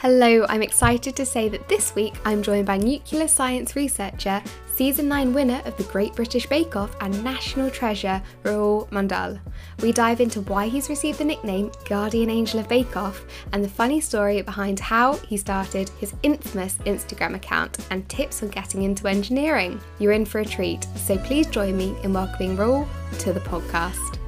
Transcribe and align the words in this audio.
Hello, 0.00 0.46
I'm 0.48 0.62
excited 0.62 1.14
to 1.16 1.26
say 1.26 1.50
that 1.50 1.68
this 1.68 1.94
week 1.94 2.14
I'm 2.24 2.42
joined 2.42 2.64
by 2.64 2.78
nuclear 2.78 3.28
science 3.28 3.76
researcher, 3.76 4.42
season 4.74 5.08
9 5.08 5.34
winner 5.34 5.60
of 5.66 5.76
the 5.76 5.82
Great 5.82 6.14
British 6.14 6.46
Bake 6.46 6.74
Off, 6.74 6.96
and 7.02 7.22
national 7.22 7.68
treasure, 7.68 8.22
Rahul 8.42 8.88
Mandal. 8.88 9.38
We 9.82 9.92
dive 9.92 10.22
into 10.22 10.40
why 10.40 10.68
he's 10.68 10.88
received 10.88 11.18
the 11.18 11.26
nickname 11.26 11.70
Guardian 11.84 12.30
Angel 12.30 12.60
of 12.60 12.68
Bake 12.70 12.96
Off 12.96 13.26
and 13.52 13.62
the 13.62 13.68
funny 13.68 14.00
story 14.00 14.40
behind 14.40 14.80
how 14.80 15.16
he 15.16 15.36
started 15.36 15.90
his 15.98 16.14
infamous 16.22 16.76
Instagram 16.86 17.34
account 17.34 17.86
and 17.90 18.08
tips 18.08 18.42
on 18.42 18.48
getting 18.48 18.84
into 18.84 19.06
engineering. 19.06 19.78
You're 19.98 20.12
in 20.12 20.24
for 20.24 20.38
a 20.38 20.46
treat, 20.46 20.86
so 20.96 21.18
please 21.18 21.46
join 21.46 21.76
me 21.76 21.94
in 22.02 22.14
welcoming 22.14 22.56
Rahul 22.56 22.88
to 23.18 23.34
the 23.34 23.40
podcast. 23.40 24.19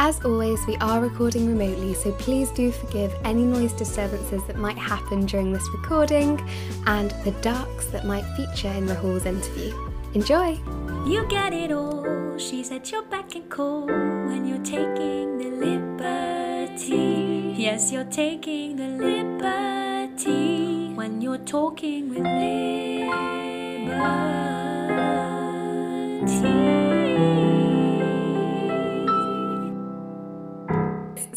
As 0.00 0.24
always, 0.24 0.64
we 0.68 0.76
are 0.76 1.00
recording 1.00 1.48
remotely, 1.48 1.92
so 1.92 2.12
please 2.12 2.50
do 2.52 2.70
forgive 2.70 3.12
any 3.24 3.42
noise 3.42 3.72
disturbances 3.72 4.44
that 4.46 4.56
might 4.56 4.78
happen 4.78 5.26
during 5.26 5.52
this 5.52 5.68
recording 5.74 6.40
and 6.86 7.10
the 7.24 7.32
ducks 7.42 7.86
that 7.86 8.06
might 8.06 8.22
feature 8.36 8.68
in 8.68 8.86
Rahul's 8.86 9.26
interview. 9.26 9.74
Enjoy! 10.14 10.56
You 11.04 11.26
get 11.28 11.52
it 11.52 11.72
all, 11.72 12.38
she's 12.38 12.70
at 12.70 12.92
your 12.92 13.02
beck 13.02 13.34
and 13.34 13.50
call 13.50 13.86
when 13.86 14.46
you're 14.46 14.62
taking 14.64 15.36
the 15.38 15.50
liberty. 15.66 17.56
Yes, 17.56 17.90
you're 17.90 18.04
taking 18.04 18.76
the 18.76 18.90
liberty 19.04 20.94
when 20.94 21.20
you're 21.20 21.38
talking 21.38 22.10
with 22.10 22.18
liberty. 22.18 22.38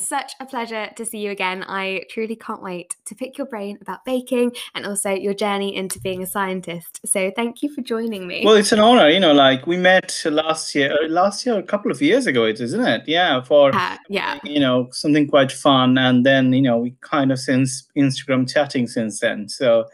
Such 0.02 0.34
a 0.40 0.46
pleasure 0.46 0.90
to 0.96 1.06
see 1.06 1.20
you 1.20 1.32
again. 1.32 1.64
I 1.68 2.04
truly 2.10 2.36
can't 2.36 2.62
wait 2.62 2.96
to 3.06 3.16
pick 3.16 3.38
your 3.38 3.48
brain 3.48 3.78
about 3.82 4.04
baking 4.06 4.54
and 4.76 4.86
also 4.86 5.12
your 5.12 5.34
journey 5.34 5.76
into 5.76 6.00
being 6.00 6.22
a 6.24 6.28
scientist. 6.28 7.00
So 7.06 7.32
thank 7.36 7.62
you 7.64 7.74
for 7.74 7.82
joining 7.82 8.28
me. 8.28 8.44
Well, 8.46 8.56
it's 8.56 8.72
an 8.72 8.80
honor. 8.80 9.10
You 9.10 9.20
know, 9.20 9.34
like 9.34 9.68
we 9.68 9.78
met 9.78 10.22
last 10.26 10.76
year, 10.76 10.92
uh, 10.94 11.08
last 11.08 11.46
year, 11.46 11.58
a 11.58 11.64
couple 11.64 11.92
of 11.92 12.02
years 12.02 12.28
ago, 12.28 12.46
it 12.46 12.60
isn't 12.60 12.86
it? 12.86 13.04
Yeah, 13.08 13.42
for 13.42 13.74
Uh, 13.74 13.98
yeah. 14.10 14.40
you 14.44 14.60
know 14.60 14.90
something 14.92 15.28
quite 15.28 15.52
fun, 15.52 15.98
and 15.98 16.26
then 16.26 16.54
you 16.54 16.62
know 16.62 16.78
we 16.80 16.96
kind 17.02 17.32
of 17.32 17.40
since 17.40 17.88
Instagram 17.98 18.52
chatting 18.52 18.88
since 18.88 19.20
then. 19.20 19.50
So. 19.50 19.86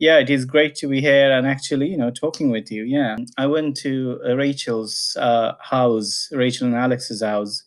Yeah, 0.00 0.18
it 0.18 0.28
is 0.28 0.44
great 0.44 0.74
to 0.76 0.88
be 0.88 1.00
here 1.00 1.30
and 1.30 1.46
actually, 1.46 1.86
you 1.88 1.96
know, 1.96 2.10
talking 2.10 2.50
with 2.50 2.68
you. 2.68 2.82
Yeah, 2.82 3.16
I 3.38 3.46
went 3.46 3.76
to 3.78 4.20
uh, 4.26 4.34
Rachel's 4.34 5.16
uh, 5.18 5.52
house, 5.60 6.28
Rachel 6.32 6.66
and 6.66 6.74
Alex's 6.74 7.22
house, 7.22 7.62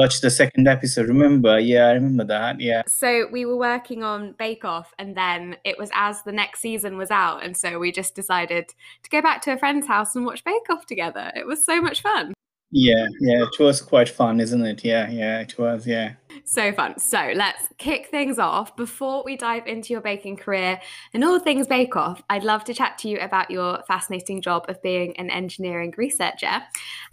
watched 0.00 0.22
the 0.22 0.30
second 0.30 0.66
episode. 0.66 1.08
Remember? 1.08 1.58
Yeah, 1.58 1.88
I 1.88 1.92
remember 1.92 2.24
that. 2.24 2.58
Yeah. 2.58 2.82
So 2.86 3.26
we 3.30 3.44
were 3.44 3.58
working 3.58 4.02
on 4.02 4.32
Bake 4.38 4.64
Off, 4.64 4.94
and 4.98 5.14
then 5.14 5.58
it 5.64 5.78
was 5.78 5.90
as 5.92 6.22
the 6.22 6.32
next 6.32 6.60
season 6.60 6.96
was 6.96 7.10
out, 7.10 7.44
and 7.44 7.54
so 7.54 7.78
we 7.78 7.92
just 7.92 8.14
decided 8.14 8.72
to 9.02 9.10
go 9.10 9.20
back 9.20 9.42
to 9.42 9.52
a 9.52 9.58
friend's 9.58 9.86
house 9.86 10.16
and 10.16 10.24
watch 10.24 10.42
Bake 10.42 10.70
Off 10.70 10.86
together. 10.86 11.30
It 11.36 11.46
was 11.46 11.64
so 11.64 11.82
much 11.82 12.00
fun. 12.00 12.32
Yeah, 12.72 13.06
yeah, 13.20 13.42
it 13.42 13.58
was 13.58 13.82
quite 13.82 14.08
fun, 14.08 14.38
isn't 14.40 14.64
it? 14.64 14.84
Yeah, 14.84 15.10
yeah, 15.10 15.40
it 15.40 15.58
was. 15.58 15.86
Yeah. 15.86 16.14
So 16.44 16.72
fun. 16.72 16.98
So 16.98 17.32
let's 17.34 17.68
kick 17.78 18.08
things 18.10 18.38
off. 18.38 18.76
Before 18.76 19.22
we 19.24 19.36
dive 19.36 19.66
into 19.66 19.92
your 19.92 20.00
baking 20.00 20.36
career 20.36 20.80
and 21.12 21.24
all 21.24 21.38
things 21.38 21.66
Bake 21.66 21.96
Off, 21.96 22.22
I'd 22.30 22.44
love 22.44 22.64
to 22.64 22.74
chat 22.74 22.98
to 22.98 23.08
you 23.08 23.18
about 23.18 23.50
your 23.50 23.82
fascinating 23.86 24.40
job 24.40 24.64
of 24.68 24.80
being 24.82 25.16
an 25.16 25.30
engineering 25.30 25.94
researcher. 25.96 26.62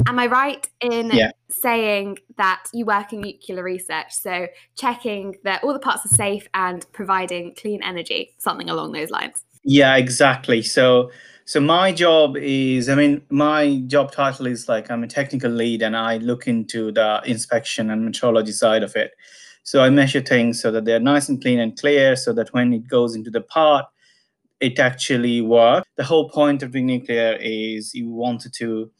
Am 0.08 0.20
I 0.20 0.28
right 0.28 0.68
in 0.80 1.12
Yeah. 1.12 1.32
saying 1.50 2.20
that 2.38 2.64
you 2.74 2.86
work 2.86 3.14
in 3.14 3.22
nuclear 3.22 3.64
research? 3.64 4.12
So 4.12 4.48
checking 4.76 5.36
that 5.44 5.64
all 5.64 5.74
the 5.74 5.80
parts 5.80 6.06
are 6.06 6.16
safe 6.16 6.48
and 6.54 6.86
providing 6.92 7.56
clean 7.56 7.82
energy, 7.84 8.36
something 8.38 8.70
along 8.70 8.92
those 8.92 9.10
lines. 9.10 9.44
Yeah, 9.64 9.98
exactly. 9.98 10.62
So, 10.62 11.12
so 11.48 11.62
my 11.62 11.94
job 11.94 12.36
is, 12.36 12.90
I 12.90 12.95
mean, 12.95 13.22
my 13.30 13.81
job 13.88 14.12
title 14.12 14.48
is 14.48 14.67
like 14.67 14.92
I'm 14.92 15.02
a 15.02 15.08
technical 15.08 15.50
lead, 15.50 15.82
and 15.82 15.95
I 15.95 16.17
look 16.17 16.45
into 16.45 16.92
the 16.92 17.22
inspection 17.23 17.89
and 17.89 18.05
metrology 18.05 18.52
side 18.52 18.83
of 18.83 18.98
it. 18.98 19.11
So 19.64 19.82
I 19.82 19.89
measure 19.89 20.20
things 20.20 20.61
so 20.61 20.72
that 20.72 20.83
they're 20.83 20.99
nice 20.99 21.30
and 21.30 21.42
clean 21.42 21.60
and 21.60 21.80
clear, 21.80 22.17
so 22.17 22.33
that 22.33 22.54
when 22.54 22.73
it 22.73 22.89
goes 22.89 23.16
into 23.16 23.32
the 23.32 23.39
part, 23.39 23.86
it 24.60 24.77
actually 24.77 25.39
works. 25.39 25.88
The 25.95 26.04
whole 26.04 26.30
point 26.30 26.64
of 26.64 26.72
doing 26.72 26.88
nuclear 26.88 27.38
is 27.39 27.95
you 27.95 28.10
wanted 28.10 28.54
to 28.55 28.92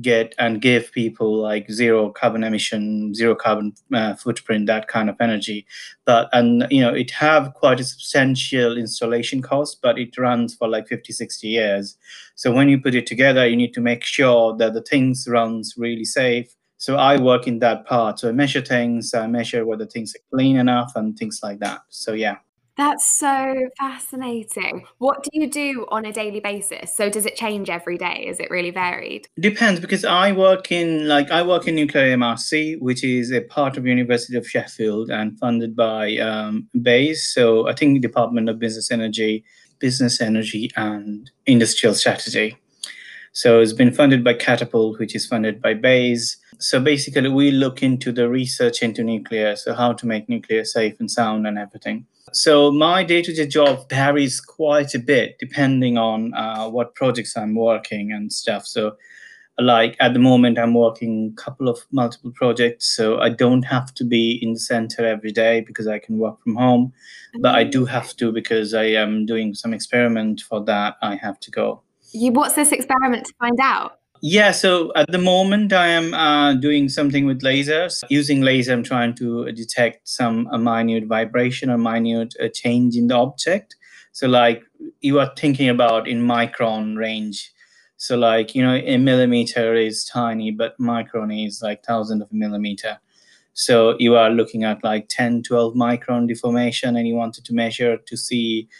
get 0.00 0.34
and 0.38 0.60
give 0.60 0.90
people 0.92 1.40
like 1.40 1.70
zero 1.70 2.10
carbon 2.10 2.42
emission, 2.42 3.14
zero 3.14 3.34
carbon 3.34 3.72
uh, 3.92 4.14
footprint, 4.14 4.66
that 4.66 4.88
kind 4.88 5.08
of 5.08 5.16
energy. 5.20 5.66
But 6.04 6.28
and 6.32 6.66
you 6.70 6.80
know 6.80 6.92
it 6.92 7.10
have 7.12 7.54
quite 7.54 7.80
a 7.80 7.84
substantial 7.84 8.76
installation 8.76 9.42
cost, 9.42 9.80
but 9.82 9.98
it 9.98 10.16
runs 10.18 10.54
for 10.54 10.68
like 10.68 10.88
50, 10.88 11.12
60 11.12 11.48
years. 11.48 11.96
So 12.34 12.52
when 12.52 12.68
you 12.68 12.80
put 12.80 12.94
it 12.94 13.06
together, 13.06 13.46
you 13.46 13.56
need 13.56 13.74
to 13.74 13.80
make 13.80 14.04
sure 14.04 14.56
that 14.56 14.74
the 14.74 14.82
things 14.82 15.26
runs 15.28 15.74
really 15.76 16.04
safe. 16.04 16.54
So 16.78 16.96
I 16.96 17.16
work 17.20 17.46
in 17.46 17.60
that 17.60 17.86
part. 17.86 18.18
So 18.18 18.28
I 18.28 18.32
measure 18.32 18.60
things, 18.60 19.14
I 19.14 19.26
measure 19.26 19.64
whether 19.64 19.86
things 19.86 20.14
are 20.14 20.36
clean 20.36 20.56
enough 20.56 20.92
and 20.96 21.16
things 21.16 21.40
like 21.42 21.60
that. 21.60 21.80
So 21.88 22.12
yeah. 22.12 22.36
That's 22.76 23.06
so 23.06 23.68
fascinating. 23.78 24.84
What 24.98 25.22
do 25.22 25.30
you 25.32 25.48
do 25.48 25.86
on 25.90 26.04
a 26.04 26.12
daily 26.12 26.40
basis? 26.40 26.94
So 26.96 27.08
does 27.08 27.24
it 27.24 27.36
change 27.36 27.70
every 27.70 27.96
day? 27.96 28.26
Is 28.28 28.40
it 28.40 28.50
really 28.50 28.70
varied? 28.70 29.28
Depends 29.38 29.78
because 29.78 30.04
I 30.04 30.32
work 30.32 30.72
in 30.72 31.06
like 31.06 31.30
I 31.30 31.42
work 31.42 31.68
in 31.68 31.76
nuclear 31.76 32.16
MRC, 32.16 32.80
which 32.80 33.04
is 33.04 33.30
a 33.30 33.42
part 33.42 33.76
of 33.76 33.86
University 33.86 34.36
of 34.36 34.48
Sheffield 34.48 35.08
and 35.08 35.38
funded 35.38 35.76
by 35.76 36.16
um, 36.16 36.68
BEIS. 36.82 37.32
So 37.32 37.68
I 37.68 37.74
think 37.74 38.02
Department 38.02 38.48
of 38.48 38.58
Business 38.58 38.90
Energy, 38.90 39.44
Business 39.78 40.20
Energy 40.20 40.70
and 40.74 41.30
Industrial 41.46 41.94
Strategy. 41.94 42.56
So 43.30 43.60
it's 43.60 43.72
been 43.72 43.92
funded 43.92 44.22
by 44.22 44.34
Catapult, 44.34 44.98
which 44.98 45.14
is 45.14 45.26
funded 45.26 45.62
by 45.62 45.74
BEIS. 45.74 46.36
So 46.58 46.80
basically, 46.80 47.28
we 47.28 47.50
look 47.52 47.82
into 47.82 48.10
the 48.10 48.28
research 48.28 48.82
into 48.82 49.04
nuclear, 49.04 49.54
so 49.54 49.74
how 49.74 49.92
to 49.92 50.06
make 50.06 50.28
nuclear 50.28 50.64
safe 50.64 50.98
and 50.98 51.10
sound 51.10 51.46
and 51.46 51.58
everything. 51.58 52.06
So 52.32 52.72
my 52.72 53.04
day-to-day 53.04 53.46
job 53.46 53.88
varies 53.88 54.40
quite 54.40 54.94
a 54.94 54.98
bit 54.98 55.36
depending 55.38 55.98
on 55.98 56.34
uh, 56.34 56.68
what 56.68 56.94
projects 56.94 57.36
I'm 57.36 57.54
working 57.54 58.12
and 58.12 58.32
stuff. 58.32 58.66
So 58.66 58.96
like 59.58 59.96
at 60.00 60.12
the 60.12 60.18
moment 60.18 60.58
i'm 60.58 60.74
working 60.74 61.32
a 61.32 61.40
couple 61.40 61.68
of 61.68 61.78
multiple 61.92 62.32
projects 62.34 62.86
so 62.96 63.20
i 63.20 63.28
don't 63.28 63.62
have 63.62 63.94
to 63.94 64.04
be 64.04 64.38
in 64.42 64.52
the 64.52 64.58
center 64.58 65.06
every 65.06 65.30
day 65.30 65.60
because 65.60 65.86
i 65.86 65.98
can 65.98 66.18
work 66.18 66.42
from 66.42 66.56
home 66.56 66.92
but 67.40 67.54
i 67.54 67.62
do 67.62 67.84
have 67.84 68.16
to 68.16 68.32
because 68.32 68.74
i 68.74 68.84
am 68.84 69.24
doing 69.26 69.54
some 69.54 69.72
experiment 69.72 70.40
for 70.40 70.64
that 70.64 70.96
i 71.02 71.14
have 71.14 71.38
to 71.38 71.50
go 71.52 71.80
You 72.12 72.32
what's 72.32 72.54
this 72.54 72.72
experiment 72.72 73.26
to 73.26 73.34
find 73.40 73.58
out? 73.60 73.98
Yeah 74.26 74.50
so 74.50 74.90
at 74.96 75.06
the 75.12 75.18
moment 75.18 75.70
i 75.70 75.86
am 75.86 76.14
uh, 76.14 76.54
doing 76.54 76.88
something 76.88 77.26
with 77.26 77.42
lasers. 77.42 78.02
Using 78.08 78.40
laser 78.40 78.72
i'm 78.72 78.82
trying 78.82 79.14
to 79.16 79.52
detect 79.52 80.08
some 80.08 80.48
a 80.50 80.58
minute 80.58 81.04
vibration 81.04 81.68
or 81.68 81.76
minute 81.76 82.34
uh, 82.42 82.48
change 82.48 82.96
in 82.96 83.08
the 83.08 83.14
object. 83.16 83.76
So 84.12 84.26
like 84.26 84.62
you 85.02 85.20
are 85.20 85.30
thinking 85.36 85.68
about 85.68 86.08
in 86.08 86.22
micron 86.22 86.96
range. 86.96 87.52
So 87.98 88.16
like 88.16 88.54
you 88.54 88.62
know 88.62 88.76
a 88.76 88.96
millimeter 88.96 89.74
is 89.74 90.06
tiny 90.06 90.50
but 90.50 90.78
micron 90.78 91.46
is 91.46 91.60
like 91.60 91.84
thousand 91.84 92.22
of 92.22 92.30
a 92.32 92.34
millimeter. 92.34 92.98
So 93.52 93.94
you 93.98 94.16
are 94.16 94.30
looking 94.30 94.64
at 94.64 94.82
like 94.82 95.08
10 95.10 95.42
12 95.42 95.74
micron 95.74 96.28
deformation 96.28 96.96
and 96.96 97.06
you 97.06 97.14
wanted 97.14 97.44
to 97.44 97.54
measure 97.54 97.98
to 97.98 98.16
see 98.16 98.70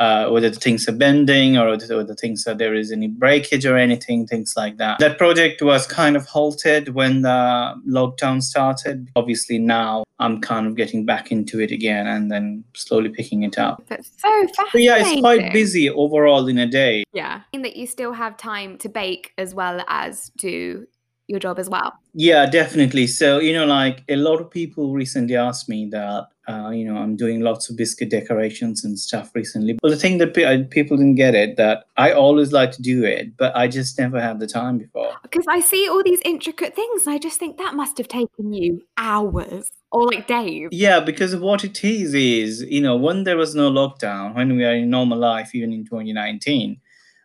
uh, 0.00 0.28
whether 0.30 0.50
the 0.50 0.58
things 0.58 0.88
are 0.88 0.92
bending 1.06 1.56
or 1.58 1.68
whether 1.70 2.14
things 2.14 2.46
are 2.48 2.54
there 2.54 2.74
is 2.74 2.90
any 2.90 3.06
breakage 3.06 3.64
or 3.70 3.76
anything 3.76 4.26
things 4.26 4.54
like 4.56 4.76
that 4.78 4.98
that 4.98 5.18
project 5.18 5.60
was 5.62 5.86
kind 5.86 6.16
of 6.16 6.24
halted 6.26 6.84
when 6.94 7.20
the 7.22 7.74
lockdown 7.86 8.42
started 8.42 9.08
obviously 9.14 9.58
now 9.58 10.02
i'm 10.18 10.40
kind 10.40 10.66
of 10.66 10.74
getting 10.74 11.04
back 11.04 11.30
into 11.30 11.60
it 11.60 11.70
again 11.70 12.06
and 12.06 12.32
then 12.32 12.64
slowly 12.74 13.10
picking 13.10 13.42
it 13.42 13.58
up 13.58 13.82
That's 13.88 14.10
so 14.16 14.28
fascinating. 14.56 14.66
but 14.72 14.82
yeah 14.82 14.96
it's 14.98 15.20
quite 15.20 15.52
busy 15.52 15.88
overall 15.90 16.48
in 16.48 16.58
a 16.58 16.66
day 16.66 17.04
Yeah. 17.12 17.42
In 17.52 17.60
that 17.62 17.76
you 17.76 17.86
still 17.86 18.12
have 18.14 18.36
time 18.36 18.78
to 18.78 18.88
bake 18.88 19.32
as 19.36 19.54
well 19.54 19.84
as 19.88 20.30
do 20.38 20.86
your 21.28 21.38
job 21.38 21.58
as 21.60 21.68
well. 21.70 21.92
Yeah, 22.12 22.46
definitely. 22.46 23.06
So, 23.06 23.38
you 23.38 23.52
know, 23.52 23.64
like 23.64 24.02
a 24.08 24.16
lot 24.16 24.40
of 24.40 24.50
people 24.50 24.92
recently 24.92 25.36
asked 25.36 25.68
me 25.68 25.88
that, 25.90 26.26
uh, 26.50 26.70
you 26.70 26.84
know, 26.84 27.00
I'm 27.00 27.16
doing 27.16 27.40
lots 27.40 27.70
of 27.70 27.76
biscuit 27.76 28.10
decorations 28.10 28.84
and 28.84 28.98
stuff 28.98 29.30
recently. 29.34 29.76
But 29.80 29.90
the 29.90 29.96
thing 29.96 30.18
that 30.18 30.34
pe- 30.34 30.44
uh, 30.44 30.64
people 30.70 30.96
didn't 30.96 31.14
get 31.14 31.34
it, 31.34 31.56
that 31.56 31.84
I 31.96 32.12
always 32.12 32.52
like 32.52 32.72
to 32.72 32.82
do 32.82 33.04
it, 33.04 33.36
but 33.36 33.56
I 33.56 33.68
just 33.68 33.98
never 33.98 34.20
had 34.20 34.40
the 34.40 34.46
time 34.46 34.78
before. 34.78 35.12
Because 35.22 35.44
I 35.48 35.60
see 35.60 35.88
all 35.88 36.02
these 36.02 36.20
intricate 36.24 36.74
things 36.74 37.06
and 37.06 37.14
I 37.14 37.18
just 37.18 37.38
think 37.38 37.58
that 37.58 37.74
must 37.74 37.98
have 37.98 38.08
taken 38.08 38.52
you 38.52 38.82
hours 38.96 39.70
or 39.92 40.06
like 40.06 40.26
days. 40.26 40.68
Yeah, 40.72 41.00
because 41.00 41.32
of 41.32 41.40
what 41.40 41.64
it 41.64 41.84
is, 41.84 42.14
is, 42.14 42.62
you 42.62 42.80
know, 42.80 42.96
when 42.96 43.24
there 43.24 43.36
was 43.36 43.54
no 43.54 43.70
lockdown, 43.70 44.34
when 44.34 44.56
we 44.56 44.64
are 44.64 44.74
in 44.74 44.90
normal 44.90 45.18
life, 45.18 45.54
even 45.54 45.72
in 45.72 45.84
2019, 45.84 46.80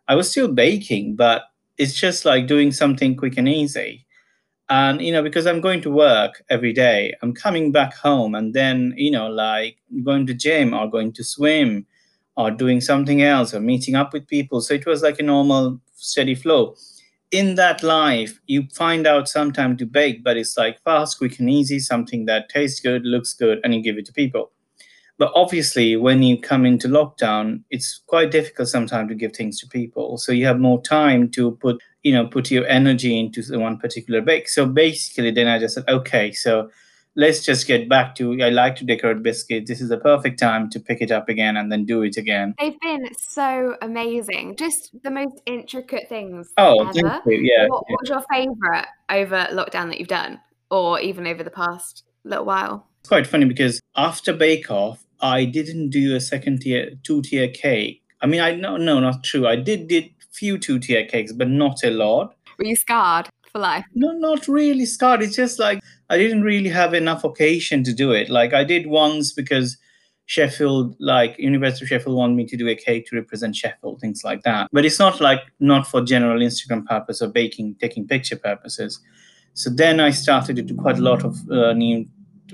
I 0.08 0.14
was 0.14 0.30
still 0.30 0.48
baking, 0.48 1.16
but 1.16 1.42
it's 1.78 1.94
just 1.94 2.24
like 2.24 2.46
doing 2.46 2.70
something 2.70 3.16
quick 3.16 3.36
and 3.36 3.48
easy. 3.48 4.05
And 4.68 5.00
you 5.00 5.12
know 5.12 5.22
because 5.22 5.46
i'm 5.46 5.60
going 5.60 5.80
to 5.80 5.90
work 5.90 6.42
every 6.50 6.72
day 6.72 7.14
i'm 7.22 7.32
coming 7.32 7.70
back 7.70 7.94
home 7.94 8.34
and 8.34 8.52
then 8.52 8.92
you 8.96 9.10
know 9.10 9.28
like 9.28 9.76
going 10.04 10.26
to 10.26 10.34
gym 10.34 10.74
or 10.74 10.90
going 10.90 11.12
to 11.12 11.22
swim 11.22 11.86
or 12.36 12.50
doing 12.50 12.80
something 12.80 13.22
else 13.22 13.54
or 13.54 13.60
meeting 13.60 13.94
up 13.94 14.12
with 14.12 14.28
people. 14.28 14.60
So 14.60 14.74
it 14.74 14.86
was 14.86 15.02
like 15.02 15.18
a 15.18 15.22
normal 15.22 15.80
steady 15.94 16.34
flow. 16.34 16.76
In 17.32 17.56
that 17.56 17.82
life 17.82 18.40
you 18.46 18.68
find 18.72 19.06
out 19.06 19.28
sometime 19.28 19.76
to 19.78 19.86
bake 19.86 20.22
but 20.22 20.36
it's 20.36 20.56
like 20.56 20.80
fast 20.84 21.18
quick 21.18 21.40
and 21.40 21.50
easy 21.50 21.80
something 21.80 22.26
that 22.26 22.48
tastes 22.48 22.80
good 22.80 23.04
looks 23.04 23.32
good 23.32 23.58
and 23.64 23.74
you 23.74 23.82
give 23.82 23.98
it 23.98 24.06
to 24.06 24.12
people. 24.12 24.52
But 25.18 25.32
obviously 25.34 25.96
when 25.96 26.22
you 26.22 26.40
come 26.40 26.64
into 26.64 26.88
lockdown 26.88 27.64
it's 27.70 28.00
quite 28.06 28.30
difficult 28.30 28.68
sometimes 28.68 29.08
to 29.08 29.14
give 29.16 29.32
things 29.32 29.58
to 29.60 29.66
people. 29.66 30.18
So 30.18 30.30
you 30.30 30.46
have 30.46 30.60
more 30.60 30.80
time 30.82 31.30
to 31.30 31.52
put 31.52 31.82
you 32.06 32.12
know 32.12 32.24
put 32.24 32.52
your 32.52 32.64
energy 32.68 33.18
into 33.18 33.42
the 33.42 33.58
one 33.58 33.76
particular 33.78 34.20
bake. 34.20 34.48
So 34.48 34.64
basically 34.64 35.32
then 35.32 35.48
i 35.48 35.58
just 35.58 35.74
said 35.74 35.88
okay 35.88 36.30
so 36.30 36.70
let's 37.16 37.44
just 37.44 37.66
get 37.66 37.88
back 37.88 38.14
to 38.14 38.40
i 38.42 38.48
like 38.48 38.76
to 38.76 38.84
decorate 38.84 39.22
biscuits. 39.24 39.68
This 39.68 39.80
is 39.80 39.88
the 39.88 39.98
perfect 39.98 40.38
time 40.38 40.70
to 40.70 40.78
pick 40.78 41.00
it 41.00 41.10
up 41.10 41.28
again 41.28 41.56
and 41.56 41.72
then 41.72 41.84
do 41.84 42.02
it 42.02 42.16
again. 42.16 42.54
They've 42.60 42.80
been 42.80 43.08
so 43.18 43.74
amazing. 43.82 44.54
Just 44.56 44.90
the 45.02 45.10
most 45.10 45.42
intricate 45.46 46.08
things 46.08 46.52
oh 46.58 46.78
ever. 46.80 46.92
thank 46.92 47.26
you. 47.26 47.38
Yeah, 47.50 47.66
what, 47.66 47.84
yeah. 47.88 47.94
what's 47.94 48.10
your 48.10 48.24
favorite 48.32 48.86
over 49.10 49.40
lockdown 49.50 49.88
that 49.88 49.98
you've 49.98 50.16
done 50.22 50.40
or 50.70 51.00
even 51.00 51.26
over 51.26 51.42
the 51.42 51.56
past 51.62 52.04
little 52.22 52.44
while? 52.44 52.86
It's 53.00 53.08
quite 53.08 53.26
funny 53.26 53.46
because 53.46 53.80
after 53.96 54.32
bake 54.32 54.70
off 54.70 55.04
i 55.20 55.44
didn't 55.44 55.90
do 55.90 56.14
a 56.14 56.20
second 56.20 56.60
tier 56.60 56.92
two 57.02 57.20
tier 57.22 57.48
cake. 57.48 58.02
I 58.20 58.26
mean 58.26 58.40
i 58.40 58.54
no 58.54 58.76
no 58.76 59.00
not 59.00 59.24
true. 59.24 59.44
I 59.48 59.56
did 59.56 59.88
did 59.88 60.15
few 60.36 60.58
two 60.58 60.78
tier 60.78 61.06
cakes, 61.06 61.32
but 61.32 61.48
not 61.48 61.82
a 61.84 61.90
lot. 61.90 62.34
Were 62.58 62.66
you 62.66 62.76
scarred 62.76 63.28
for 63.52 63.58
life? 63.58 63.84
No, 63.94 64.12
not 64.12 64.48
really 64.48 64.86
scarred. 64.86 65.22
It's 65.22 65.36
just 65.36 65.58
like 65.58 65.80
I 66.10 66.16
didn't 66.18 66.42
really 66.42 66.68
have 66.68 66.94
enough 66.94 67.24
occasion 67.24 67.84
to 67.84 67.92
do 67.92 68.12
it. 68.12 68.28
Like 68.30 68.54
I 68.54 68.64
did 68.64 68.86
once 68.86 69.32
because 69.32 69.76
Sheffield, 70.26 70.96
like 70.98 71.38
University 71.38 71.84
of 71.84 71.88
Sheffield, 71.88 72.16
wanted 72.16 72.34
me 72.34 72.46
to 72.46 72.56
do 72.56 72.68
a 72.68 72.74
cake 72.74 73.06
to 73.06 73.16
represent 73.16 73.54
Sheffield, 73.54 74.00
things 74.00 74.24
like 74.24 74.42
that. 74.42 74.68
But 74.72 74.84
it's 74.84 74.98
not 74.98 75.20
like 75.20 75.40
not 75.60 75.86
for 75.86 76.02
general 76.02 76.40
Instagram 76.40 76.84
purpose 76.84 77.22
or 77.22 77.28
baking, 77.28 77.76
taking 77.80 78.06
picture 78.06 78.36
purposes. 78.36 79.00
So 79.54 79.70
then 79.70 80.00
I 80.00 80.10
started 80.10 80.56
to 80.56 80.62
do 80.62 80.74
quite 80.74 80.98
a 80.98 81.02
lot 81.02 81.24
of 81.24 81.36
uh, 81.50 81.72
new, 81.72 82.06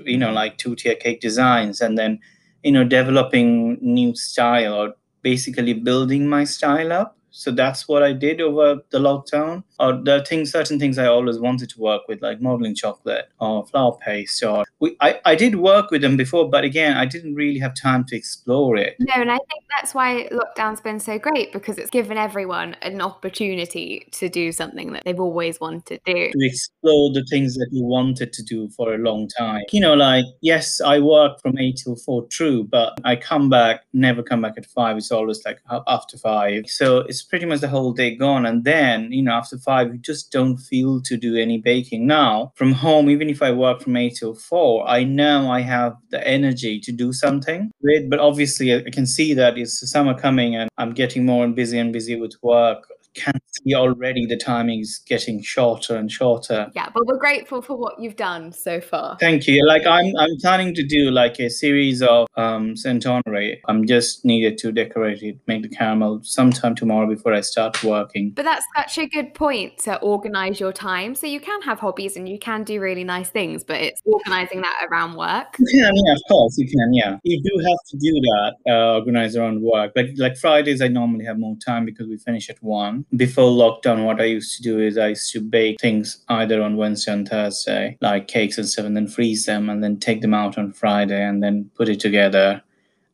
you 0.05 0.17
know, 0.17 0.31
like 0.31 0.57
two 0.57 0.75
tier 0.75 0.95
cake 0.95 1.19
designs, 1.19 1.81
and 1.81 1.97
then, 1.97 2.19
you 2.63 2.71
know, 2.71 2.83
developing 2.83 3.77
new 3.81 4.15
style 4.15 4.73
or 4.73 4.93
basically 5.23 5.73
building 5.73 6.27
my 6.27 6.43
style 6.43 6.93
up 6.93 7.17
so 7.33 7.51
that's 7.51 7.87
what 7.87 8.03
I 8.03 8.13
did 8.13 8.39
over 8.41 8.81
the 8.91 8.99
lockdown. 8.99 9.63
Or 9.79 9.93
there 9.93 10.17
are 10.17 10.25
things, 10.25 10.51
certain 10.51 10.79
things 10.79 10.97
I 10.97 11.07
always 11.07 11.39
wanted 11.39 11.69
to 11.71 11.79
work 11.79 12.03
with, 12.07 12.21
like 12.21 12.41
modeling 12.41 12.75
chocolate 12.75 13.29
or 13.39 13.65
flour 13.67 13.97
paste. 13.97 14.43
Or 14.43 14.65
we, 14.79 14.95
I, 15.01 15.19
I 15.25 15.35
did 15.35 15.55
work 15.55 15.91
with 15.91 16.01
them 16.01 16.17
before, 16.17 16.49
but 16.49 16.63
again, 16.63 16.97
I 16.97 17.05
didn't 17.05 17.35
really 17.35 17.59
have 17.59 17.73
time 17.75 18.05
to 18.05 18.15
explore 18.15 18.77
it. 18.77 18.95
No, 18.99 19.15
and 19.15 19.31
I 19.31 19.37
think 19.37 19.63
that's 19.69 19.93
why 19.93 20.29
lockdown's 20.31 20.81
been 20.81 20.99
so 20.99 21.17
great 21.17 21.51
because 21.51 21.77
it's 21.77 21.89
given 21.89 22.17
everyone 22.17 22.75
an 22.81 23.01
opportunity 23.01 24.07
to 24.11 24.29
do 24.29 24.51
something 24.51 24.93
that 24.93 25.03
they've 25.05 25.19
always 25.19 25.59
wanted 25.59 25.85
to 25.85 26.13
do. 26.13 26.31
To 26.31 26.45
explore 26.45 27.11
the 27.13 27.25
things 27.29 27.55
that 27.55 27.69
you 27.71 27.83
wanted 27.83 28.33
to 28.33 28.43
do 28.43 28.69
for 28.69 28.93
a 28.93 28.97
long 28.97 29.27
time. 29.27 29.63
You 29.71 29.81
know, 29.81 29.93
like 29.93 30.25
yes, 30.41 30.81
I 30.81 30.99
work 30.99 31.41
from 31.41 31.57
eight 31.57 31.81
till 31.83 31.95
four, 31.95 32.25
true, 32.27 32.63
but 32.63 32.99
I 33.03 33.15
come 33.15 33.49
back, 33.49 33.81
never 33.93 34.23
come 34.23 34.41
back 34.41 34.53
at 34.57 34.65
five. 34.65 34.97
It's 34.97 35.11
always 35.11 35.43
like 35.45 35.59
after 35.87 36.17
five. 36.17 36.65
So 36.67 36.99
it's 36.99 37.23
pretty 37.23 37.45
much 37.45 37.61
the 37.61 37.67
whole 37.67 37.93
day 37.93 38.15
gone. 38.15 38.45
And 38.45 38.63
then, 38.63 39.11
you 39.11 39.23
know, 39.23 39.33
after 39.33 39.57
five, 39.63 39.93
you 39.93 39.99
just 39.99 40.31
don't 40.31 40.57
feel 40.57 41.01
to 41.01 41.17
do 41.17 41.35
any 41.35 41.57
baking. 41.57 42.07
Now, 42.07 42.51
from 42.55 42.71
home, 42.71 43.09
even 43.09 43.29
if 43.29 43.41
I 43.41 43.51
work 43.51 43.81
from 43.81 43.97
eight 43.97 44.17
till 44.19 44.35
four, 44.35 44.87
I 44.87 45.03
know 45.03 45.49
I 45.51 45.61
have 45.61 45.95
the 46.11 46.25
energy 46.27 46.79
to 46.81 46.91
do 46.91 47.13
something. 47.13 47.71
But 48.09 48.19
obviously, 48.19 48.73
I 48.75 48.89
can 48.91 49.05
see 49.05 49.33
that 49.33 49.57
it's 49.57 49.89
summer 49.89 50.13
coming 50.13 50.55
and 50.55 50.69
I'm 50.77 50.93
getting 50.93 51.25
more 51.25 51.43
and 51.43 51.55
busy 51.55 51.77
and 51.77 51.93
busy 51.93 52.19
with 52.19 52.33
work 52.41 52.87
can 53.13 53.33
see 53.51 53.75
already 53.75 54.25
the 54.25 54.37
timing's 54.37 54.99
getting 54.99 55.41
shorter 55.41 55.95
and 55.95 56.11
shorter. 56.11 56.69
Yeah, 56.75 56.89
but 56.93 57.05
we're 57.05 57.17
grateful 57.17 57.61
for 57.61 57.77
what 57.77 57.99
you've 57.99 58.15
done 58.15 58.51
so 58.51 58.81
far. 58.81 59.17
Thank 59.19 59.47
you. 59.47 59.65
Like 59.65 59.85
I'm 59.85 60.15
I'm 60.17 60.37
planning 60.41 60.73
to 60.75 60.83
do 60.83 61.11
like 61.11 61.39
a 61.39 61.49
series 61.49 62.01
of 62.01 62.27
um 62.35 62.75
Saint 62.75 63.05
Honore. 63.05 63.55
I'm 63.67 63.85
just 63.85 64.25
needed 64.25 64.57
to 64.59 64.71
decorate 64.71 65.21
it, 65.21 65.39
make 65.47 65.63
the 65.63 65.69
caramel 65.69 66.21
sometime 66.23 66.75
tomorrow 66.75 67.07
before 67.07 67.33
I 67.33 67.41
start 67.41 67.83
working. 67.83 68.31
But 68.35 68.45
that's 68.45 68.65
such 68.75 68.97
a 68.97 69.07
good 69.07 69.33
point 69.33 69.77
to 69.79 69.99
organize 70.01 70.59
your 70.59 70.73
time. 70.73 71.15
So 71.15 71.27
you 71.27 71.39
can 71.39 71.61
have 71.61 71.79
hobbies 71.79 72.17
and 72.17 72.27
you 72.27 72.39
can 72.39 72.63
do 72.63 72.79
really 72.79 73.03
nice 73.03 73.29
things, 73.29 73.63
but 73.63 73.77
it's 73.81 74.01
organizing 74.05 74.61
that 74.61 74.87
around 74.89 75.15
work. 75.15 75.55
You 75.59 75.65
can, 75.67 75.91
yeah, 76.05 76.13
of 76.13 76.21
course 76.29 76.57
you 76.57 76.67
can, 76.67 76.93
yeah. 76.93 77.17
You 77.23 77.41
do 77.41 77.63
have 77.63 77.77
to 77.89 77.97
do 77.97 78.11
that, 78.11 78.53
uh, 78.69 78.95
organize 78.95 79.35
around 79.35 79.61
work. 79.61 79.93
Like 79.95 80.09
like 80.17 80.37
Fridays 80.37 80.81
I 80.81 80.87
normally 80.87 81.25
have 81.25 81.37
more 81.37 81.55
time 81.65 81.85
because 81.85 82.07
we 82.07 82.17
finish 82.17 82.49
at 82.49 82.61
one 82.61 83.02
before 83.15 83.51
lockdown, 83.51 84.05
what 84.05 84.21
I 84.21 84.25
used 84.25 84.55
to 84.57 84.63
do 84.63 84.79
is 84.79 84.97
I 84.97 85.09
used 85.09 85.31
to 85.33 85.41
bake 85.41 85.79
things 85.79 86.23
either 86.29 86.61
on 86.61 86.77
Wednesday 86.77 87.13
and 87.13 87.27
Thursday, 87.27 87.97
like 88.01 88.27
cakes 88.27 88.57
and 88.57 88.67
stuff, 88.67 88.85
and 88.85 88.95
then 88.95 89.07
freeze 89.07 89.45
them 89.45 89.69
and 89.69 89.83
then 89.83 89.99
take 89.99 90.21
them 90.21 90.33
out 90.33 90.57
on 90.57 90.73
Friday 90.73 91.23
and 91.23 91.41
then 91.41 91.69
put 91.75 91.89
it 91.89 91.99
together 91.99 92.61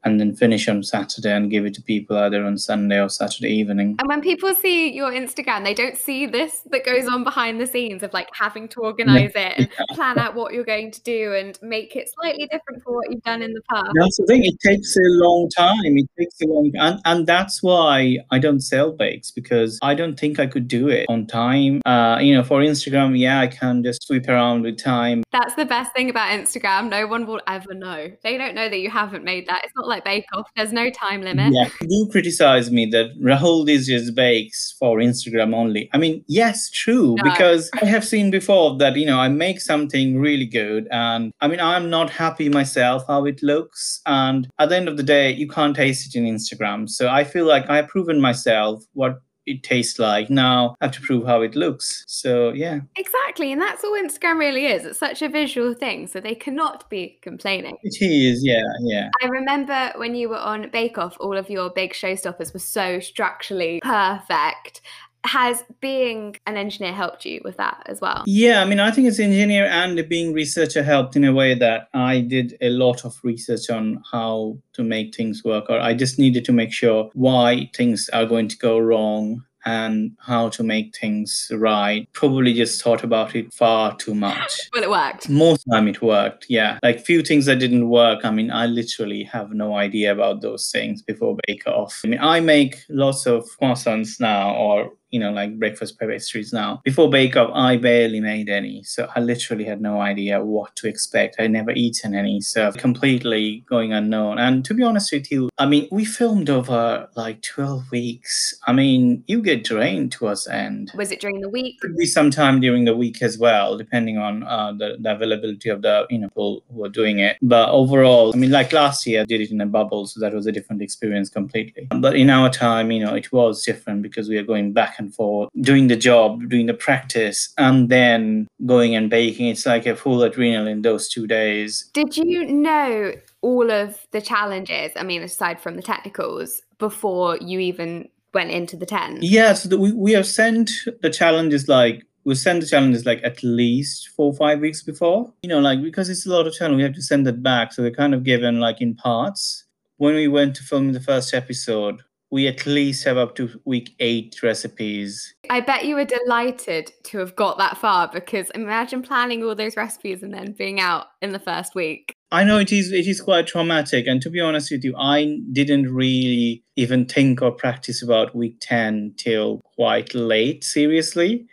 and 0.03 0.19
then 0.19 0.35
finish 0.35 0.67
on 0.67 0.83
Saturday 0.83 1.31
and 1.31 1.51
give 1.51 1.65
it 1.65 1.73
to 1.75 1.81
people 1.81 2.17
either 2.17 2.43
on 2.43 2.57
Sunday 2.57 2.99
or 2.99 3.09
Saturday 3.09 3.49
evening. 3.49 3.95
And 3.99 4.07
when 4.07 4.21
people 4.21 4.53
see 4.55 4.91
your 4.91 5.11
Instagram, 5.11 5.63
they 5.63 5.73
don't 5.73 5.97
see 5.97 6.25
this 6.25 6.61
that 6.71 6.85
goes 6.85 7.07
on 7.07 7.23
behind 7.23 7.59
the 7.59 7.67
scenes 7.67 8.03
of 8.03 8.13
like 8.13 8.29
having 8.33 8.67
to 8.69 8.81
organize 8.81 9.31
it 9.35 9.53
and 9.57 9.69
plan 9.91 10.17
out 10.17 10.35
what 10.35 10.53
you're 10.53 10.63
going 10.63 10.91
to 10.91 11.01
do 11.03 11.33
and 11.33 11.59
make 11.61 11.95
it 11.95 12.09
slightly 12.13 12.47
different 12.47 12.83
for 12.83 12.95
what 12.95 13.11
you've 13.11 13.23
done 13.23 13.41
in 13.41 13.53
the 13.53 13.61
past. 13.69 13.89
That's 13.93 14.17
the 14.17 14.25
thing. 14.25 14.45
It 14.45 14.55
takes 14.65 14.95
a 14.95 15.09
long 15.23 15.49
time. 15.55 15.97
It 15.97 16.09
takes 16.17 16.41
a 16.41 16.47
long 16.47 16.71
and 16.75 16.99
and 17.05 17.27
that's 17.27 17.61
why 17.61 18.17
I 18.31 18.39
don't 18.39 18.61
sell 18.61 18.91
bakes 18.91 19.31
because 19.31 19.79
I 19.81 19.95
don't 19.95 20.19
think 20.19 20.39
I 20.39 20.47
could 20.47 20.67
do 20.67 20.87
it 20.89 21.05
on 21.09 21.27
time. 21.27 21.81
Uh, 21.85 22.19
you 22.21 22.33
know, 22.33 22.43
for 22.43 22.61
Instagram, 22.61 23.17
yeah, 23.17 23.41
I 23.41 23.47
can 23.47 23.83
just 23.83 24.03
sweep 24.03 24.27
around 24.27 24.61
with 24.61 24.81
time. 24.81 25.23
That's 25.31 25.55
the 25.55 25.65
best 25.65 25.93
thing 25.93 26.09
about 26.09 26.31
Instagram. 26.31 26.89
No 26.89 27.07
one 27.07 27.25
will 27.25 27.41
ever 27.47 27.73
know. 27.73 28.11
They 28.23 28.37
don't 28.37 28.55
know 28.55 28.69
that 28.69 28.79
you 28.79 28.89
haven't 28.89 29.23
made 29.23 29.47
that. 29.47 29.61
It's 29.63 29.73
not 29.75 29.88
like 29.89 30.05
Bake 30.05 30.25
Off. 30.33 30.49
There's 30.55 30.71
no 30.71 30.89
time 30.89 31.21
limit. 31.21 31.53
Yeah, 31.53 31.69
do 31.81 32.07
criticize 32.11 32.71
me 32.71 32.85
that 32.87 33.19
Rahul 33.21 33.67
is 33.69 33.87
just 33.87 34.15
bakes 34.15 34.75
for 34.79 34.97
Instagram 34.97 35.53
only. 35.53 35.89
I 35.93 35.97
mean, 35.97 36.23
yes, 36.27 36.69
true, 36.69 37.15
no. 37.15 37.23
because 37.23 37.69
I 37.81 37.85
have 37.85 38.05
seen 38.05 38.31
before 38.31 38.77
that 38.77 38.95
you 38.95 39.05
know 39.05 39.19
I 39.19 39.27
make 39.27 39.59
something 39.59 40.19
really 40.19 40.45
good, 40.45 40.87
and 40.91 41.33
I 41.41 41.47
mean 41.47 41.59
I'm 41.59 41.89
not 41.89 42.09
happy 42.09 42.49
myself 42.49 43.03
how 43.07 43.25
it 43.25 43.43
looks, 43.43 44.01
and 44.05 44.47
at 44.59 44.69
the 44.69 44.77
end 44.77 44.87
of 44.87 44.97
the 44.97 45.03
day, 45.03 45.33
you 45.33 45.47
can't 45.47 45.75
taste 45.75 46.07
it 46.07 46.17
in 46.17 46.25
Instagram. 46.25 46.89
So 46.89 47.09
I 47.09 47.23
feel 47.23 47.45
like 47.45 47.69
I've 47.69 47.87
proven 47.87 48.21
myself 48.21 48.83
what 48.93 49.19
it 49.49 49.63
tastes 49.63 49.99
like. 49.99 50.29
Now 50.29 50.75
I 50.81 50.85
have 50.85 50.93
to 50.95 51.01
prove 51.01 51.25
how 51.25 51.41
it 51.41 51.55
looks. 51.55 52.03
So 52.07 52.51
yeah. 52.51 52.81
Exactly. 52.95 53.51
And 53.51 53.61
that's 53.61 53.83
all 53.83 53.93
Instagram 53.93 54.39
really 54.39 54.67
is. 54.67 54.85
It's 54.85 54.99
such 54.99 55.21
a 55.21 55.29
visual 55.29 55.73
thing. 55.73 56.07
So 56.07 56.19
they 56.19 56.35
cannot 56.35 56.89
be 56.89 57.19
complaining. 57.21 57.77
It 57.83 58.01
is, 58.01 58.45
yeah, 58.45 58.63
yeah. 58.81 59.09
I 59.23 59.27
remember 59.27 59.91
when 59.95 60.15
you 60.15 60.29
were 60.29 60.37
on 60.37 60.69
Bake 60.69 60.97
Off, 60.97 61.17
all 61.19 61.37
of 61.37 61.49
your 61.49 61.69
big 61.69 61.93
showstoppers 61.93 62.53
were 62.53 62.59
so 62.59 62.99
structurally 62.99 63.79
perfect 63.83 64.81
has 65.25 65.63
being 65.81 66.35
an 66.47 66.55
engineer 66.55 66.93
helped 66.93 67.25
you 67.25 67.41
with 67.43 67.57
that 67.57 67.83
as 67.87 67.99
well 68.01 68.23
yeah 68.25 68.61
i 68.61 68.65
mean 68.65 68.79
i 68.79 68.89
think 68.89 69.07
as 69.07 69.19
engineer 69.19 69.65
and 69.65 70.07
being 70.07 70.33
researcher 70.33 70.81
helped 70.81 71.15
in 71.15 71.23
a 71.23 71.33
way 71.33 71.53
that 71.53 71.89
i 71.93 72.21
did 72.21 72.57
a 72.61 72.69
lot 72.69 73.03
of 73.05 73.17
research 73.23 73.69
on 73.69 74.01
how 74.11 74.57
to 74.73 74.83
make 74.83 75.13
things 75.13 75.43
work 75.43 75.65
or 75.69 75.79
i 75.79 75.93
just 75.93 76.17
needed 76.17 76.45
to 76.45 76.51
make 76.51 76.71
sure 76.71 77.09
why 77.13 77.69
things 77.75 78.09
are 78.09 78.25
going 78.25 78.47
to 78.47 78.57
go 78.57 78.79
wrong 78.79 79.43
and 79.65 80.15
how 80.19 80.49
to 80.49 80.63
make 80.63 80.95
things 80.97 81.51
right. 81.53 82.07
Probably 82.13 82.53
just 82.53 82.81
thought 82.81 83.03
about 83.03 83.35
it 83.35 83.53
far 83.53 83.95
too 83.95 84.15
much. 84.15 84.59
But 84.73 84.83
it 84.83 84.89
worked. 84.89 85.29
Most 85.29 85.65
time 85.71 85.87
it 85.87 86.01
worked, 86.01 86.45
yeah. 86.49 86.79
Like 86.83 87.05
few 87.05 87.21
things 87.21 87.45
that 87.45 87.59
didn't 87.59 87.89
work. 87.89 88.23
I 88.23 88.31
mean, 88.31 88.51
I 88.51 88.65
literally 88.67 89.23
have 89.23 89.51
no 89.51 89.75
idea 89.75 90.11
about 90.11 90.41
those 90.41 90.71
things 90.71 91.01
before 91.01 91.37
Bake 91.47 91.67
Off. 91.67 92.01
I 92.03 92.07
mean, 92.07 92.19
I 92.19 92.39
make 92.39 92.83
lots 92.89 93.25
of 93.25 93.45
croissants 93.61 94.19
now 94.19 94.55
or 94.55 94.93
you 95.11 95.19
know, 95.19 95.31
like 95.31 95.57
breakfast 95.57 95.99
pastries 95.99 96.53
now. 96.53 96.81
Before 96.83 97.09
Bake 97.09 97.35
Off, 97.35 97.51
I 97.53 97.77
barely 97.77 98.19
made 98.19 98.49
any. 98.49 98.83
So 98.83 99.09
I 99.15 99.19
literally 99.19 99.65
had 99.65 99.81
no 99.81 100.01
idea 100.01 100.43
what 100.43 100.75
to 100.77 100.87
expect. 100.87 101.37
I 101.39 101.47
never 101.47 101.71
eaten 101.71 102.13
any. 102.15 102.41
So 102.41 102.71
completely 102.73 103.63
going 103.67 103.93
unknown. 103.93 104.39
And 104.39 104.63
to 104.65 104.73
be 104.73 104.83
honest 104.83 105.11
with 105.11 105.31
you, 105.31 105.49
I 105.57 105.65
mean, 105.65 105.87
we 105.91 106.05
filmed 106.05 106.49
over 106.49 107.07
like 107.15 107.41
12 107.41 107.91
weeks. 107.91 108.53
I 108.67 108.73
mean, 108.73 109.23
you 109.27 109.41
get 109.41 109.63
drained 109.63 110.11
towards 110.11 110.45
the 110.45 110.55
end. 110.55 110.91
Was 110.95 111.11
it 111.11 111.21
during 111.21 111.41
the 111.41 111.49
week? 111.49 111.79
Could 111.81 111.97
be 111.97 112.05
sometime 112.05 112.59
during 112.59 112.85
the 112.85 112.95
week 112.95 113.21
as 113.21 113.37
well, 113.37 113.77
depending 113.77 114.17
on 114.17 114.43
uh, 114.43 114.73
the, 114.73 114.97
the 114.99 115.11
availability 115.11 115.69
of 115.69 115.81
the, 115.81 116.05
you 116.09 116.19
know, 116.19 116.27
people 116.27 116.63
who 116.73 116.83
are 116.83 116.89
doing 116.89 117.19
it. 117.19 117.37
But 117.41 117.69
overall, 117.69 118.31
I 118.33 118.37
mean, 118.37 118.51
like 118.51 118.73
last 118.73 119.05
year, 119.05 119.21
I 119.21 119.25
did 119.25 119.41
it 119.41 119.51
in 119.51 119.61
a 119.61 119.65
bubble. 119.65 120.05
So 120.05 120.19
that 120.19 120.33
was 120.33 120.45
a 120.45 120.51
different 120.51 120.81
experience 120.81 121.29
completely. 121.29 121.87
But 121.89 122.15
in 122.15 122.29
our 122.29 122.49
time, 122.49 122.91
you 122.91 123.03
know, 123.03 123.15
it 123.15 123.31
was 123.31 123.63
different 123.63 124.01
because 124.01 124.29
we 124.29 124.37
are 124.37 124.43
going 124.43 124.73
back 124.73 124.98
back 124.98 124.98
and 124.99 125.13
forth, 125.13 125.49
doing 125.61 125.87
the 125.87 125.95
job, 125.95 126.49
doing 126.49 126.67
the 126.67 126.73
practice, 126.73 127.51
and 127.57 127.89
then 127.89 128.47
going 128.65 128.95
and 128.95 129.09
baking. 129.09 129.47
It's 129.47 129.65
like 129.65 129.85
a 129.85 129.95
full 129.95 130.21
adrenal 130.21 130.67
in 130.67 130.81
those 130.81 131.09
two 131.09 131.25
days. 131.25 131.89
Did 131.93 132.15
you 132.17 132.45
know 132.45 133.13
all 133.41 133.71
of 133.71 134.05
the 134.11 134.21
challenges? 134.21 134.91
I 134.95 135.03
mean, 135.03 135.23
aside 135.23 135.59
from 135.59 135.75
the 135.75 135.81
technicals, 135.81 136.61
before 136.77 137.37
you 137.37 137.59
even 137.59 138.09
went 138.33 138.51
into 138.51 138.75
the 138.75 138.85
10? 138.85 139.19
Yeah, 139.21 139.53
so 139.53 139.69
the, 139.69 139.79
we, 139.79 139.91
we 139.93 140.11
have 140.13 140.27
sent 140.27 140.71
the 141.01 141.09
challenges 141.09 141.67
like 141.67 142.05
we 142.25 142.35
send 142.35 142.61
the 142.61 142.67
challenges 142.67 143.05
like 143.05 143.21
at 143.23 143.41
least 143.43 144.09
four 144.09 144.27
or 144.27 144.35
five 144.35 144.59
weeks 144.59 144.83
before. 144.83 145.33
You 145.41 145.49
know, 145.49 145.59
like 145.59 145.81
because 145.81 146.09
it's 146.09 146.25
a 146.25 146.29
lot 146.29 146.47
of 146.47 146.53
challenge, 146.53 146.77
we 146.77 146.83
have 146.83 146.93
to 146.93 147.01
send 147.01 147.27
it 147.27 147.41
back. 147.41 147.73
So 147.73 147.81
we're 147.83 147.91
kind 147.91 148.13
of 148.13 148.23
given 148.23 148.59
like 148.59 148.81
in 148.81 148.95
parts. 148.95 149.65
When 149.97 150.15
we 150.15 150.27
went 150.27 150.55
to 150.55 150.63
film 150.63 150.93
the 150.93 151.01
first 151.01 151.33
episode, 151.33 152.03
we 152.31 152.47
at 152.47 152.65
least 152.65 153.05
have 153.05 153.17
up 153.17 153.35
to 153.35 153.59
week 153.65 153.95
eight 153.99 154.41
recipes. 154.43 155.33
I 155.49 155.61
bet 155.61 155.85
you 155.85 155.95
were 155.95 156.05
delighted 156.05 156.91
to 157.05 157.17
have 157.19 157.35
got 157.35 157.57
that 157.57 157.77
far 157.77 158.09
because 158.11 158.49
imagine 158.51 159.01
planning 159.01 159.43
all 159.43 159.55
those 159.55 159.75
recipes 159.75 160.21
and 160.21 160.33
then 160.33 160.53
being 160.53 160.79
out 160.79 161.07
in 161.21 161.31
the 161.31 161.39
first 161.39 161.75
week. 161.75 162.13
I 162.31 162.43
know 162.43 162.59
it 162.59 162.71
is 162.71 162.91
it 162.91 163.07
is 163.07 163.21
quite 163.21 163.47
traumatic, 163.47 164.05
and 164.05 164.21
to 164.21 164.29
be 164.29 164.39
honest 164.39 164.71
with 164.71 164.83
you, 164.83 164.95
I 164.97 165.39
didn't 165.51 165.91
really 165.93 166.63
even 166.75 167.05
think 167.07 167.41
or 167.41 167.51
practice 167.51 168.03
about 168.03 168.35
week 168.35 168.57
ten 168.61 169.13
till 169.17 169.61
quite 169.75 170.13
late. 170.13 170.63
Seriously, 170.63 171.47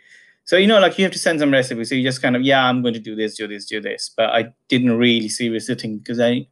so 0.47 0.55
you 0.55 0.65
know, 0.65 0.79
like 0.79 0.97
you 0.97 1.03
have 1.03 1.13
to 1.13 1.19
send 1.19 1.39
some 1.39 1.51
recipes. 1.51 1.89
So 1.89 1.95
you 1.95 2.03
just 2.03 2.21
kind 2.21 2.35
of 2.35 2.41
yeah, 2.41 2.63
I'm 2.63 2.81
going 2.81 2.93
to 2.93 2.99
do 2.99 3.15
this, 3.15 3.35
do 3.35 3.47
this, 3.47 3.65
do 3.65 3.81
this. 3.81 4.11
But 4.15 4.29
I 4.29 4.53
didn't 4.69 4.97
really 4.97 5.29
seriously 5.29 5.75
think 5.75 6.03
because 6.03 6.19
I 6.19 6.47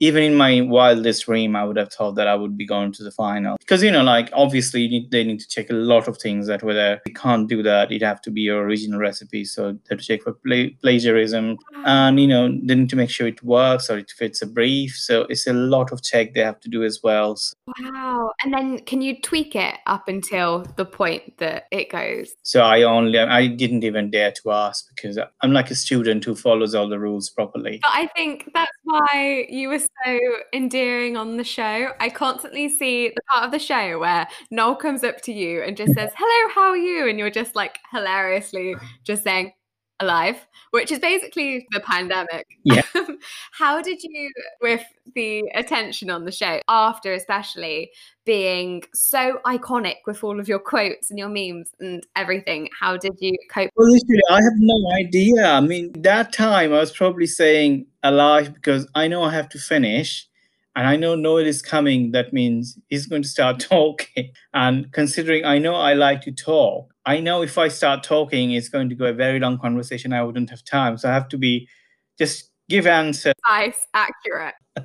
even 0.00 0.22
in 0.22 0.34
my 0.34 0.60
wildest 0.60 1.26
dream, 1.26 1.54
I 1.56 1.64
would 1.64 1.76
have 1.76 1.92
thought 1.92 2.16
that 2.16 2.26
I 2.26 2.34
would 2.34 2.56
be 2.56 2.66
going 2.66 2.92
to 2.92 3.04
the 3.04 3.10
final. 3.10 3.56
Because, 3.60 3.82
you 3.82 3.90
know, 3.90 4.02
like 4.02 4.30
obviously 4.32 4.82
you 4.82 4.88
need, 4.88 5.10
they 5.10 5.24
need 5.24 5.40
to 5.40 5.48
check 5.48 5.70
a 5.70 5.74
lot 5.74 6.08
of 6.08 6.18
things 6.18 6.46
that 6.46 6.62
were 6.62 6.74
there. 6.74 7.00
you 7.06 7.14
can't 7.14 7.48
do 7.48 7.62
that, 7.62 7.92
it 7.92 8.02
have 8.02 8.20
to 8.22 8.30
be 8.30 8.42
your 8.42 8.62
original 8.64 8.98
recipe. 8.98 9.44
So 9.44 9.72
they 9.72 9.78
have 9.90 9.98
to 9.98 10.04
check 10.04 10.22
for 10.22 10.32
pla- 10.32 10.74
plagiarism 10.82 11.56
and, 11.84 12.20
you 12.20 12.26
know, 12.26 12.48
they 12.48 12.74
need 12.74 12.90
to 12.90 12.96
make 12.96 13.10
sure 13.10 13.26
it 13.26 13.42
works 13.42 13.88
or 13.88 13.98
it 13.98 14.10
fits 14.10 14.42
a 14.42 14.46
brief. 14.46 14.96
So 14.96 15.22
it's 15.22 15.46
a 15.46 15.52
lot 15.52 15.92
of 15.92 16.02
check 16.02 16.34
they 16.34 16.40
have 16.40 16.60
to 16.60 16.68
do 16.68 16.84
as 16.84 17.00
well. 17.02 17.36
So, 17.36 17.54
Wow. 17.80 18.32
And 18.42 18.52
then 18.52 18.80
can 18.80 19.00
you 19.00 19.20
tweak 19.20 19.54
it 19.54 19.76
up 19.86 20.08
until 20.08 20.66
the 20.76 20.84
point 20.84 21.38
that 21.38 21.66
it 21.70 21.90
goes? 21.90 22.34
so 22.42 22.62
I 22.62 22.82
only, 22.82 23.18
I 23.18 23.46
didn't 23.46 23.84
even 23.84 24.10
dare 24.10 24.32
to 24.42 24.50
ask 24.50 24.86
because 24.94 25.18
I'm 25.40 25.52
like 25.52 25.70
a 25.70 25.74
student 25.74 26.24
who 26.24 26.34
follows 26.34 26.74
all 26.74 26.88
the 26.88 26.98
rules 26.98 27.30
properly. 27.30 27.80
But 27.82 27.92
I 27.92 28.08
think 28.08 28.50
that's 28.54 28.70
why 28.82 29.46
you 29.48 29.68
were 29.68 29.78
so 30.04 30.18
endearing 30.52 31.16
on 31.16 31.36
the 31.36 31.44
show. 31.44 31.92
I 32.00 32.08
constantly 32.10 32.68
see 32.68 33.08
the 33.08 33.20
part 33.30 33.44
of 33.44 33.50
the 33.50 33.58
show 33.58 33.98
where 33.98 34.26
Noel 34.50 34.76
comes 34.76 35.04
up 35.04 35.20
to 35.22 35.32
you 35.32 35.62
and 35.62 35.76
just 35.76 35.94
says, 35.94 36.10
Hello, 36.16 36.52
how 36.54 36.70
are 36.70 36.76
you? 36.76 37.08
And 37.08 37.18
you're 37.18 37.30
just 37.30 37.54
like 37.54 37.78
hilariously 37.92 38.76
just 39.04 39.22
saying, 39.22 39.52
Alive, 40.00 40.46
which 40.72 40.90
is 40.90 40.98
basically 40.98 41.66
the 41.70 41.80
pandemic. 41.80 42.46
Yeah. 42.64 42.82
how 43.52 43.80
did 43.80 44.02
you, 44.02 44.32
with 44.60 44.82
the 45.14 45.44
attention 45.54 46.10
on 46.10 46.24
the 46.24 46.32
show, 46.32 46.60
after 46.68 47.12
especially 47.12 47.92
being 48.24 48.82
so 48.92 49.38
iconic 49.46 49.96
with 50.06 50.24
all 50.24 50.40
of 50.40 50.48
your 50.48 50.58
quotes 50.58 51.10
and 51.10 51.18
your 51.18 51.28
memes 51.28 51.70
and 51.78 52.04
everything, 52.16 52.68
how 52.78 52.96
did 52.96 53.12
you 53.20 53.36
cope? 53.50 53.70
Well, 53.76 53.88
literally, 53.90 54.22
I 54.30 54.42
have 54.42 54.56
no 54.56 54.92
idea. 54.98 55.46
I 55.46 55.60
mean, 55.60 55.92
that 56.02 56.32
time 56.32 56.72
I 56.72 56.80
was 56.80 56.90
probably 56.90 57.26
saying 57.26 57.86
alive 58.02 58.52
because 58.52 58.88
I 58.94 59.08
know 59.08 59.22
I 59.22 59.32
have 59.32 59.48
to 59.50 59.58
finish 59.58 60.28
and 60.76 60.86
I 60.86 60.96
know 60.96 61.14
Noel 61.14 61.46
is 61.46 61.62
coming. 61.62 62.12
That 62.12 62.32
means 62.32 62.78
he's 62.88 63.06
going 63.06 63.22
to 63.22 63.28
start 63.28 63.60
talking. 63.70 64.32
And 64.52 64.92
considering 64.92 65.44
I 65.44 65.58
know 65.58 65.74
I 65.74 65.94
like 65.94 66.22
to 66.22 66.32
talk, 66.32 66.92
I 67.06 67.20
know 67.20 67.42
if 67.42 67.58
I 67.58 67.68
start 67.68 68.02
talking, 68.02 68.52
it's 68.52 68.68
going 68.68 68.88
to 68.88 68.94
go 68.94 69.06
a 69.06 69.12
very 69.12 69.38
long 69.38 69.58
conversation. 69.58 70.12
I 70.12 70.22
wouldn't 70.22 70.50
have 70.50 70.64
time. 70.64 70.96
So 70.98 71.08
I 71.08 71.12
have 71.12 71.28
to 71.28 71.38
be 71.38 71.68
just 72.18 72.50
give 72.68 72.86
answer. 72.86 73.32
Nice, 73.48 73.86
accurate. 73.94 74.54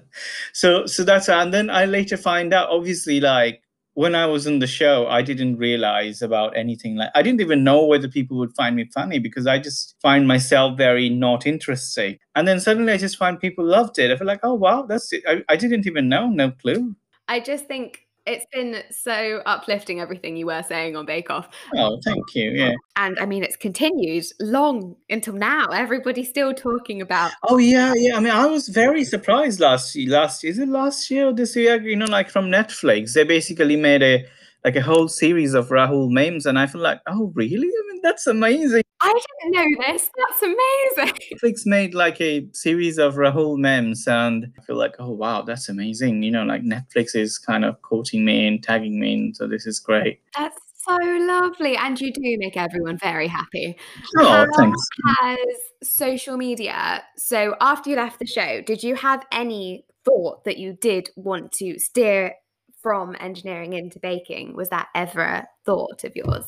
So 0.54 0.86
so 0.86 1.04
that's 1.04 1.30
and 1.30 1.52
then 1.52 1.72
I 1.72 1.86
later 1.86 2.16
find 2.16 2.54
out 2.54 2.70
obviously 2.70 3.20
like 3.20 3.64
when 3.94 4.16
I 4.16 4.26
was 4.26 4.48
in 4.48 4.60
the 4.60 4.68
show, 4.68 5.08
I 5.08 5.22
didn't 5.22 5.58
realize 5.58 6.22
about 6.22 6.56
anything 6.56 6.96
like 6.96 7.10
I 7.16 7.22
didn't 7.22 7.42
even 7.42 7.64
know 7.64 7.86
whether 7.86 8.08
people 8.08 8.38
would 8.38 8.56
find 8.56 8.76
me 8.76 8.86
funny 8.94 9.20
because 9.20 9.48
I 9.48 9.60
just 9.60 9.96
find 10.02 10.28
myself 10.28 10.78
very 10.78 11.10
not 11.10 11.46
interesting. 11.46 12.18
And 12.36 12.48
then 12.48 12.60
suddenly 12.60 12.94
I 12.94 12.98
just 12.98 13.18
find 13.18 13.40
people 13.40 13.66
loved 13.66 14.00
it. 14.00 14.12
I 14.12 14.18
feel 14.18 14.28
like, 14.28 14.42
oh 14.44 14.54
wow, 14.54 14.84
that's 14.84 15.12
it. 15.14 15.24
I, 15.28 15.44
I 15.50 15.56
didn't 15.56 15.88
even 15.88 16.10
know, 16.10 16.28
no 16.28 16.52
clue. 16.52 16.96
I 17.28 17.40
just 17.40 17.66
think 17.66 18.08
it's 18.30 18.46
been 18.54 18.84
so 18.92 19.42
uplifting 19.46 20.00
everything 20.00 20.38
you 20.38 20.46
were 20.46 20.64
saying 20.64 20.96
on 20.96 21.06
Bake 21.06 21.30
Off. 21.30 21.50
Oh, 21.76 22.00
thank 22.04 22.36
you. 22.36 22.52
Yeah. 22.52 22.74
And 22.96 23.18
I 23.20 23.26
mean, 23.26 23.44
it's 23.44 23.56
continued 23.56 24.26
long 24.40 24.96
until 25.10 25.34
now. 25.34 25.68
Everybody's 25.68 26.30
still 26.30 26.54
talking 26.54 27.02
about. 27.02 27.32
Oh 27.44 27.58
yeah, 27.58 27.94
yeah. 27.96 28.18
I 28.18 28.20
mean, 28.20 28.34
I 28.34 28.46
was 28.46 28.70
very 28.70 29.04
surprised 29.04 29.60
last 29.60 29.96
year. 29.96 30.12
Last 30.12 30.44
is 30.44 30.60
it 30.60 30.70
last 30.70 31.10
year 31.10 31.28
or 31.28 31.34
this 31.34 31.56
year? 31.56 31.82
You 31.82 31.96
know, 31.96 32.06
like 32.06 32.30
from 32.30 32.46
Netflix, 32.46 33.14
they 33.14 33.24
basically 33.24 33.76
made 33.76 34.04
a 34.04 34.26
like 34.64 34.76
a 34.76 34.82
whole 34.82 35.08
series 35.08 35.54
of 35.54 35.70
Rahul 35.70 36.10
memes, 36.10 36.46
and 36.46 36.60
I 36.60 36.68
feel 36.68 36.82
like, 36.82 37.00
oh 37.08 37.32
really? 37.36 37.68
I 37.68 37.92
mean, 37.92 38.02
that's 38.04 38.28
amazing. 38.28 38.84
I 39.02 39.14
didn't 39.42 39.54
know 39.56 39.88
this. 39.88 40.10
That's 40.18 40.42
amazing. 40.44 41.18
Netflix 41.34 41.66
made 41.66 41.94
like 41.94 42.20
a 42.20 42.48
series 42.52 42.98
of 42.98 43.16
Rahul 43.16 43.58
memes, 43.58 44.08
and 44.08 44.52
I 44.58 44.62
feel 44.64 44.76
like, 44.76 44.96
oh 45.00 45.12
wow, 45.12 45.42
that's 45.42 45.70
amazing. 45.70 46.24
You 46.24 46.32
know, 46.32 46.44
like 46.44 46.64
Netflix 46.64 47.16
is 47.16 47.38
kind 47.38 47.64
of 47.64 47.82
quoting 47.82 48.26
me 48.26 48.48
and 48.48 48.62
tagging 48.62 49.00
me, 49.00 49.14
and 49.14 49.36
so 49.36 49.48
this 49.48 49.66
is 49.66 49.80
great. 49.80 50.20
That's 50.38 50.58
so 50.76 50.98
lovely. 51.02 51.78
And 51.78 52.00
you 52.00 52.12
do 52.12 52.38
make 52.40 52.58
everyone 52.58 52.98
very 52.98 53.28
happy. 53.28 53.78
Oh, 54.18 54.26
How 54.28 54.46
thanks. 54.58 54.80
has 55.20 55.38
social 55.84 56.36
media, 56.36 57.04
so 57.16 57.56
after 57.62 57.90
you 57.90 57.96
left 57.96 58.20
the 58.20 58.28
show, 58.28 58.62
did 58.62 58.84
you 58.84 58.96
have 58.96 59.26
any 59.32 59.86
thought 60.06 60.44
that 60.46 60.58
you 60.58 60.74
did 60.74 61.10
want 61.16 61.52
to 61.54 61.78
steer 61.80 62.34
from 62.82 63.16
engineering 63.20 63.74
into 63.74 64.00
baking? 64.00 64.56
Was 64.56 64.70
that 64.70 64.88
ever 64.96 65.22
a 65.22 65.48
thought 65.66 66.04
of 66.04 66.16
yours? 66.16 66.46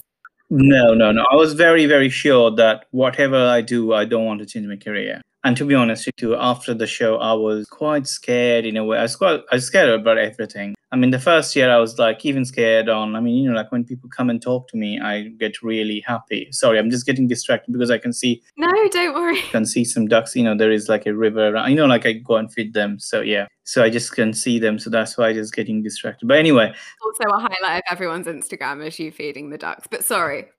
No, 0.50 0.94
no, 0.94 1.12
no. 1.12 1.24
I 1.32 1.36
was 1.36 1.54
very, 1.54 1.86
very 1.86 2.10
sure 2.10 2.52
that 2.56 2.86
whatever 2.92 3.38
I 3.38 3.62
do, 3.62 3.94
I 3.94 4.06
don't 4.06 4.26
want 4.26 4.40
to 4.42 4.46
change 4.46 4.68
my 4.68 4.76
career. 4.76 5.22
And 5.44 5.58
to 5.58 5.66
be 5.66 5.74
honest 5.74 6.06
with 6.06 6.22
you, 6.22 6.36
after 6.36 6.74
the 6.74 6.86
show, 6.86 7.18
I 7.18 7.34
was 7.34 7.68
quite 7.68 8.06
scared 8.08 8.66
in 8.66 8.78
a 8.78 8.86
way. 8.86 9.00
I 9.00 9.04
was 9.04 9.16
quite, 9.16 9.42
I 9.52 9.56
was 9.56 9.66
scared 9.66 9.90
about 9.90 10.20
everything. 10.20 10.76
I 10.92 10.98
mean, 10.98 11.10
the 11.12 11.20
first 11.20 11.56
year 11.56 11.72
I 11.72 11.78
was 11.78 11.98
like 11.98 12.24
even 12.26 12.44
scared 12.46 12.90
on. 12.90 13.16
I 13.16 13.22
mean, 13.22 13.38
you 13.44 13.50
know, 13.50 13.56
like 13.56 13.72
when 13.72 13.84
people 13.86 14.10
come 14.16 14.30
and 14.30 14.42
talk 14.42 14.68
to 14.70 14.78
me, 14.78 15.00
I 15.00 15.30
get 15.40 15.64
really 15.64 16.02
happy. 16.06 16.50
Sorry, 16.52 16.78
I'm 16.78 16.92
just 16.92 17.06
getting 17.06 17.28
distracted 17.28 17.72
because 17.72 17.90
I 17.90 17.98
can 17.98 18.12
see 18.14 18.44
No, 18.58 18.70
don't 18.90 19.16
worry. 19.16 19.38
I 19.40 19.52
can 19.52 19.66
see 19.66 19.84
some 19.86 20.08
ducks. 20.08 20.36
You 20.36 20.44
know, 20.44 20.56
there 20.56 20.70
is 20.72 20.90
like 20.90 21.06
a 21.08 21.16
river. 21.16 21.48
around- 21.48 21.70
You 21.72 21.76
know, 21.78 21.86
like 21.86 22.06
I 22.06 22.14
go 22.14 22.36
and 22.36 22.52
feed 22.54 22.74
them. 22.74 23.00
So 23.00 23.22
yeah, 23.22 23.48
so 23.64 23.82
I 23.84 23.90
just 23.90 24.12
can 24.14 24.34
see 24.34 24.60
them. 24.60 24.78
So 24.80 24.90
that's 24.90 25.18
why 25.18 25.30
I 25.30 25.34
just 25.34 25.56
getting 25.56 25.82
distracted. 25.82 26.28
But 26.28 26.38
anyway, 26.38 26.74
Also, 27.06 27.24
a 27.36 27.40
highlight 27.40 27.78
of 27.78 27.84
everyone's 27.90 28.28
Instagram 28.28 28.86
is 28.86 29.00
you 29.00 29.12
feeding 29.12 29.50
the 29.50 29.58
ducks. 29.58 29.88
But 29.90 30.04
sorry. 30.04 30.50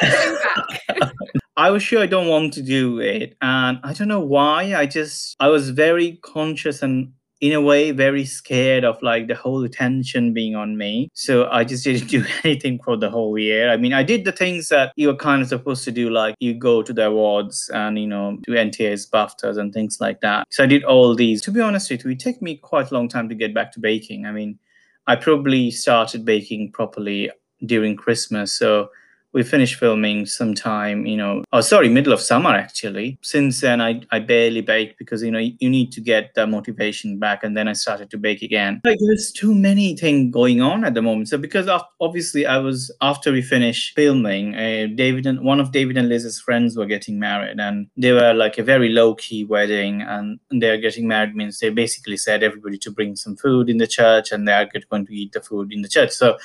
I 1.56 1.70
was 1.70 1.82
sure 1.82 2.02
I 2.02 2.06
don't 2.06 2.28
want 2.28 2.52
to 2.54 2.62
do 2.62 3.00
it. 3.00 3.36
And 3.40 3.78
I 3.82 3.92
don't 3.92 4.08
know 4.08 4.20
why. 4.20 4.74
I 4.74 4.86
just, 4.86 5.36
I 5.40 5.48
was 5.48 5.70
very 5.70 6.18
conscious 6.22 6.82
and 6.82 7.12
in 7.40 7.52
a 7.52 7.60
way 7.60 7.90
very 7.90 8.24
scared 8.24 8.82
of 8.82 9.00
like 9.02 9.28
the 9.28 9.34
whole 9.34 9.62
attention 9.62 10.32
being 10.32 10.56
on 10.56 10.76
me. 10.78 11.08
So 11.12 11.48
I 11.50 11.64
just 11.64 11.84
didn't 11.84 12.08
do 12.10 12.24
anything 12.44 12.80
for 12.82 12.96
the 12.96 13.10
whole 13.10 13.38
year. 13.38 13.70
I 13.70 13.76
mean, 13.76 13.92
I 13.92 14.02
did 14.02 14.24
the 14.24 14.32
things 14.32 14.68
that 14.68 14.92
you 14.96 15.08
were 15.08 15.16
kind 15.16 15.42
of 15.42 15.48
supposed 15.48 15.84
to 15.84 15.92
do, 15.92 16.10
like 16.10 16.34
you 16.40 16.54
go 16.54 16.82
to 16.82 16.92
the 16.92 17.06
awards 17.06 17.70
and, 17.74 17.98
you 17.98 18.06
know, 18.06 18.38
do 18.44 18.52
NTAs, 18.52 19.10
BAFTAs 19.10 19.58
and 19.58 19.72
things 19.72 19.98
like 20.00 20.20
that. 20.22 20.46
So 20.50 20.64
I 20.64 20.66
did 20.66 20.84
all 20.84 21.14
these. 21.14 21.42
To 21.42 21.50
be 21.50 21.60
honest 21.60 21.90
with 21.90 22.04
you, 22.04 22.12
it 22.12 22.20
took 22.20 22.40
me 22.40 22.56
quite 22.56 22.90
a 22.90 22.94
long 22.94 23.08
time 23.08 23.28
to 23.28 23.34
get 23.34 23.54
back 23.54 23.72
to 23.72 23.80
baking. 23.80 24.24
I 24.24 24.32
mean, 24.32 24.58
I 25.06 25.16
probably 25.16 25.70
started 25.70 26.24
baking 26.24 26.72
properly 26.72 27.30
during 27.64 27.96
Christmas. 27.96 28.52
So 28.52 28.88
we 29.36 29.42
finished 29.42 29.74
filming 29.74 30.24
sometime, 30.24 31.04
you 31.04 31.14
know, 31.14 31.44
oh, 31.52 31.60
sorry, 31.60 31.90
middle 31.90 32.14
of 32.14 32.22
summer 32.22 32.54
actually. 32.54 33.18
Since 33.20 33.60
then, 33.60 33.82
I, 33.82 34.00
I 34.10 34.18
barely 34.18 34.62
baked 34.62 34.98
because, 34.98 35.22
you 35.22 35.30
know, 35.30 35.38
you 35.38 35.68
need 35.68 35.92
to 35.92 36.00
get 36.00 36.34
the 36.34 36.46
motivation 36.46 37.18
back. 37.18 37.44
And 37.44 37.54
then 37.54 37.68
I 37.68 37.74
started 37.74 38.08
to 38.12 38.16
bake 38.16 38.40
again. 38.40 38.80
Like 38.82 38.96
there's 38.98 39.30
too 39.30 39.54
many 39.54 39.94
things 39.94 40.32
going 40.32 40.62
on 40.62 40.86
at 40.86 40.94
the 40.94 41.02
moment. 41.02 41.28
So 41.28 41.36
because 41.36 41.68
obviously 42.00 42.46
I 42.46 42.56
was, 42.56 42.90
after 43.02 43.30
we 43.30 43.42
finished 43.42 43.94
filming, 43.94 44.54
uh, 44.54 44.86
David 44.94 45.26
and 45.26 45.44
one 45.44 45.60
of 45.60 45.70
David 45.70 45.98
and 45.98 46.08
Liz's 46.08 46.40
friends 46.40 46.74
were 46.74 46.86
getting 46.86 47.18
married 47.18 47.60
and 47.60 47.88
they 47.94 48.12
were 48.12 48.32
like 48.32 48.56
a 48.56 48.62
very 48.62 48.88
low 48.88 49.16
key 49.16 49.44
wedding. 49.44 50.00
And 50.00 50.40
they're 50.50 50.80
getting 50.80 51.06
married 51.08 51.36
means 51.36 51.58
they 51.58 51.68
basically 51.68 52.16
said 52.16 52.42
everybody 52.42 52.78
to 52.78 52.90
bring 52.90 53.16
some 53.16 53.36
food 53.36 53.68
in 53.68 53.76
the 53.76 53.86
church 53.86 54.32
and 54.32 54.48
they're 54.48 54.70
going 54.90 55.04
to 55.04 55.14
eat 55.14 55.32
the 55.32 55.42
food 55.42 55.74
in 55.74 55.82
the 55.82 55.90
church. 55.90 56.12
So 56.12 56.38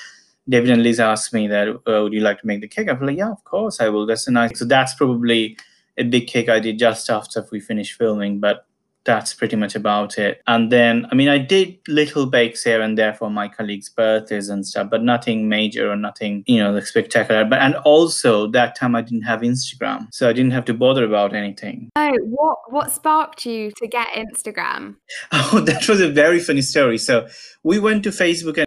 David 0.50 0.72
and 0.72 0.84
Lisa 0.84 1.04
asked 1.04 1.34
me 1.34 1.48
that, 1.48 1.70
uh, 1.70 2.04
would 2.04 2.14
you 2.14 2.22
like 2.22 2.40
to 2.42 2.48
make 2.48 2.62
the 2.62 2.68
cake? 2.68 2.90
I 2.90 2.94
was 2.94 3.02
like, 3.02 3.18
yeah, 3.18 3.32
of 3.32 3.44
course 3.44 3.80
I 3.80 3.90
will. 3.90 4.06
That's 4.06 4.28
a 4.28 4.32
nice. 4.32 4.58
So 4.58 4.66
that's 4.66 4.94
probably 4.96 5.58
a 5.98 6.04
big 6.04 6.28
cake 6.28 6.50
I 6.50 6.60
did 6.60 6.80
just 6.80 7.10
after 7.10 7.46
we 7.52 7.60
finished 7.60 7.94
filming. 7.94 8.40
But 8.40 8.66
that's 9.04 9.34
pretty 9.34 9.56
much 9.56 9.76
about 9.76 10.18
it. 10.18 10.42
And 10.48 10.72
then, 10.72 11.08
I 11.12 11.16
mean, 11.16 11.30
I 11.30 11.38
did 11.38 11.78
little 11.88 12.26
bakes 12.26 12.64
here 12.64 12.82
and 12.82 12.98
there 12.98 13.14
for 13.14 13.30
my 13.30 13.48
colleagues' 13.48 13.90
birthdays 13.90 14.50
and 14.50 14.66
stuff, 14.66 14.90
but 14.90 15.04
nothing 15.04 15.50
major 15.50 15.92
or 15.92 15.96
nothing, 15.96 16.44
you 16.46 16.62
know, 16.62 16.72
like 16.72 16.86
spectacular. 16.86 17.46
But 17.46 17.60
and 17.60 17.76
also 17.78 18.48
that 18.52 18.76
time 18.76 18.96
I 18.96 19.02
didn't 19.02 19.24
have 19.24 19.42
Instagram, 19.42 20.08
so 20.12 20.30
I 20.30 20.34
didn't 20.34 20.52
have 20.52 20.66
to 20.66 20.74
bother 20.74 21.04
about 21.04 21.34
anything. 21.34 21.90
Oh, 21.96 22.12
what 22.24 22.58
what 22.70 22.92
sparked 22.92 23.46
you 23.46 23.72
to 23.78 23.88
get 23.88 24.08
Instagram? 24.10 24.96
Oh, 25.54 25.60
that 25.62 25.88
was 25.88 26.00
a 26.02 26.10
very 26.10 26.40
funny 26.40 26.62
story. 26.62 26.98
So 26.98 27.28
we 27.64 27.80
went 27.80 28.04
to 28.04 28.10
Facebook 28.10 28.58
and 28.58 28.66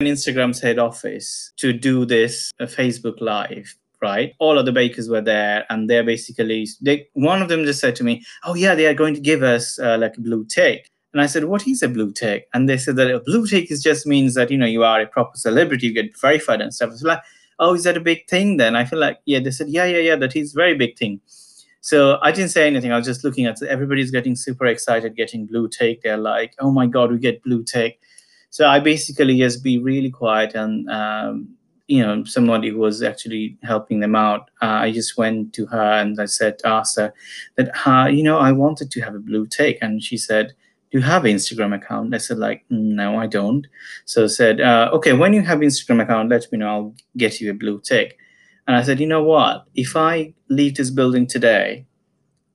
Instagram's 0.00 0.60
head 0.60 0.78
office 0.78 1.52
to 1.56 1.72
do 1.72 2.04
this 2.04 2.52
uh, 2.60 2.64
Facebook 2.64 3.20
Live 3.20 3.74
right 4.02 4.34
all 4.38 4.58
of 4.58 4.66
the 4.66 4.72
bakers 4.72 5.08
were 5.08 5.22
there 5.22 5.64
and 5.70 5.88
they're 5.88 6.04
basically 6.04 6.68
they 6.82 7.08
one 7.14 7.40
of 7.40 7.48
them 7.48 7.64
just 7.64 7.80
said 7.80 7.96
to 7.96 8.04
me 8.04 8.22
oh 8.44 8.54
yeah 8.54 8.74
they 8.74 8.86
are 8.86 8.92
going 8.92 9.14
to 9.14 9.20
give 9.20 9.42
us 9.42 9.78
uh, 9.78 9.96
like 9.98 10.14
a 10.18 10.20
blue 10.20 10.44
tick 10.44 10.90
and 11.14 11.22
i 11.22 11.24
said 11.24 11.44
what 11.44 11.66
is 11.66 11.82
a 11.82 11.88
blue 11.88 12.12
tick 12.12 12.46
and 12.52 12.68
they 12.68 12.76
said 12.76 12.96
that 12.96 13.10
a 13.10 13.20
blue 13.20 13.46
tick 13.46 13.70
is 13.70 13.82
just 13.82 14.06
means 14.06 14.34
that 14.34 14.50
you 14.50 14.58
know 14.58 14.66
you 14.66 14.84
are 14.84 15.00
a 15.00 15.06
proper 15.06 15.34
celebrity 15.38 15.86
you 15.86 15.94
get 15.94 16.14
verified 16.20 16.60
and 16.60 16.74
stuff 16.74 16.90
it's 16.90 17.02
like 17.02 17.22
oh 17.58 17.74
is 17.74 17.84
that 17.84 17.96
a 17.96 18.00
big 18.00 18.28
thing 18.28 18.58
then 18.58 18.76
i 18.76 18.84
feel 18.84 18.98
like 18.98 19.18
yeah 19.24 19.38
they 19.38 19.50
said 19.50 19.68
yeah 19.70 19.86
yeah 19.86 19.98
yeah 19.98 20.16
that 20.16 20.36
is 20.36 20.52
very 20.52 20.74
big 20.74 20.94
thing 20.98 21.18
so 21.86 22.18
I 22.20 22.32
didn't 22.32 22.50
say 22.50 22.66
anything. 22.66 22.90
I 22.90 22.96
was 22.96 23.06
just 23.06 23.22
looking 23.22 23.46
at 23.46 23.62
everybody's 23.62 24.10
getting 24.10 24.34
super 24.34 24.66
excited, 24.66 25.14
getting 25.14 25.46
blue 25.46 25.68
tick. 25.68 26.02
They're 26.02 26.16
like, 26.16 26.52
"Oh 26.58 26.72
my 26.72 26.88
god, 26.88 27.12
we 27.12 27.18
get 27.18 27.44
blue 27.44 27.62
tick!" 27.62 28.00
So 28.56 28.66
I 28.66 28.80
basically 28.80 29.36
just 29.36 29.62
be 29.62 29.76
really 29.76 30.10
quiet 30.10 30.54
and 30.54 30.88
um, 30.88 31.46
you 31.88 32.00
know 32.02 32.24
somebody 32.24 32.70
who 32.70 32.78
was 32.78 33.02
actually 33.02 33.58
helping 33.62 34.00
them 34.00 34.14
out. 34.16 34.48
Uh, 34.62 34.78
i 34.84 34.90
just 34.90 35.18
went 35.18 35.52
to 35.56 35.66
her 35.66 35.88
and 36.00 36.18
i 36.18 36.24
said 36.24 36.54
asked 36.64 36.96
her 36.96 37.12
that 37.56 37.68
uh, 37.86 38.06
you 38.06 38.22
know 38.22 38.38
i 38.38 38.52
wanted 38.52 38.90
to 38.92 39.02
have 39.02 39.14
a 39.14 39.18
blue 39.18 39.46
tick. 39.46 39.76
And 39.82 40.02
she 40.02 40.16
said 40.16 40.54
do 40.90 40.98
you 40.98 41.04
have 41.04 41.26
an 41.26 41.36
instagram 41.36 41.74
account? 41.74 42.14
I 42.14 42.18
said 42.18 42.38
like 42.38 42.64
no 42.70 43.18
i 43.18 43.26
don't. 43.26 43.66
So 44.06 44.24
I 44.24 44.28
said 44.28 44.62
uh, 44.62 44.88
okay 44.94 45.12
when 45.12 45.34
you 45.34 45.42
have 45.42 45.58
instagram 45.58 46.00
account 46.04 46.30
let 46.30 46.50
me 46.50 46.56
know. 46.56 46.68
I'll 46.68 46.94
get 47.18 47.38
you 47.42 47.50
a 47.50 47.60
blue 47.62 47.78
tick. 47.80 48.16
And 48.66 48.74
i 48.74 48.82
said 48.82 49.00
you 49.00 49.06
know 49.06 49.22
what? 49.22 49.66
If 49.74 49.96
i 49.96 50.32
leave 50.48 50.76
this 50.76 50.90
building 50.90 51.26
today 51.26 51.84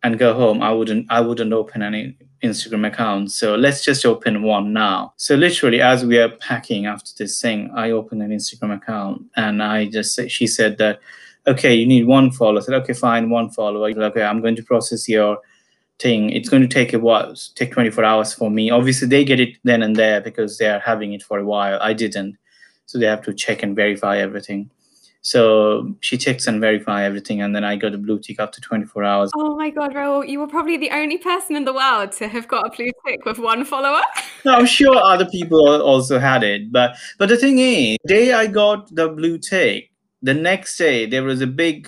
and 0.01 0.17
go 0.17 0.33
home 0.33 0.63
i 0.63 0.71
wouldn't 0.73 1.05
i 1.11 1.21
wouldn't 1.21 1.53
open 1.53 1.83
any 1.83 2.17
Instagram 2.43 2.87
account. 2.87 3.31
So 3.31 3.55
let's 3.55 3.83
just 3.83 4.05
open 4.05 4.43
one 4.43 4.73
now. 4.73 5.13
So 5.17 5.35
literally, 5.35 5.81
as 5.81 6.03
we 6.05 6.17
are 6.17 6.29
packing 6.29 6.85
after 6.85 7.11
this 7.17 7.41
thing, 7.41 7.71
I 7.75 7.91
open 7.91 8.21
an 8.21 8.31
Instagram 8.31 8.75
account 8.75 9.25
and 9.35 9.61
I 9.61 9.85
just 9.85 10.19
she 10.29 10.47
said 10.47 10.77
that, 10.79 10.99
okay, 11.47 11.73
you 11.73 11.85
need 11.85 12.05
one 12.05 12.31
follower. 12.31 12.59
I 12.59 12.63
said, 12.63 12.75
okay, 12.75 12.93
fine, 12.93 13.29
one 13.29 13.49
follower. 13.49 13.87
Okay, 13.87 14.23
I'm 14.23 14.41
going 14.41 14.55
to 14.55 14.63
process 14.63 15.07
your 15.07 15.37
thing. 15.99 16.31
It's 16.31 16.49
going 16.49 16.63
to 16.63 16.67
take 16.67 16.93
a 16.93 16.99
while, 16.99 17.33
take 17.55 17.71
24 17.71 18.03
hours 18.03 18.33
for 18.33 18.49
me. 18.49 18.71
Obviously, 18.71 19.07
they 19.07 19.23
get 19.23 19.39
it 19.39 19.57
then 19.63 19.83
and 19.83 19.95
there 19.95 20.21
because 20.21 20.57
they 20.57 20.67
are 20.67 20.79
having 20.79 21.13
it 21.13 21.23
for 21.23 21.37
a 21.37 21.45
while. 21.45 21.79
I 21.81 21.93
didn't, 21.93 22.37
so 22.87 22.97
they 22.97 23.05
have 23.05 23.23
to 23.23 23.33
check 23.33 23.61
and 23.63 23.75
verify 23.75 24.17
everything. 24.17 24.71
So 25.23 25.95
she 25.99 26.17
checks 26.17 26.47
and 26.47 26.59
verify 26.59 27.03
everything, 27.03 27.41
and 27.41 27.55
then 27.55 27.63
I 27.63 27.75
got 27.75 27.93
a 27.93 27.97
blue 27.97 28.19
tick 28.19 28.39
after 28.39 28.59
24 28.59 29.03
hours. 29.03 29.31
Oh 29.35 29.55
my 29.55 29.69
god, 29.69 29.93
Rahul, 29.93 30.27
you 30.27 30.39
were 30.39 30.47
probably 30.47 30.77
the 30.77 30.89
only 30.89 31.19
person 31.19 31.55
in 31.55 31.63
the 31.63 31.73
world 31.73 32.11
to 32.13 32.27
have 32.27 32.47
got 32.47 32.65
a 32.65 32.75
blue 32.75 32.91
tick 33.05 33.23
with 33.23 33.37
one 33.37 33.63
follower. 33.63 34.01
no, 34.45 34.53
I'm 34.55 34.65
sure 34.65 34.95
other 34.95 35.25
people 35.29 35.81
also 35.81 36.17
had 36.17 36.43
it, 36.43 36.71
but 36.71 36.95
but 37.19 37.29
the 37.29 37.37
thing 37.37 37.59
is, 37.59 37.97
the 38.03 38.07
day 38.07 38.33
I 38.33 38.47
got 38.47 38.93
the 38.95 39.09
blue 39.09 39.37
tick, 39.37 39.91
the 40.23 40.33
next 40.33 40.75
day 40.77 41.05
there 41.05 41.23
was 41.23 41.41
a 41.41 41.47
big, 41.47 41.87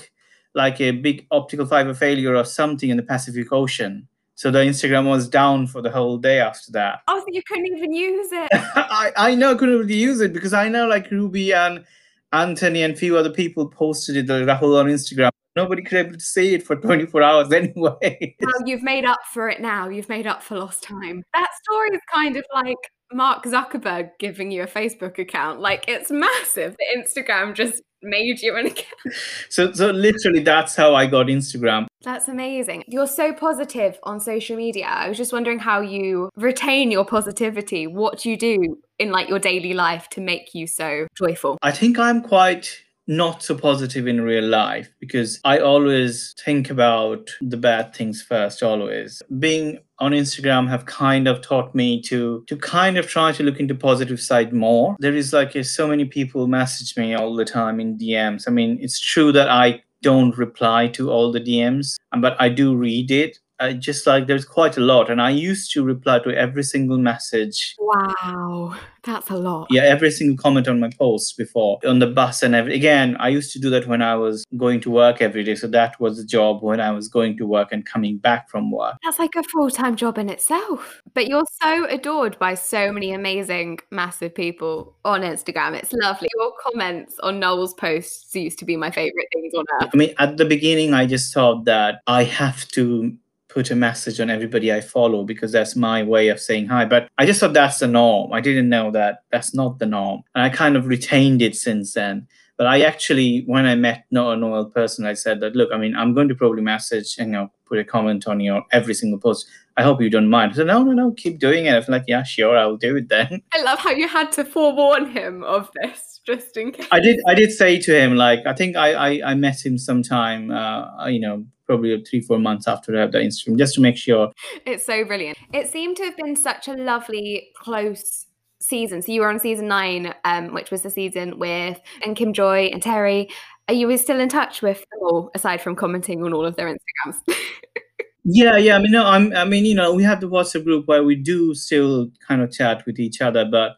like 0.54 0.80
a 0.80 0.92
big 0.92 1.26
optical 1.32 1.66
fiber 1.66 1.96
failure 1.96 2.36
or 2.36 2.46
something 2.46 2.90
in 2.90 2.98
the 2.98 3.04
Pacific 3.04 3.52
Ocean. 3.52 4.08
So 4.36 4.52
the 4.52 4.60
Instagram 4.60 5.08
was 5.08 5.28
down 5.30 5.68
for 5.68 5.82
the 5.82 5.92
whole 5.92 6.18
day 6.18 6.40
after 6.40 6.72
that. 6.74 7.02
Oh, 7.08 7.20
so 7.20 7.26
you 7.30 7.42
couldn't 7.48 7.68
even 7.68 7.94
use 7.94 8.30
it. 8.32 8.50
I, 8.54 9.12
I 9.16 9.36
know 9.36 9.52
I 9.52 9.56
couldn't 9.56 9.78
really 9.78 9.96
use 9.96 10.22
it 10.22 10.34
because 10.34 10.54
I 10.54 10.70
know 10.70 10.88
like 10.88 11.10
Ruby 11.12 11.54
and 11.54 11.86
Antony 12.34 12.82
and 12.82 12.94
a 12.94 12.98
few 12.98 13.16
other 13.16 13.30
people 13.30 13.68
posted 13.68 14.18
it, 14.18 14.28
Rahul 14.28 14.80
on 14.80 14.88
Instagram. 14.88 15.30
Nobody 15.56 15.84
could 15.84 16.00
able 16.00 16.14
to 16.14 16.20
see 16.20 16.56
it 16.56 16.66
for 16.66 16.76
24 16.82 17.22
hours 17.22 17.52
anyway. 17.52 18.36
Well, 18.42 18.68
you've 18.68 18.84
made 18.84 19.06
up 19.06 19.20
for 19.32 19.50
it 19.50 19.62
now. 19.62 19.88
You've 19.88 20.10
made 20.10 20.28
up 20.28 20.42
for 20.42 20.58
lost 20.58 20.84
time. 20.84 21.24
That 21.34 21.50
story 21.64 21.90
is 21.90 22.02
kind 22.12 22.36
of 22.36 22.46
like 22.54 22.78
Mark 23.14 23.44
Zuckerberg 23.44 24.10
giving 24.20 24.52
you 24.52 24.64
a 24.64 24.68
Facebook 24.68 25.20
account. 25.20 25.60
Like 25.60 25.86
it's 25.88 26.10
massive. 26.10 26.76
The 26.78 27.00
Instagram 27.00 27.54
just 27.54 27.82
made 28.02 28.42
you 28.42 28.56
an 28.56 28.68
account. 28.68 28.88
So 29.50 29.72
so 29.72 29.92
literally 29.92 30.40
that's 30.40 30.76
how 30.76 30.96
I 30.96 31.06
got 31.06 31.28
Instagram. 31.28 31.86
That's 32.02 32.28
amazing. 32.28 32.84
You're 32.88 33.08
so 33.08 33.32
positive 33.32 34.00
on 34.04 34.20
social 34.20 34.58
media. 34.58 34.86
I 34.88 35.08
was 35.08 35.18
just 35.18 35.32
wondering 35.32 35.60
how 35.60 35.82
you 35.82 36.30
retain 36.36 36.90
your 36.90 37.06
positivity. 37.06 37.86
What 37.86 38.20
do 38.20 38.32
you 38.32 38.38
do 38.38 38.78
in 39.00 39.12
like 39.12 39.30
your 39.30 39.40
daily 39.40 39.74
life 39.74 40.10
to 40.10 40.22
make 40.22 40.54
you 40.54 40.68
so 40.68 41.08
joyful? 41.16 41.58
I 41.62 41.72
think 41.72 42.00
I'm 42.00 42.22
quite 42.22 42.84
not 43.08 43.44
so 43.44 43.56
positive 43.56 44.08
in 44.08 44.22
real 44.22 44.46
life 44.46 44.90
because 45.00 45.40
I 45.44 45.60
always 45.60 46.34
think 46.44 46.70
about 46.70 47.30
the 47.42 47.58
bad 47.58 47.94
things 47.94 48.22
first 48.22 48.64
always. 48.64 49.22
Being 49.40 49.80
on 50.00 50.12
Instagram 50.12 50.70
have 50.70 50.86
kind 50.86 51.28
of 51.28 51.42
taught 51.42 51.76
me 51.76 52.02
to 52.04 52.44
to 52.48 52.56
kind 52.56 52.98
of 52.98 53.08
try 53.08 53.32
to 53.34 53.44
look 53.44 53.60
into 53.60 53.76
positive 53.76 54.22
side 54.22 54.54
more. 54.54 54.96
There 55.00 55.16
is 55.16 55.34
like 55.34 55.56
uh, 55.56 55.64
so 55.64 55.88
many 55.88 56.06
people 56.06 56.48
message 56.48 56.96
me 56.98 57.14
all 57.14 57.36
the 57.36 57.46
time 57.46 57.80
in 57.80 57.98
DMs. 57.98 58.46
I 58.48 58.52
mean, 58.52 58.78
it's 58.82 59.00
true 59.00 59.32
that 59.34 59.50
I 59.50 59.84
don't 60.02 60.38
reply 60.38 60.88
to 60.90 61.10
all 61.10 61.32
the 61.32 61.40
DMs, 61.40 61.96
but 62.20 62.36
I 62.40 62.50
do 62.50 62.76
read 62.76 63.10
it 63.10 63.40
I 63.64 63.74
just 63.74 64.06
like 64.06 64.28
there's 64.28 64.44
quite 64.44 64.76
a 64.76 64.82
lot, 64.82 65.10
and 65.10 65.22
I 65.22 65.30
used 65.30 65.72
to 65.74 65.84
reply 65.84 66.20
to 66.20 66.36
every 66.36 66.64
single 66.64 66.98
message. 66.98 67.76
Wow, 67.80 68.76
that's 69.04 69.30
a 69.30 69.38
lot. 69.38 69.68
Yeah, 69.70 69.84
every 69.84 70.12
single 70.12 70.36
comment 70.36 70.68
on 70.68 70.82
my 70.82 70.90
posts 70.90 71.32
before 71.32 71.80
on 71.88 72.00
the 72.00 72.08
bus 72.08 72.44
and 72.44 72.56
every. 72.56 72.76
Again, 72.76 73.16
I 73.22 73.30
used 73.30 73.54
to 73.54 73.60
do 73.60 73.70
that 73.70 73.88
when 73.88 74.02
I 74.02 74.16
was 74.16 74.46
going 74.58 74.82
to 74.82 74.92
work 74.92 75.22
every 75.22 75.46
day, 75.46 75.56
so 75.56 75.68
that 75.68 75.98
was 76.02 76.18
the 76.18 76.26
job 76.26 76.62
when 76.62 76.82
I 76.82 76.92
was 76.92 77.08
going 77.08 77.38
to 77.38 77.48
work 77.48 77.70
and 77.72 77.86
coming 77.86 78.18
back 78.18 78.50
from 78.50 78.70
work. 78.70 78.96
That's 79.02 79.20
like 79.20 79.36
a 79.38 79.44
full 79.44 79.70
time 79.70 79.96
job 79.96 80.18
in 80.18 80.30
itself. 80.30 81.02
But 81.14 81.28
you're 81.28 81.46
so 81.62 81.86
adored 81.86 82.38
by 82.40 82.56
so 82.56 82.92
many 82.92 83.14
amazing, 83.14 83.80
massive 83.92 84.36
people 84.36 84.98
on 85.06 85.22
Instagram. 85.22 85.74
It's 85.74 85.94
lovely. 85.94 86.28
Your 86.36 86.52
comments 86.62 87.18
on 87.20 87.40
Noel's 87.40 87.74
posts 87.74 88.36
used 88.36 88.60
to 88.60 88.66
be 88.66 88.76
my 88.76 88.92
favorite 88.92 89.28
things 89.34 89.54
on 89.54 89.64
earth. 89.82 89.90
I 89.94 89.98
mean, 89.98 90.14
at 90.20 90.36
the 90.36 90.46
beginning, 90.46 90.94
I 90.94 91.06
just 91.06 91.34
thought 91.34 91.64
that 91.66 92.02
I 92.08 92.26
have 92.26 92.68
to 92.70 93.16
put 93.54 93.70
a 93.70 93.76
message 93.76 94.20
on 94.20 94.32
everybody 94.32 94.74
I 94.74 94.82
follow 94.82 95.24
because 95.24 95.52
that's 95.52 95.76
my 95.76 96.02
way 96.02 96.30
of 96.30 96.40
saying 96.40 96.66
hi. 96.68 96.86
But 96.86 97.08
I 97.20 97.26
just 97.26 97.40
thought 97.40 97.54
that's 97.54 97.80
the 97.80 97.88
norm. 97.88 98.34
I 98.34 98.42
didn't 98.42 98.68
know 98.68 98.90
that 98.92 99.20
that's 99.32 99.54
not 99.54 99.78
the 99.78 99.86
norm. 99.86 100.24
And 100.34 100.44
I 100.44 100.50
kind 100.50 100.76
of 100.76 100.88
retained 100.88 101.42
it 101.44 101.56
since 101.56 101.94
then. 101.94 102.28
But 102.58 102.68
I 102.68 102.82
actually, 102.82 103.44
when 103.46 103.66
I 103.66 103.76
met 103.76 104.06
Noel 104.12 104.38
Noel 104.38 104.66
person, 104.66 105.06
I 105.06 105.14
said 105.14 105.40
that, 105.40 105.56
look, 105.56 105.72
I 105.74 105.78
mean, 105.78 105.96
I'm 105.96 106.14
going 106.14 106.28
to 106.28 106.36
probably 106.36 106.62
message 106.62 107.16
and 107.18 107.30
you 107.30 107.34
know, 107.34 107.52
put 107.66 107.80
a 107.80 107.84
comment 107.84 108.28
on 108.28 108.40
your 108.40 108.64
every 108.72 108.94
single 108.94 109.20
post. 109.20 109.48
I 109.76 109.82
hope 109.82 110.02
you 110.02 110.10
don't 110.10 110.30
mind. 110.30 110.52
I 110.52 110.56
said, 110.56 110.68
no, 110.68 110.84
no, 110.84 110.92
no, 110.92 111.12
keep 111.12 111.40
doing 111.40 111.66
it. 111.66 111.74
I 111.74 111.78
was 111.78 111.90
like, 111.90 112.04
yeah, 112.08 112.22
sure, 112.22 112.56
I'll 112.56 112.78
do 112.78 112.96
it 112.96 113.10
then. 113.10 113.42
I 113.54 113.64
love 113.64 113.80
how 113.80 113.90
you 113.90 114.08
had 114.08 114.32
to 114.34 114.46
forewarn 114.46 115.10
him 115.10 115.44
of 115.44 115.72
this 115.82 116.22
just 116.26 116.56
in 116.58 116.72
case. 116.72 116.88
I 116.92 117.00
did. 117.00 117.20
I 117.28 117.34
did 117.34 117.52
say 117.52 117.80
to 117.80 118.00
him, 118.00 118.16
like, 118.16 118.46
I 118.46 118.54
think 118.54 118.76
I 118.76 118.94
I, 118.94 119.32
I 119.32 119.34
met 119.34 119.66
him 119.66 119.78
sometime, 119.78 120.52
uh, 120.52 121.08
you 121.08 121.20
know, 121.20 121.46
probably 121.66 122.04
three, 122.04 122.22
four 122.22 122.40
months 122.40 122.68
after 122.68 122.96
I 122.96 123.02
have 123.02 123.12
the 123.12 123.20
Instagram, 123.20 123.58
just 123.58 123.74
to 123.76 123.82
make 123.82 123.98
sure. 123.98 124.32
It's 124.66 124.86
so 124.86 125.04
brilliant. 125.06 125.38
It 125.54 125.70
seemed 125.70 125.98
to 125.98 126.04
have 126.04 126.18
been 126.18 126.36
such 126.36 126.68
a 126.68 126.74
lovely, 126.74 127.50
close 127.58 128.28
season. 128.64 129.02
So 129.02 129.12
you 129.12 129.22
were 129.22 129.30
on 129.30 129.40
season 129.40 129.68
nine, 129.68 130.14
um, 130.24 130.54
which 130.54 130.72
was 130.72 130.82
the 130.82 130.90
season 130.90 131.38
with 131.38 131.80
and 132.04 132.16
Kim 132.16 132.34
Joy 132.34 132.66
and 132.72 132.82
Terry. 132.82 133.30
Are 133.68 133.74
you 133.74 133.96
still 133.98 134.20
in 134.20 134.30
touch 134.30 134.62
with 134.62 134.80
them 134.80 135.00
all, 135.02 135.32
aside 135.36 135.62
from 135.62 135.76
commenting 135.76 136.24
on 136.24 136.34
all 136.34 136.46
of 136.46 136.56
their 136.56 136.68
Instagrams? 136.68 137.16
yeah, 138.24 138.58
yeah. 138.58 138.76
I 138.76 138.80
mean, 138.80 138.92
no, 138.92 139.06
I'm. 139.06 139.36
I 139.36 139.46
mean, 139.46 139.66
you 139.66 139.76
know, 139.76 139.94
we 139.94 140.04
have 140.04 140.20
the 140.20 140.30
WhatsApp 140.30 140.66
group 140.66 140.88
where 140.88 141.04
we 141.04 141.16
do 141.16 141.54
still 141.54 142.10
kind 142.28 142.42
of 142.42 142.52
chat 142.52 142.86
with 142.86 143.00
each 143.00 143.22
other, 143.22 143.46
but 143.46 143.72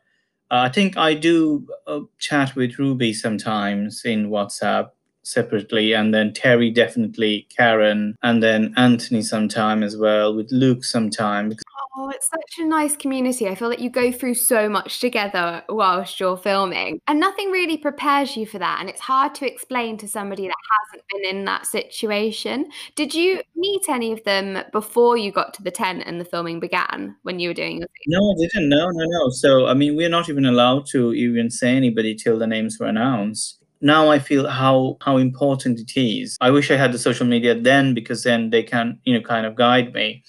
uh, 0.52 0.62
I 0.62 0.70
think 0.70 0.98
I 0.98 1.14
do 1.14 1.68
uh, 1.88 2.02
chat 2.20 2.56
with 2.56 2.80
Ruby 2.80 3.14
sometimes 3.14 4.04
in 4.06 4.30
WhatsApp 4.30 4.90
separately 5.26 5.92
and 5.92 6.14
then 6.14 6.32
terry 6.32 6.70
definitely 6.70 7.48
karen 7.50 8.16
and 8.22 8.44
then 8.44 8.72
antony 8.78 9.24
sometime 9.24 9.82
as 9.82 9.98
well 9.98 10.36
with 10.36 10.48
luke 10.52 10.84
sometime 10.84 11.52
Oh, 11.98 12.10
it's 12.10 12.28
such 12.28 12.60
a 12.60 12.66
nice 12.66 12.98
community. 12.98 13.48
I 13.48 13.56
feel 13.56 13.70
like 13.70 13.80
you 13.80 13.90
go 13.90 14.12
through 14.12 14.34
so 14.34 14.68
much 14.68 15.00
together 15.00 15.64
whilst 15.70 16.20
you're 16.20 16.36
filming, 16.36 17.00
and 17.08 17.20
nothing 17.22 17.52
really 17.52 17.78
prepares 17.78 18.36
you 18.36 18.46
for 18.46 18.60
that. 18.60 18.82
And 18.82 18.90
it's 18.90 19.00
hard 19.00 19.34
to 19.36 19.50
explain 19.50 19.98
to 20.00 20.08
somebody 20.08 20.48
that 20.48 20.56
hasn't 20.92 21.08
been 21.10 21.38
in 21.38 21.46
that 21.46 21.66
situation. 21.66 22.70
Did 22.96 23.14
you 23.14 23.42
meet 23.56 23.88
any 23.88 24.12
of 24.12 24.24
them 24.26 24.60
before 24.74 25.18
you 25.18 25.32
got 25.32 25.54
to 25.54 25.64
the 25.64 25.72
tent 25.72 26.04
and 26.06 26.20
the 26.20 26.26
filming 26.26 26.60
began 26.60 27.16
when 27.24 27.40
you 27.40 27.50
were 27.50 27.54
doing 27.54 27.80
your 27.80 27.88
No, 28.08 28.20
I 28.20 28.36
didn't. 28.40 28.68
No, 28.68 28.90
no, 28.90 29.06
no. 29.06 29.30
So, 29.30 29.68
I 29.68 29.74
mean, 29.74 29.96
we're 29.96 30.10
not 30.10 30.28
even 30.28 30.46
allowed 30.46 30.88
to 30.88 31.14
even 31.14 31.50
say 31.50 31.78
anybody 31.78 32.14
till 32.14 32.38
the 32.38 32.48
names 32.48 32.78
were 32.78 32.88
announced 32.88 33.62
now 33.82 34.10
I 34.10 34.20
feel 34.20 34.48
how 34.48 34.98
how 35.02 35.18
important 35.18 35.80
it 35.80 36.00
is. 36.00 36.38
I 36.42 36.50
wish 36.50 36.72
I 36.72 36.76
had 36.76 36.92
the 36.92 36.98
social 36.98 37.28
media 37.28 37.54
then 37.54 37.94
because 37.94 38.24
then 38.24 38.50
they 38.50 38.64
can 38.64 39.00
you 39.04 39.14
know 39.14 39.22
kind 39.22 39.46
of 39.46 39.56
guide 39.56 39.94
me. 39.94 40.24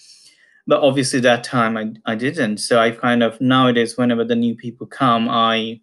But 0.67 0.83
obviously 0.83 1.21
that 1.21 1.45
time 1.45 1.77
I, 1.77 1.93
I 2.13 2.15
didn't 2.15 2.59
so 2.59 2.79
i 2.79 2.91
kind 2.91 3.23
of 3.23 3.41
nowadays 3.41 3.97
whenever 3.97 4.25
the 4.25 4.37
new 4.37 4.55
people 4.55 4.87
come 4.87 5.29
i 5.29 5.81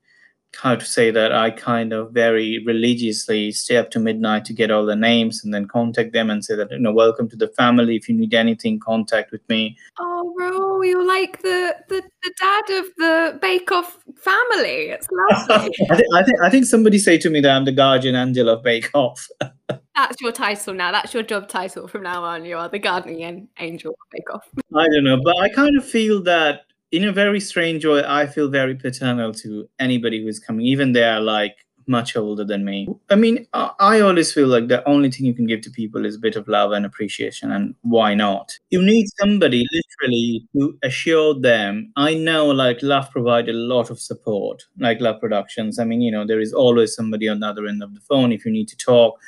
how 0.56 0.76
to 0.76 0.86
say 0.86 1.12
that 1.12 1.32
I 1.32 1.50
kind 1.50 1.94
of 1.94 2.12
very 2.12 2.64
religiously 2.66 3.52
stay 3.52 3.78
up 3.78 3.90
to 3.92 4.00
midnight 4.00 4.46
to 4.46 4.54
get 4.54 4.72
all 4.72 4.86
the 4.86 4.96
names 4.96 5.44
and 5.44 5.54
then 5.54 5.68
contact 5.68 6.14
them 6.14 6.30
and 6.30 6.46
say 6.46 6.56
that 6.56 6.72
you 6.72 6.80
know 6.80 6.94
welcome 6.94 7.28
to 7.30 7.36
the 7.36 7.48
family. 7.50 7.96
If 7.96 8.08
you 8.08 8.16
need 8.16 8.34
anything, 8.34 8.80
contact 8.80 9.32
with 9.32 9.48
me. 9.50 9.78
Oh, 10.00 10.34
Ro, 10.38 10.82
you're 10.82 11.06
like 11.06 11.42
the 11.42 11.76
the, 11.90 12.04
the 12.24 12.34
dad 12.40 12.70
of 12.70 12.86
the 12.98 13.40
Bake 13.42 13.72
Off 13.72 13.98
family. 14.16 14.90
It's 14.90 15.08
lovely. 15.32 15.74
I, 15.90 15.96
think, 15.96 16.14
I 16.14 16.24
think 16.24 16.42
I 16.42 16.50
think 16.50 16.66
somebody 16.66 17.00
say 17.00 17.18
to 17.18 17.30
me 17.30 17.42
that 17.42 17.52
I'm 17.52 17.66
the 17.66 17.72
guardian 17.72 18.16
angel 18.16 18.50
of 18.50 18.64
Bake 18.64 18.90
Off. 18.94 19.28
That's 19.96 20.20
your 20.22 20.32
title 20.32 20.74
now. 20.74 20.92
That's 20.92 21.14
your 21.14 21.24
job 21.24 21.48
title 21.48 21.88
from 21.88 22.04
now 22.04 22.24
on. 22.24 22.46
You 22.46 22.58
are 22.58 22.70
the 22.70 22.80
guardian 22.80 23.48
angel 23.60 23.96
Bake 24.12 24.34
Off. 24.34 24.48
I 24.76 24.88
don't 24.88 25.04
know, 25.04 25.22
but 25.24 25.38
I 25.40 25.50
kind 25.50 25.78
of 25.78 25.86
feel 25.86 26.22
that 26.24 26.62
in 26.92 27.06
a 27.06 27.12
very 27.12 27.40
strange 27.40 27.86
way, 27.86 28.04
I 28.06 28.28
feel 28.28 28.50
very 28.50 28.76
paternal 28.76 29.34
to 29.36 29.68
anybody 29.80 30.22
who 30.22 30.28
is 30.28 30.40
coming, 30.40 30.66
even 30.66 30.94
they 30.94 31.04
are 31.04 31.20
like 31.20 31.56
much 31.88 32.16
older 32.16 32.46
than 32.46 32.64
me. 32.64 32.88
I 33.10 33.16
mean, 33.16 33.48
I 33.54 34.00
always 34.00 34.32
feel 34.32 34.48
like 34.48 34.68
the 34.68 34.88
only 34.88 35.12
thing 35.12 35.26
you 35.26 35.34
can 35.34 35.48
give 35.48 35.62
to 35.62 35.72
people 35.72 36.06
is 36.06 36.16
a 36.16 36.20
bit 36.20 36.36
of 36.36 36.48
love 36.48 36.72
and 36.72 36.86
appreciation, 36.86 37.52
and 37.52 37.76
why 37.82 38.14
not? 38.14 38.58
You 38.70 38.82
need 38.82 39.08
somebody 39.20 39.66
literally 39.72 40.48
to 40.56 40.78
assure 40.84 41.40
them. 41.40 41.92
I 41.96 42.14
know, 42.14 42.48
like, 42.48 42.82
Love 42.82 43.12
provide 43.12 43.50
a 43.50 43.54
lot 43.54 43.90
of 43.90 44.00
support, 44.00 44.64
like 44.80 45.02
Love 45.02 45.20
Productions. 45.20 45.80
I 45.80 45.84
mean, 45.84 46.02
you 46.02 46.12
know, 46.12 46.26
there 46.26 46.40
is 46.40 46.54
always 46.54 46.96
somebody 46.96 47.28
on 47.28 47.40
the 47.40 47.48
other 47.48 47.68
end 47.68 47.84
of 47.84 47.94
the 47.94 48.02
phone 48.02 48.32
if 48.32 48.46
you 48.46 48.52
need 48.52 48.68
to 48.70 48.78
talk. 48.78 49.20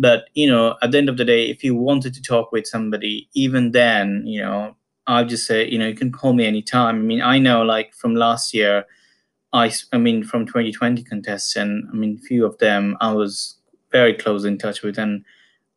But, 0.00 0.30
you 0.32 0.50
know, 0.50 0.76
at 0.80 0.92
the 0.92 0.98
end 0.98 1.10
of 1.10 1.18
the 1.18 1.26
day, 1.26 1.50
if 1.50 1.62
you 1.62 1.74
wanted 1.76 2.14
to 2.14 2.22
talk 2.22 2.52
with 2.52 2.66
somebody, 2.66 3.28
even 3.34 3.72
then, 3.72 4.22
you 4.24 4.40
know, 4.40 4.74
I'll 5.06 5.26
just 5.26 5.46
say, 5.46 5.68
you 5.68 5.78
know, 5.78 5.88
you 5.88 5.94
can 5.94 6.10
call 6.10 6.32
me 6.32 6.46
anytime. 6.46 6.96
I 6.96 6.98
mean, 6.98 7.20
I 7.20 7.38
know 7.38 7.62
like 7.62 7.94
from 7.94 8.14
last 8.14 8.54
year, 8.54 8.86
I, 9.52 9.70
I 9.92 9.98
mean, 9.98 10.24
from 10.24 10.46
2020 10.46 11.02
contestant, 11.02 11.86
I 11.92 11.94
mean, 11.94 12.16
few 12.16 12.46
of 12.46 12.56
them 12.58 12.96
I 13.02 13.12
was 13.12 13.56
very 13.92 14.14
close 14.14 14.44
in 14.44 14.56
touch 14.56 14.82
with, 14.82 14.98
and 14.98 15.22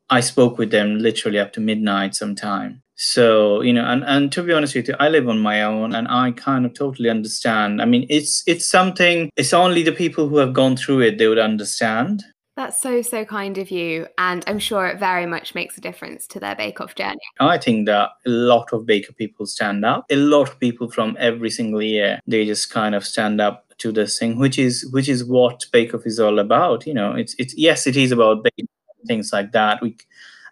I 0.09 0.21
spoke 0.21 0.57
with 0.57 0.71
them 0.71 0.99
literally 0.99 1.39
up 1.39 1.51
to 1.53 1.59
midnight 1.59 2.15
sometime. 2.15 2.81
So, 2.95 3.61
you 3.61 3.73
know, 3.73 3.85
and, 3.85 4.03
and 4.05 4.31
to 4.31 4.43
be 4.43 4.53
honest 4.53 4.75
with 4.75 4.87
you, 4.87 4.95
I 4.99 5.09
live 5.09 5.27
on 5.27 5.39
my 5.39 5.63
own 5.63 5.95
and 5.95 6.07
I 6.07 6.31
kind 6.31 6.65
of 6.65 6.73
totally 6.75 7.09
understand. 7.09 7.81
I 7.81 7.85
mean, 7.85 8.05
it's 8.09 8.43
it's 8.45 8.65
something, 8.65 9.31
it's 9.35 9.51
only 9.53 9.83
the 9.83 9.91
people 9.91 10.29
who 10.29 10.37
have 10.37 10.53
gone 10.53 10.77
through 10.77 11.01
it 11.01 11.17
they 11.17 11.27
would 11.27 11.39
understand. 11.39 12.23
That's 12.55 12.79
so, 12.79 13.01
so 13.01 13.25
kind 13.25 13.57
of 13.57 13.71
you. 13.71 14.07
And 14.17 14.43
I'm 14.45 14.59
sure 14.59 14.85
it 14.85 14.99
very 14.99 15.25
much 15.25 15.55
makes 15.55 15.77
a 15.77 15.81
difference 15.81 16.27
to 16.27 16.39
their 16.39 16.55
Bake 16.55 16.79
Off 16.79 16.93
journey. 16.93 17.19
I 17.39 17.57
think 17.57 17.87
that 17.87 18.11
a 18.25 18.29
lot 18.29 18.71
of 18.73 18.85
baker 18.85 19.11
people 19.11 19.47
stand 19.47 19.83
up. 19.83 20.05
A 20.11 20.15
lot 20.15 20.49
of 20.49 20.59
people 20.59 20.91
from 20.91 21.17
every 21.19 21.49
single 21.49 21.81
year, 21.81 22.19
they 22.27 22.45
just 22.45 22.69
kind 22.69 22.93
of 22.93 23.05
stand 23.05 23.41
up 23.41 23.73
to 23.79 23.91
this 23.91 24.19
thing, 24.19 24.37
which 24.37 24.59
is 24.59 24.87
which 24.91 25.09
is 25.09 25.25
what 25.25 25.65
Bake 25.71 25.95
Off 25.95 26.05
is 26.05 26.19
all 26.19 26.37
about. 26.37 26.85
You 26.85 26.93
know, 26.93 27.13
it's 27.13 27.35
it's 27.39 27.57
yes, 27.57 27.87
it 27.87 27.97
is 27.97 28.11
about 28.11 28.43
baking 28.43 28.67
things 29.07 29.33
like 29.33 29.51
that. 29.53 29.81
We 29.81 29.97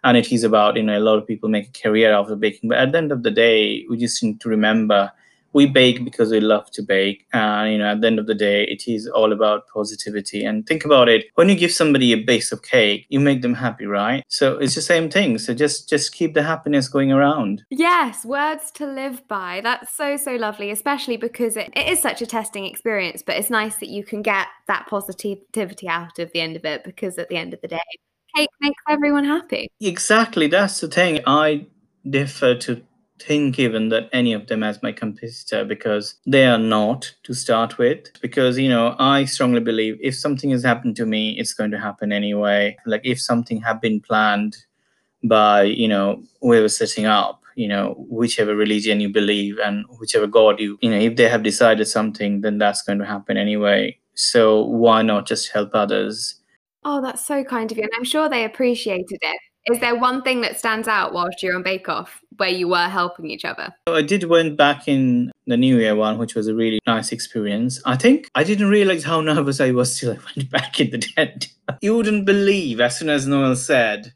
and 0.04 0.16
it 0.16 0.32
is 0.32 0.42
about, 0.42 0.76
you 0.76 0.82
know, 0.82 0.98
a 0.98 1.00
lot 1.00 1.18
of 1.18 1.26
people 1.26 1.48
make 1.48 1.68
a 1.68 1.82
career 1.82 2.12
out 2.12 2.30
of 2.30 2.40
baking. 2.40 2.68
But 2.68 2.78
at 2.78 2.92
the 2.92 2.98
end 2.98 3.12
of 3.12 3.22
the 3.22 3.30
day, 3.30 3.86
we 3.88 3.96
just 3.96 4.22
need 4.22 4.40
to 4.40 4.48
remember 4.48 5.12
we 5.52 5.66
bake 5.66 6.04
because 6.04 6.30
we 6.30 6.40
love 6.40 6.70
to 6.72 6.82
bake 6.82 7.26
and 7.32 7.72
you 7.72 7.78
know 7.78 7.92
at 7.92 8.00
the 8.00 8.06
end 8.06 8.18
of 8.18 8.26
the 8.26 8.34
day 8.34 8.64
it 8.64 8.88
is 8.88 9.08
all 9.08 9.32
about 9.32 9.68
positivity. 9.68 10.44
And 10.44 10.66
think 10.66 10.84
about 10.84 11.08
it 11.08 11.26
when 11.34 11.48
you 11.48 11.54
give 11.54 11.72
somebody 11.72 12.12
a 12.12 12.16
base 12.16 12.52
of 12.52 12.62
cake 12.62 13.06
you 13.08 13.20
make 13.20 13.42
them 13.42 13.54
happy 13.54 13.86
right? 13.86 14.24
So 14.28 14.58
it's 14.58 14.74
the 14.74 14.82
same 14.82 15.10
thing. 15.10 15.38
So 15.38 15.54
just 15.54 15.88
just 15.88 16.12
keep 16.12 16.34
the 16.34 16.42
happiness 16.42 16.88
going 16.88 17.12
around. 17.12 17.64
Yes 17.70 18.24
words 18.24 18.70
to 18.72 18.86
live 18.86 19.26
by. 19.28 19.60
That's 19.62 19.94
so 19.94 20.16
so 20.16 20.36
lovely 20.36 20.70
especially 20.70 21.16
because 21.16 21.56
it, 21.56 21.70
it 21.74 21.88
is 21.88 22.00
such 22.00 22.22
a 22.22 22.26
testing 22.26 22.64
experience 22.64 23.22
but 23.24 23.36
it's 23.36 23.50
nice 23.50 23.76
that 23.76 23.88
you 23.88 24.04
can 24.04 24.22
get 24.22 24.46
that 24.68 24.86
positivity 24.86 25.88
out 25.88 26.18
of 26.18 26.32
the 26.32 26.40
end 26.40 26.56
of 26.56 26.64
it 26.64 26.84
because 26.84 27.18
at 27.18 27.28
the 27.28 27.36
end 27.36 27.54
of 27.54 27.60
the 27.60 27.68
day 27.68 27.80
cake 28.36 28.48
makes 28.60 28.82
everyone 28.88 29.24
happy. 29.24 29.70
Exactly 29.80 30.46
that's 30.46 30.80
the 30.80 30.88
thing. 30.88 31.20
I 31.26 31.66
differ 32.08 32.54
to 32.56 32.82
think 33.22 33.58
even 33.58 33.88
that 33.90 34.08
any 34.12 34.32
of 34.32 34.46
them 34.46 34.62
as 34.62 34.82
my 34.82 34.92
competitor 34.92 35.64
because 35.64 36.14
they 36.26 36.46
are 36.46 36.58
not 36.58 37.12
to 37.22 37.34
start 37.34 37.78
with. 37.78 38.20
Because 38.20 38.58
you 38.58 38.68
know 38.68 38.96
i 38.98 39.24
strongly 39.24 39.60
believe 39.60 39.98
if 40.00 40.14
something 40.14 40.50
has 40.50 40.64
happened 40.64 40.96
to 40.96 41.06
me 41.06 41.38
it's 41.38 41.54
going 41.54 41.70
to 41.70 41.78
happen 41.78 42.12
anyway. 42.12 42.76
Like 42.86 43.02
if 43.04 43.20
something 43.20 43.60
had 43.60 43.80
been 43.80 44.00
planned 44.00 44.56
by 45.24 45.62
you 45.62 45.88
know 45.88 46.22
whoever 46.40 46.68
setting 46.68 47.06
up 47.06 47.42
you 47.54 47.68
know 47.68 47.94
whichever 48.08 48.56
religion 48.56 49.00
you 49.00 49.08
believe 49.08 49.58
and 49.58 49.84
whichever 50.00 50.26
god 50.26 50.58
you 50.58 50.76
you 50.80 50.90
know 50.90 50.98
if 50.98 51.14
they 51.16 51.28
have 51.28 51.44
decided 51.44 51.86
something 51.86 52.40
then 52.40 52.58
that's 52.58 52.82
going 52.82 52.98
to 52.98 53.06
happen 53.06 53.36
anyway. 53.36 53.96
So 54.14 54.66
why 54.66 55.02
not 55.02 55.26
just 55.26 55.52
help 55.52 55.70
others? 55.74 56.34
Oh 56.84 57.00
that's 57.00 57.24
so 57.24 57.44
kind 57.44 57.70
of 57.70 57.78
you 57.78 57.84
and 57.84 57.92
i'm 57.96 58.04
sure 58.04 58.28
they 58.28 58.44
appreciated 58.44 59.18
it 59.20 59.38
is 59.66 59.78
there 59.80 59.94
one 59.94 60.22
thing 60.22 60.40
that 60.40 60.58
stands 60.58 60.88
out 60.88 61.12
whilst 61.12 61.42
you're 61.42 61.54
on 61.54 61.62
Bake 61.62 61.88
Off 61.88 62.20
where 62.36 62.48
you 62.48 62.68
were 62.68 62.88
helping 62.88 63.30
each 63.30 63.44
other? 63.44 63.74
I 63.86 64.02
did 64.02 64.24
went 64.24 64.56
back 64.56 64.88
in 64.88 65.30
the 65.46 65.56
New 65.56 65.78
Year 65.78 65.94
one, 65.94 66.18
which 66.18 66.34
was 66.34 66.48
a 66.48 66.54
really 66.54 66.80
nice 66.86 67.12
experience. 67.12 67.80
I 67.84 67.96
think 67.96 68.28
I 68.34 68.44
didn't 68.44 68.68
realize 68.68 69.04
how 69.04 69.20
nervous 69.32 69.60
I 69.60 69.70
was 69.70 69.98
till 69.98 70.12
I 70.12 70.18
went 70.36 70.50
back 70.50 70.80
in 70.80 70.90
the 70.90 70.98
tent. 70.98 71.48
you 71.80 71.96
wouldn't 71.96 72.26
believe 72.26 72.80
as 72.80 72.98
soon 72.98 73.10
as 73.10 73.26
Noel 73.26 73.56
said 73.56 74.12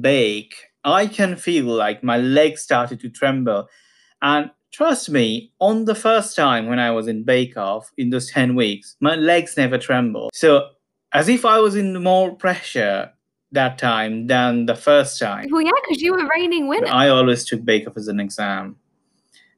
bake, 0.00 0.54
I 0.84 1.06
can 1.06 1.36
feel 1.36 1.66
like 1.66 2.04
my 2.04 2.18
legs 2.18 2.62
started 2.62 3.00
to 3.00 3.08
tremble. 3.08 3.68
And 4.22 4.50
trust 4.72 5.10
me, 5.10 5.52
on 5.60 5.84
the 5.84 5.94
first 5.94 6.36
time 6.36 6.66
when 6.66 6.78
I 6.78 6.90
was 6.92 7.08
in 7.08 7.24
Bake 7.24 7.56
Off 7.56 7.90
in 7.96 8.10
those 8.10 8.30
10 8.30 8.54
weeks, 8.54 8.96
my 9.00 9.16
legs 9.16 9.56
never 9.56 9.78
trembled. 9.78 10.30
So 10.32 10.68
as 11.12 11.28
if 11.28 11.44
I 11.44 11.58
was 11.58 11.74
in 11.74 12.02
more 12.02 12.34
pressure 12.36 13.10
that 13.52 13.78
time 13.78 14.26
than 14.26 14.66
the 14.66 14.74
first 14.74 15.18
time. 15.18 15.48
Well, 15.50 15.62
yeah, 15.62 15.70
because 15.82 16.02
you 16.02 16.12
were 16.12 16.28
reigning 16.36 16.68
winner. 16.68 16.88
I 16.88 17.08
always 17.08 17.44
took 17.44 17.64
Bake 17.64 17.86
Off 17.88 17.96
as 17.96 18.08
an 18.08 18.20
exam. 18.20 18.76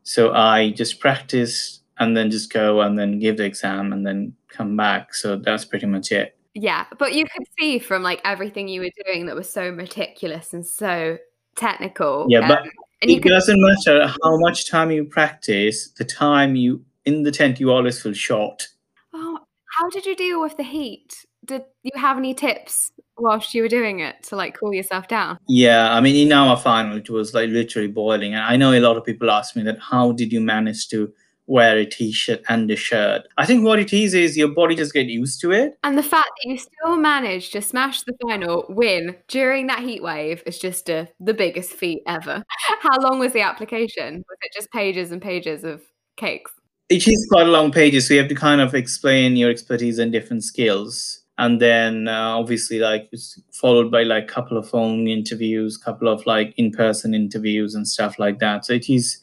So 0.02 0.32
I 0.32 0.70
just 0.70 1.00
practice 1.00 1.80
and 1.98 2.16
then 2.16 2.30
just 2.30 2.52
go 2.52 2.80
and 2.80 2.98
then 2.98 3.18
give 3.18 3.36
the 3.36 3.44
exam 3.44 3.92
and 3.92 4.06
then 4.06 4.34
come 4.48 4.76
back. 4.76 5.14
So 5.14 5.36
that's 5.36 5.64
pretty 5.64 5.86
much 5.86 6.12
it. 6.12 6.36
Yeah, 6.54 6.86
but 6.98 7.14
you 7.14 7.24
could 7.24 7.46
see 7.58 7.78
from 7.78 8.02
like 8.02 8.20
everything 8.24 8.68
you 8.68 8.80
were 8.80 8.90
doing 9.04 9.26
that 9.26 9.36
was 9.36 9.48
so 9.50 9.70
meticulous 9.70 10.52
and 10.54 10.66
so 10.66 11.18
technical. 11.56 12.26
Yeah, 12.28 12.40
um, 12.40 12.48
but 12.48 12.62
and 13.02 13.10
it 13.10 13.22
could- 13.22 13.30
doesn't 13.30 13.60
matter 13.60 14.06
how 14.06 14.38
much 14.38 14.68
time 14.70 14.90
you 14.90 15.04
practice, 15.04 15.90
the 15.90 16.04
time 16.04 16.56
you 16.56 16.84
in 17.04 17.22
the 17.22 17.30
tent, 17.30 17.58
you 17.60 17.70
always 17.70 18.00
feel 18.02 18.12
short. 18.12 18.68
Oh, 19.14 19.38
how 19.78 19.88
did 19.90 20.04
you 20.04 20.14
deal 20.16 20.40
with 20.40 20.56
the 20.56 20.62
heat? 20.62 21.24
Did 21.44 21.64
you 21.82 21.92
have 21.94 22.18
any 22.18 22.34
tips 22.34 22.92
whilst 23.18 23.54
you 23.54 23.62
were 23.62 23.68
doing 23.68 24.00
it 24.00 24.22
to 24.24 24.36
like 24.36 24.58
cool 24.58 24.74
yourself 24.74 25.08
down? 25.08 25.38
Yeah, 25.48 25.92
I 25.92 26.00
mean, 26.00 26.16
in 26.16 26.32
our 26.32 26.56
final, 26.56 26.96
it 26.96 27.10
was 27.10 27.34
like 27.34 27.50
literally 27.50 27.88
boiling. 27.88 28.34
And 28.34 28.42
I 28.42 28.56
know 28.56 28.72
a 28.72 28.80
lot 28.80 28.96
of 28.96 29.04
people 29.04 29.30
ask 29.30 29.56
me 29.56 29.62
that 29.64 29.78
how 29.78 30.12
did 30.12 30.32
you 30.32 30.40
manage 30.40 30.88
to 30.88 31.12
wear 31.48 31.78
a 31.78 31.86
t-shirt 31.86 32.42
and 32.48 32.70
a 32.70 32.76
shirt? 32.76 33.22
I 33.38 33.46
think 33.46 33.64
what 33.64 33.78
it 33.78 33.92
is 33.92 34.14
is 34.14 34.36
your 34.36 34.48
body 34.48 34.74
just 34.74 34.92
get 34.92 35.06
used 35.06 35.40
to 35.40 35.50
it. 35.50 35.78
And 35.82 35.98
the 35.98 36.02
fact 36.02 36.28
that 36.28 36.50
you 36.50 36.58
still 36.58 36.96
managed 36.96 37.52
to 37.52 37.62
smash 37.62 38.02
the 38.02 38.12
final, 38.22 38.66
win 38.68 39.16
during 39.28 39.66
that 39.66 39.80
heat 39.80 40.02
wave 40.02 40.42
is 40.46 40.58
just 40.58 40.88
a, 40.88 41.08
the 41.18 41.34
biggest 41.34 41.72
feat 41.72 42.02
ever. 42.06 42.44
how 42.80 43.00
long 43.00 43.18
was 43.18 43.32
the 43.32 43.40
application? 43.40 44.16
Was 44.28 44.38
it 44.42 44.52
just 44.54 44.70
pages 44.70 45.10
and 45.10 45.20
pages 45.20 45.64
of 45.64 45.82
cakes? 46.16 46.52
It 46.88 47.06
is 47.06 47.28
quite 47.30 47.46
a 47.46 47.50
long 47.50 47.70
pages, 47.70 48.08
so 48.08 48.14
you 48.14 48.20
have 48.20 48.30
to 48.30 48.34
kind 48.34 48.62
of 48.62 48.74
explain 48.74 49.36
your 49.36 49.50
expertise 49.50 49.98
and 49.98 50.10
different 50.10 50.42
skills 50.42 51.22
and 51.38 51.60
then 51.60 52.08
uh, 52.08 52.36
obviously 52.36 52.80
like 52.80 53.08
it's 53.12 53.40
followed 53.52 53.90
by 53.90 54.02
like 54.02 54.24
a 54.24 54.26
couple 54.26 54.58
of 54.58 54.68
phone 54.68 55.06
interviews 55.06 55.76
couple 55.76 56.08
of 56.08 56.26
like 56.26 56.52
in-person 56.56 57.14
interviews 57.14 57.74
and 57.74 57.86
stuff 57.86 58.18
like 58.18 58.40
that. 58.40 58.66
So 58.66 58.74
it 58.74 58.90
is 58.90 59.20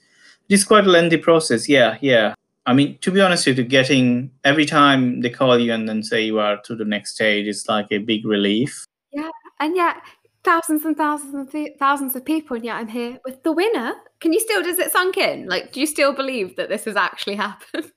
it 0.47 0.53
is 0.53 0.63
quite 0.63 0.85
a 0.85 0.89
lengthy 0.89 1.17
process. 1.17 1.69
Yeah 1.69 1.97
yeah. 2.01 2.33
I 2.65 2.73
mean 2.73 2.97
to 2.99 3.11
be 3.11 3.21
honest 3.21 3.45
with 3.45 3.57
you 3.57 3.65
getting 3.65 4.31
every 4.43 4.65
time 4.65 5.21
they 5.21 5.29
call 5.29 5.59
you 5.59 5.73
and 5.73 5.87
then 5.87 6.03
say 6.03 6.23
you 6.23 6.39
are 6.39 6.59
to 6.63 6.75
the 6.75 6.85
next 6.85 7.15
stage 7.15 7.47
is 7.47 7.67
like 7.67 7.87
a 7.91 7.99
big 7.99 8.25
relief. 8.25 8.85
Yeah 9.11 9.29
and 9.59 9.75
yet 9.75 9.97
thousands 10.43 10.85
and 10.85 10.95
thousands 10.95 11.33
and 11.33 11.51
th- 11.51 11.75
thousands 11.79 12.15
of 12.15 12.23
people 12.23 12.55
and 12.55 12.63
yet 12.63 12.75
i'm 12.75 12.87
here 12.87 13.19
with 13.25 13.43
the 13.43 13.51
winner. 13.51 13.93
Can 14.21 14.31
you 14.31 14.39
still 14.39 14.63
does 14.63 14.79
it 14.79 14.91
sunk 14.91 15.17
in? 15.17 15.47
Like 15.47 15.73
do 15.73 15.81
you 15.81 15.87
still 15.87 16.13
believe 16.13 16.55
that 16.55 16.69
this 16.69 16.85
has 16.85 16.95
actually 16.95 17.35
happened? 17.47 17.91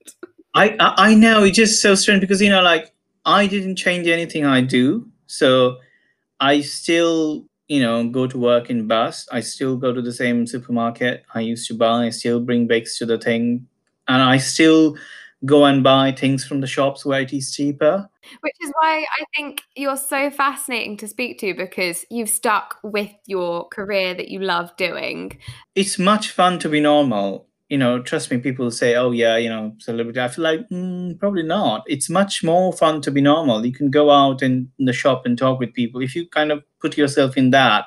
I, 0.54 0.70
I 0.80 0.94
i 1.10 1.14
know 1.14 1.44
it's 1.44 1.56
just 1.56 1.80
so 1.80 1.94
strange 1.94 2.20
because 2.20 2.42
you 2.42 2.48
know 2.48 2.62
like 2.62 2.90
I 3.28 3.46
didn't 3.46 3.76
change 3.76 4.06
anything 4.06 4.46
I 4.46 4.62
do. 4.62 5.06
So 5.26 5.76
I 6.40 6.62
still, 6.62 7.44
you 7.68 7.82
know, 7.82 8.08
go 8.08 8.26
to 8.26 8.38
work 8.38 8.70
in 8.70 8.88
bus. 8.88 9.28
I 9.30 9.40
still 9.40 9.76
go 9.76 9.92
to 9.92 10.00
the 10.00 10.14
same 10.14 10.46
supermarket 10.46 11.24
I 11.34 11.40
used 11.40 11.68
to 11.68 11.74
buy. 11.74 12.06
I 12.06 12.10
still 12.10 12.40
bring 12.40 12.66
bakes 12.66 12.96
to 12.98 13.06
the 13.06 13.18
thing. 13.18 13.66
And 14.08 14.22
I 14.22 14.38
still 14.38 14.96
go 15.44 15.66
and 15.66 15.84
buy 15.84 16.10
things 16.10 16.46
from 16.46 16.62
the 16.62 16.66
shops 16.66 17.04
where 17.04 17.20
it 17.20 17.34
is 17.34 17.54
cheaper. 17.54 18.08
Which 18.40 18.56
is 18.62 18.72
why 18.78 19.04
I 19.20 19.24
think 19.36 19.60
you're 19.76 19.98
so 19.98 20.30
fascinating 20.30 20.96
to 20.96 21.06
speak 21.06 21.38
to 21.40 21.52
because 21.52 22.06
you've 22.10 22.30
stuck 22.30 22.78
with 22.82 23.10
your 23.26 23.68
career 23.68 24.14
that 24.14 24.28
you 24.28 24.40
love 24.40 24.74
doing. 24.78 25.38
It's 25.74 25.98
much 25.98 26.30
fun 26.30 26.58
to 26.60 26.70
be 26.70 26.80
normal. 26.80 27.47
You 27.68 27.76
know, 27.78 28.00
trust 28.02 28.30
me, 28.30 28.38
people 28.38 28.70
say, 28.70 28.94
oh, 28.94 29.10
yeah, 29.10 29.36
you 29.36 29.48
know, 29.50 29.74
celebrity. 29.78 30.20
I 30.20 30.28
feel 30.28 30.44
like, 30.44 30.68
mm, 30.70 31.18
probably 31.18 31.42
not. 31.42 31.84
It's 31.86 32.08
much 32.08 32.42
more 32.42 32.72
fun 32.72 33.02
to 33.02 33.10
be 33.10 33.20
normal. 33.20 33.64
You 33.66 33.72
can 33.72 33.90
go 33.90 34.10
out 34.10 34.42
in, 34.42 34.70
the 34.78 34.92
shop 34.92 35.26
and 35.26 35.36
talk 35.36 35.58
with 35.58 35.74
people. 35.74 36.00
If 36.00 36.14
you 36.16 36.26
kind 36.26 36.50
of 36.50 36.64
put 36.80 36.96
yourself 36.96 37.36
in 37.36 37.50
that, 37.50 37.86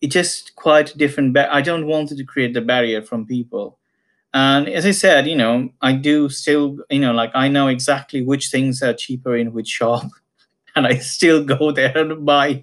it's 0.00 0.12
just 0.12 0.56
quite 0.56 0.96
different. 0.96 1.32
Ba- 1.34 1.54
I 1.54 1.60
don't 1.62 1.86
want 1.86 2.08
to 2.08 2.24
create 2.24 2.54
the 2.54 2.60
barrier 2.60 3.02
from 3.02 3.26
people 3.26 3.78
and 4.34 4.68
as 4.68 4.86
I 4.86 4.92
said, 4.92 5.26
you 5.26 5.36
know, 5.36 5.70
I 5.82 5.92
do 5.92 6.28
still, 6.28 6.78
you 6.90 7.00
know, 7.00 7.12
like 7.12 7.30
I 7.34 7.48
know 7.48 7.68
exactly 7.68 8.22
which 8.22 8.48
things 8.50 8.82
are 8.82 8.94
cheaper 8.94 9.36
in 9.36 9.52
which 9.52 9.68
shop, 9.68 10.04
and 10.76 10.86
I 10.86 10.98
still 10.98 11.44
go 11.44 11.70
there 11.70 11.96
and 11.96 12.24
buy 12.24 12.62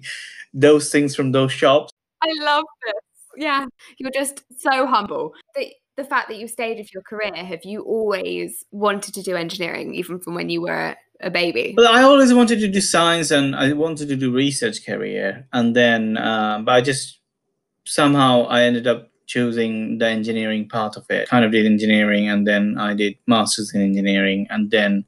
those 0.52 0.90
things 0.90 1.14
from 1.14 1.32
those 1.32 1.52
shops. 1.52 1.92
I 2.22 2.28
love 2.42 2.64
this. 2.84 2.94
Yeah, 3.36 3.66
you're 3.98 4.10
just 4.10 4.42
so 4.58 4.86
humble. 4.86 5.34
The 5.54 5.72
the 5.96 6.04
fact 6.04 6.28
that 6.28 6.38
you 6.38 6.48
stayed 6.48 6.78
with 6.78 6.92
your 6.94 7.02
career, 7.02 7.34
have 7.34 7.64
you 7.64 7.82
always 7.82 8.64
wanted 8.70 9.14
to 9.14 9.22
do 9.22 9.36
engineering, 9.36 9.94
even 9.94 10.18
from 10.18 10.34
when 10.34 10.48
you 10.48 10.62
were 10.62 10.96
a 11.20 11.30
baby? 11.30 11.74
Well, 11.76 11.92
I 11.92 12.02
always 12.02 12.32
wanted 12.32 12.60
to 12.60 12.68
do 12.68 12.80
science 12.80 13.30
and 13.30 13.54
I 13.54 13.72
wanted 13.72 14.08
to 14.08 14.16
do 14.16 14.32
research 14.32 14.84
career, 14.86 15.46
and 15.52 15.76
then, 15.76 16.16
uh, 16.16 16.60
but 16.64 16.72
I 16.72 16.80
just 16.80 17.20
somehow 17.84 18.44
I 18.44 18.62
ended 18.62 18.86
up 18.86 19.10
choosing 19.26 19.98
the 19.98 20.08
engineering 20.08 20.68
part 20.68 20.96
of 20.96 21.04
it. 21.08 21.28
Kind 21.28 21.44
of 21.44 21.52
did 21.52 21.64
engineering 21.64 22.28
and 22.28 22.46
then 22.46 22.76
I 22.78 22.94
did 22.94 23.14
masters 23.28 23.72
in 23.72 23.80
engineering 23.80 24.46
and 24.50 24.70
then 24.70 25.04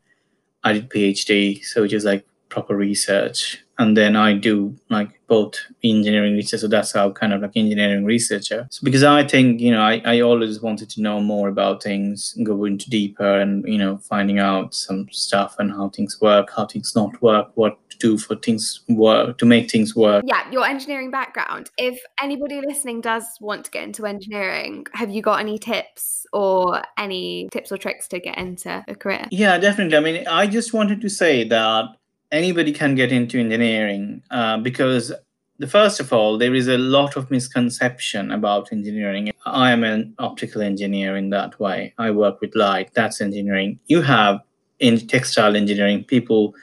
I 0.62 0.75
did 0.75 0.90
PhD, 0.90 1.64
so 1.64 1.83
is 1.83 2.05
like 2.05 2.25
proper 2.49 2.77
research. 2.77 3.59
And 3.83 3.97
then 3.97 4.14
I 4.14 4.35
do 4.35 4.77
like 4.90 5.11
both 5.27 5.55
engineering 5.83 6.37
research, 6.37 6.61
so 6.61 6.68
that's 6.68 6.92
how 6.92 7.11
kind 7.11 7.33
of 7.33 7.42
like 7.42 7.57
engineering 7.57 8.05
researcher. 8.05 8.68
So 8.71 8.85
because 8.85 9.03
I 9.03 9.27
think 9.27 9.61
you 9.61 9.73
know 9.73 9.81
I, 9.81 10.01
I 10.05 10.21
always 10.21 10.61
wanted 10.61 10.88
to 10.90 11.03
know 11.03 11.21
more 11.21 11.49
about 11.49 11.83
things, 11.83 12.38
go 12.45 12.64
into 12.64 12.88
deeper, 12.88 13.40
and 13.40 13.66
you 13.66 13.79
know 13.79 13.99
finding 13.99 14.38
out 14.38 14.73
some 14.73 15.09
stuff 15.11 15.57
and 15.59 15.73
how 15.73 15.88
things 15.88 16.21
work, 16.21 16.51
how 16.55 16.66
things 16.66 16.95
not 16.95 17.21
work, 17.21 17.51
what 17.55 17.77
to 17.90 17.99
do 17.99 18.18
for 18.18 18.37
things 18.37 18.83
work 18.88 19.38
to 19.38 19.47
make 19.47 19.68
things 19.68 19.97
work. 19.97 20.23
Yeah 20.29 20.49
your 20.53 20.64
engineering 20.64 21.11
background. 21.11 21.71
If 21.77 22.01
anybody 22.23 22.61
listening 22.61 23.01
does 23.01 23.25
want 23.40 23.64
to 23.64 23.71
get 23.73 23.83
into 23.83 24.07
engineering 24.07 24.87
have 24.95 25.11
you 25.11 25.23
got 25.23 25.40
any 25.40 25.59
tips 25.59 26.25
or 26.33 26.83
any 26.97 27.49
tips 27.51 27.73
or 27.73 27.79
tricks 27.79 28.07
to 28.09 28.21
get 28.21 28.38
into 28.38 28.85
a 28.87 28.95
career? 28.95 29.27
Yeah 29.33 29.59
definitely. 29.59 29.97
I 29.97 30.01
mean 30.01 30.29
i 30.29 30.47
just 30.47 30.73
wanted 30.73 31.01
to 31.01 31.09
say 31.09 31.49
that 31.49 31.87
anybody 32.33 32.73
can 32.73 32.95
get 32.95 33.12
into 33.12 33.38
engineering 33.38 34.23
uh, 34.31 34.57
because 34.57 35.12
the 35.59 35.66
first 35.66 36.01
of 36.01 36.12
all 36.12 36.38
there 36.38 36.55
is 36.55 36.66
a 36.66 36.79
lot 36.79 37.16
of 37.16 37.31
misconception 37.31 38.33
about 38.33 38.73
engineering. 38.73 39.31
I 39.45 39.71
am 39.71 39.85
an 39.85 40.14
optical 40.18 40.62
engineer 40.62 41.16
in 41.16 41.31
that 41.31 41.61
way. 41.61 41.95
I 41.99 42.11
work 42.11 42.40
with 42.40 42.57
light. 42.57 42.90
That's 42.95 43.21
engineering. 43.21 43.79
You 43.87 44.01
have 44.03 44.40
in 44.81 45.07
textile 45.07 45.55
engineering 45.55 46.03
people 46.03 46.55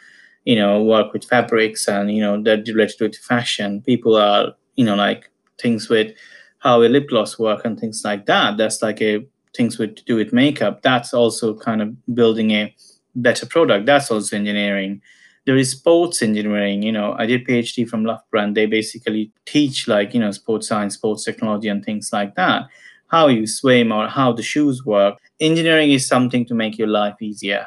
you 0.43 0.55
know 0.55 0.83
work 0.83 1.13
with 1.13 1.23
fabrics 1.23 1.87
and 1.87 2.11
you 2.13 2.21
know 2.21 2.41
that 2.43 2.67
related 2.67 3.01
with 3.01 3.15
fashion. 3.15 3.81
People 3.83 4.15
are 4.15 4.53
you 4.75 4.85
know 4.85 4.95
like 4.95 5.29
things 5.61 5.87
with 5.87 6.11
how 6.59 6.81
a 6.81 6.89
lip 6.89 7.07
gloss 7.07 7.37
work 7.37 7.63
and 7.63 7.79
things 7.79 8.01
like 8.03 8.25
that. 8.25 8.57
That's 8.57 8.81
like 8.81 9.01
a 9.01 9.25
things 9.55 9.77
with 9.77 9.95
to 9.97 10.03
do 10.05 10.15
with 10.15 10.33
makeup. 10.33 10.81
That's 10.81 11.13
also 11.13 11.55
kind 11.55 11.81
of 11.81 12.15
building 12.15 12.51
a 12.51 12.75
better 13.15 13.45
product. 13.45 13.85
That's 13.85 14.09
also 14.09 14.35
engineering 14.35 15.01
there 15.49 15.57
is 15.57 15.71
sports 15.71 16.21
engineering 16.21 16.83
you 16.83 16.91
know 16.91 17.15
i 17.17 17.25
did 17.25 17.43
phd 17.47 17.89
from 17.89 18.05
Loughborough 18.05 18.53
they 18.53 18.67
basically 18.67 19.31
teach 19.47 19.87
like 19.87 20.13
you 20.13 20.19
know 20.19 20.29
sports 20.29 20.67
science 20.67 20.93
sports 20.93 21.23
technology 21.25 21.69
and 21.69 21.83
things 21.83 22.13
like 22.13 22.35
that. 22.35 22.67
How 23.07 23.25
you 23.29 23.47
swim 23.47 23.91
or 23.91 24.07
how 24.07 24.31
the 24.31 24.43
shoes 24.43 24.85
work. 24.85 25.17
Engineering 25.39 25.89
is 25.89 26.05
something 26.05 26.45
to 26.45 26.53
make 26.53 26.77
your 26.77 26.87
life 26.87 27.19
easier. 27.19 27.65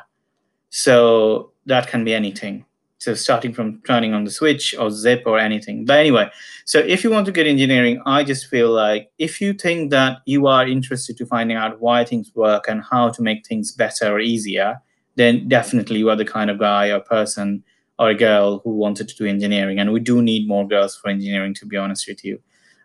So 0.70 1.50
that 1.66 1.88
can 1.88 2.04
be 2.04 2.14
anything. 2.14 2.64
So 2.98 3.14
starting 3.14 3.52
from 3.52 3.82
turning 3.84 4.14
on 4.14 4.22
the 4.22 4.30
switch 4.30 4.76
or 4.78 4.88
zip 4.92 5.24
or 5.26 5.40
anything. 5.40 5.84
But 5.84 5.98
anyway 5.98 6.30
so 6.64 6.78
if 6.78 7.02
you 7.02 7.10
want 7.10 7.26
to 7.26 7.32
get 7.32 7.48
engineering 7.48 8.00
i 8.06 8.22
just 8.22 8.46
feel 8.46 8.70
like 8.70 9.10
if 9.18 9.40
you 9.40 9.52
think 9.52 9.90
that 9.90 10.18
you 10.24 10.46
are 10.46 10.68
interested 10.68 11.16
to 11.16 11.26
finding 11.26 11.56
out 11.56 11.80
why 11.80 12.04
things 12.04 12.30
work 12.36 12.68
and 12.68 12.84
how 12.88 13.08
to 13.10 13.20
make 13.22 13.44
things 13.44 13.72
better 13.72 14.06
or 14.12 14.20
easier 14.20 14.80
then 15.16 15.48
definitely 15.48 15.98
you 15.98 16.08
are 16.08 16.16
the 16.16 16.24
kind 16.24 16.50
of 16.50 16.60
guy 16.60 16.86
or 16.88 17.00
person 17.00 17.64
or 17.98 18.10
a 18.10 18.14
girl 18.14 18.60
who 18.60 18.70
wanted 18.70 19.08
to 19.08 19.14
do 19.14 19.26
engineering 19.26 19.78
and 19.78 19.92
we 19.92 20.00
do 20.00 20.22
need 20.22 20.48
more 20.48 20.66
girls 20.66 20.96
for 20.96 21.08
engineering 21.08 21.54
to 21.54 21.66
be 21.66 21.76
honest 21.76 22.06
with 22.08 22.24
you. 22.24 22.40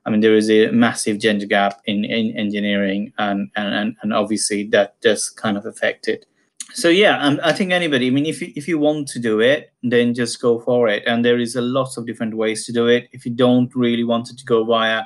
I 0.06 0.10
mean 0.10 0.22
there 0.22 0.36
is 0.36 0.50
a 0.50 0.72
massive 0.72 1.20
gender 1.20 1.46
gap 1.46 1.82
in, 1.86 2.06
in 2.06 2.38
engineering 2.38 3.14
and, 3.18 3.50
and 3.56 3.96
and 4.02 4.14
obviously 4.14 4.64
that 4.70 5.00
does 5.02 5.30
kind 5.30 5.58
of 5.58 5.66
affect 5.66 6.08
it. 6.08 6.26
So 6.74 6.90
yeah 6.90 7.38
i 7.44 7.54
think 7.54 7.72
anybody 7.72 8.08
i 8.08 8.10
mean 8.10 8.26
if 8.26 8.42
you, 8.42 8.52
if 8.56 8.68
you 8.68 8.78
want 8.78 9.08
to 9.10 9.20
do 9.20 9.40
it 9.40 9.72
then 9.84 10.14
just 10.14 10.42
go 10.42 10.60
for 10.60 10.88
it. 10.88 11.04
And 11.08 11.24
there 11.24 11.40
is 11.40 11.56
a 11.56 11.62
lot 11.62 11.98
of 11.98 12.06
different 12.06 12.36
ways 12.36 12.66
to 12.66 12.74
do 12.74 12.88
it. 12.88 13.08
If 13.12 13.26
you 13.26 13.32
don't 13.32 13.74
really 13.76 14.04
want 14.04 14.30
it 14.30 14.38
to 14.38 14.46
go 14.46 14.64
via 14.64 15.04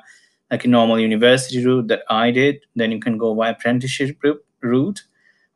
like 0.51 0.65
a 0.65 0.67
normal 0.67 0.99
university 0.99 1.65
route 1.65 1.87
that 1.87 2.03
i 2.09 2.29
did 2.29 2.57
then 2.75 2.91
you 2.91 2.99
can 2.99 3.17
go 3.17 3.33
via 3.33 3.51
apprenticeship 3.51 4.21
route 4.61 5.01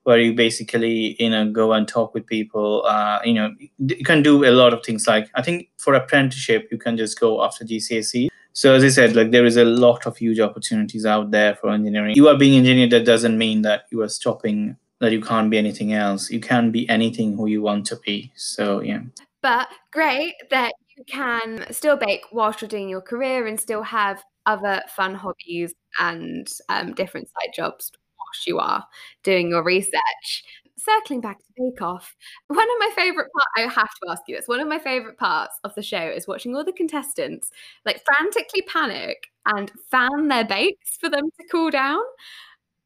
where 0.06 0.20
you 0.20 0.34
basically 0.34 1.16
you 1.20 1.30
know 1.30 1.52
go 1.52 1.74
and 1.74 1.88
talk 1.88 2.14
with 2.14 2.26
people 2.26 2.84
uh, 2.86 3.20
you 3.24 3.34
know 3.34 3.54
you 3.78 4.06
can 4.06 4.24
do 4.24 4.46
a 4.46 4.52
lot 4.52 4.74
of 4.74 4.84
things 4.84 5.08
like 5.08 5.30
i 5.36 5.42
think 5.42 5.70
for 5.78 5.94
apprenticeship 5.94 6.68
you 6.72 6.78
can 6.78 6.98
just 6.98 7.20
go 7.20 7.44
after 7.44 7.66
gcse 7.66 8.30
so 8.54 8.74
as 8.74 8.84
i 8.84 8.90
said 8.90 9.16
like 9.16 9.32
there 9.32 9.46
is 9.46 9.58
a 9.58 9.66
lot 9.66 10.06
of 10.06 10.16
huge 10.18 10.40
opportunities 10.40 11.06
out 11.06 11.32
there 11.32 11.56
for 11.56 11.70
engineering 11.70 12.16
you 12.16 12.28
are 12.28 12.38
being 12.38 12.58
engineer 12.58 12.88
that 12.88 13.06
doesn't 13.06 13.38
mean 13.38 13.62
that 13.62 13.86
you 13.92 14.02
are 14.02 14.10
stopping 14.10 14.76
that 15.00 15.12
you 15.12 15.22
can't 15.22 15.50
be 15.50 15.58
anything 15.58 15.94
else. 15.94 16.30
You 16.32 16.40
can 16.40 16.72
be 16.72 16.88
anything 16.90 17.36
who 17.36 17.48
you 17.48 17.62
want 17.62 17.86
to 17.88 17.98
be. 17.98 18.32
So 18.36 18.82
yeah. 18.82 19.02
But 19.42 19.68
great 19.92 20.34
that 20.50 20.74
you 20.98 21.04
can 21.06 21.66
still 21.72 21.98
bake 21.98 22.24
whilst 22.32 22.62
you're 22.62 22.70
doing 22.70 22.90
your 22.90 23.02
career 23.02 23.48
and 23.48 23.60
still 23.60 23.84
have 23.84 24.24
other 24.46 24.82
fun 24.96 25.16
hobbies 25.16 25.74
and 26.00 26.48
um, 26.70 26.94
different 26.94 27.28
side 27.28 27.54
jobs 27.56 27.92
whilst 28.36 28.48
you 28.48 28.60
are 28.60 28.86
doing 29.24 29.50
your 29.50 29.64
research. 29.64 30.44
Circling 30.78 31.22
back 31.22 31.40
to 31.40 31.46
Bake 31.58 31.82
Off, 31.82 32.16
one 32.48 32.60
of 32.60 32.76
my 32.80 32.92
favorite 32.96 33.30
parts, 33.34 33.48
I 33.58 33.62
have 33.62 33.90
to 33.90 34.12
ask 34.12 34.22
you 34.28 34.36
this, 34.36 34.48
one 34.48 34.60
of 34.60 34.68
my 34.68 34.78
favorite 34.78 35.18
parts 35.18 35.58
of 35.64 35.74
the 35.74 35.82
show 35.82 35.98
is 35.98 36.28
watching 36.28 36.56
all 36.56 36.64
the 36.64 36.74
contestants 36.74 37.50
like 37.86 38.04
frantically 38.06 38.62
panic 38.68 39.18
and 39.48 39.72
fan 39.90 40.28
their 40.28 40.46
bakes 40.46 40.98
for 41.00 41.10
them 41.10 41.24
to 41.24 41.48
cool 41.50 41.72
down 41.72 42.02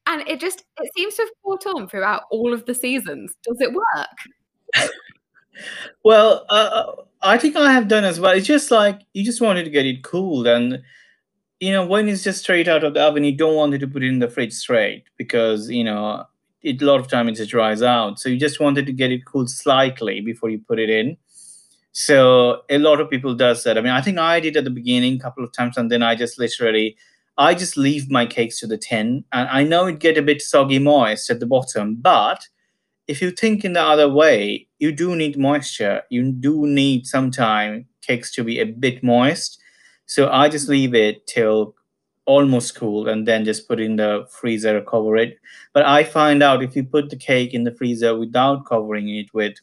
and 0.08 0.26
it 0.28 0.40
just 0.40 0.64
it 0.80 0.92
seems 0.96 1.16
to 1.16 1.24
have 1.24 1.32
caught 1.44 1.66
on 1.66 1.90
throughout 1.90 2.24
all 2.32 2.54
of 2.54 2.66
the 2.66 2.74
seasons. 2.74 3.36
Does 3.44 3.58
it 3.60 3.74
work? 3.74 4.90
well, 6.04 6.46
uh, 6.50 6.94
I 7.22 7.38
think 7.38 7.56
I 7.56 7.72
have 7.72 7.88
done 7.88 8.06
as 8.06 8.20
well. 8.20 8.32
It's 8.32 8.48
just 8.48 8.72
like 8.72 9.02
you 9.14 9.24
just 9.26 9.42
wanted 9.42 9.66
to 9.66 9.70
get 9.70 9.86
it 9.86 10.04
cooled, 10.04 10.48
and 10.48 10.82
you 11.60 11.72
know 11.72 11.86
when 11.86 12.08
it's 12.08 12.24
just 12.24 12.42
straight 12.42 12.68
out 12.68 12.84
of 12.84 12.94
the 12.94 13.02
oven, 13.02 13.24
you 13.24 13.36
don't 13.36 13.56
want 13.56 13.74
it 13.74 13.80
to 13.80 13.88
put 13.88 14.04
it 14.04 14.08
in 14.08 14.20
the 14.20 14.30
fridge 14.30 14.54
straight 14.54 15.04
because 15.18 15.70
you 15.70 15.84
know 15.84 16.26
it, 16.62 16.82
a 16.82 16.86
lot 16.86 17.00
of 17.00 17.08
time 17.08 17.30
it 17.30 17.34
just 17.34 17.52
dries 17.52 17.82
out. 17.82 18.20
So 18.20 18.30
you 18.30 18.38
just 18.38 18.60
wanted 18.60 18.86
to 18.86 18.94
get 18.94 19.12
it 19.12 19.26
cooled 19.26 19.50
slightly 19.50 20.22
before 20.22 20.50
you 20.50 20.60
put 20.60 20.80
it 20.80 20.90
in. 20.90 21.18
So 21.92 22.62
a 22.70 22.78
lot 22.78 23.02
of 23.02 23.10
people 23.10 23.34
does 23.36 23.64
that. 23.64 23.78
I 23.78 23.82
mean, 23.82 23.92
I 23.92 24.02
think 24.02 24.18
I 24.20 24.40
did 24.40 24.56
at 24.58 24.64
the 24.64 24.70
beginning 24.70 25.16
a 25.16 25.20
couple 25.20 25.44
of 25.44 25.52
times, 25.54 25.78
and 25.78 25.92
then 25.92 26.04
I 26.04 26.16
just 26.16 26.40
literally 26.40 26.98
I 27.38 27.54
just 27.54 27.78
leave 27.78 28.10
my 28.12 28.26
cakes 28.26 28.60
to 28.60 28.68
the 28.68 28.78
tin, 28.78 29.26
and 29.32 29.50
I 29.50 29.64
know 29.64 29.88
it 29.88 30.00
get 30.00 30.18
a 30.18 30.22
bit 30.22 30.42
soggy 30.42 30.80
moist 30.80 31.30
at 31.30 31.40
the 31.40 31.46
bottom, 31.46 31.96
but 31.96 32.48
if 33.08 33.22
you 33.22 33.32
think 33.32 33.66
in 33.66 33.74
the 33.74 33.82
other 33.82 34.08
way, 34.08 34.68
you 34.78 34.92
do 34.92 35.16
need 35.16 35.38
moisture. 35.38 36.04
You 36.10 36.32
do 36.32 36.68
need 36.68 37.08
some 37.08 37.32
time 37.32 37.88
cakes 38.02 38.32
to 38.34 38.44
be 38.44 38.60
a 38.60 38.66
bit 38.66 39.04
moist. 39.04 39.59
So 40.10 40.28
I 40.32 40.50
just 40.50 40.68
leave 40.68 40.96
it 40.96 41.28
till 41.28 41.76
almost 42.26 42.74
cool 42.76 43.08
and 43.08 43.28
then 43.28 43.46
just 43.46 43.68
put 43.68 43.80
in 43.80 43.98
the 43.98 44.26
freezer 44.28 44.82
cover 44.82 45.16
it. 45.16 45.38
But 45.72 45.86
I 45.86 46.04
find 46.04 46.42
out 46.42 46.64
if 46.64 46.76
you 46.76 46.84
put 46.84 47.12
the 47.12 47.16
cake 47.16 47.54
in 47.54 47.64
the 47.64 47.76
freezer 47.76 48.18
without 48.18 48.66
covering 48.66 49.08
it 49.10 49.32
with 49.36 49.58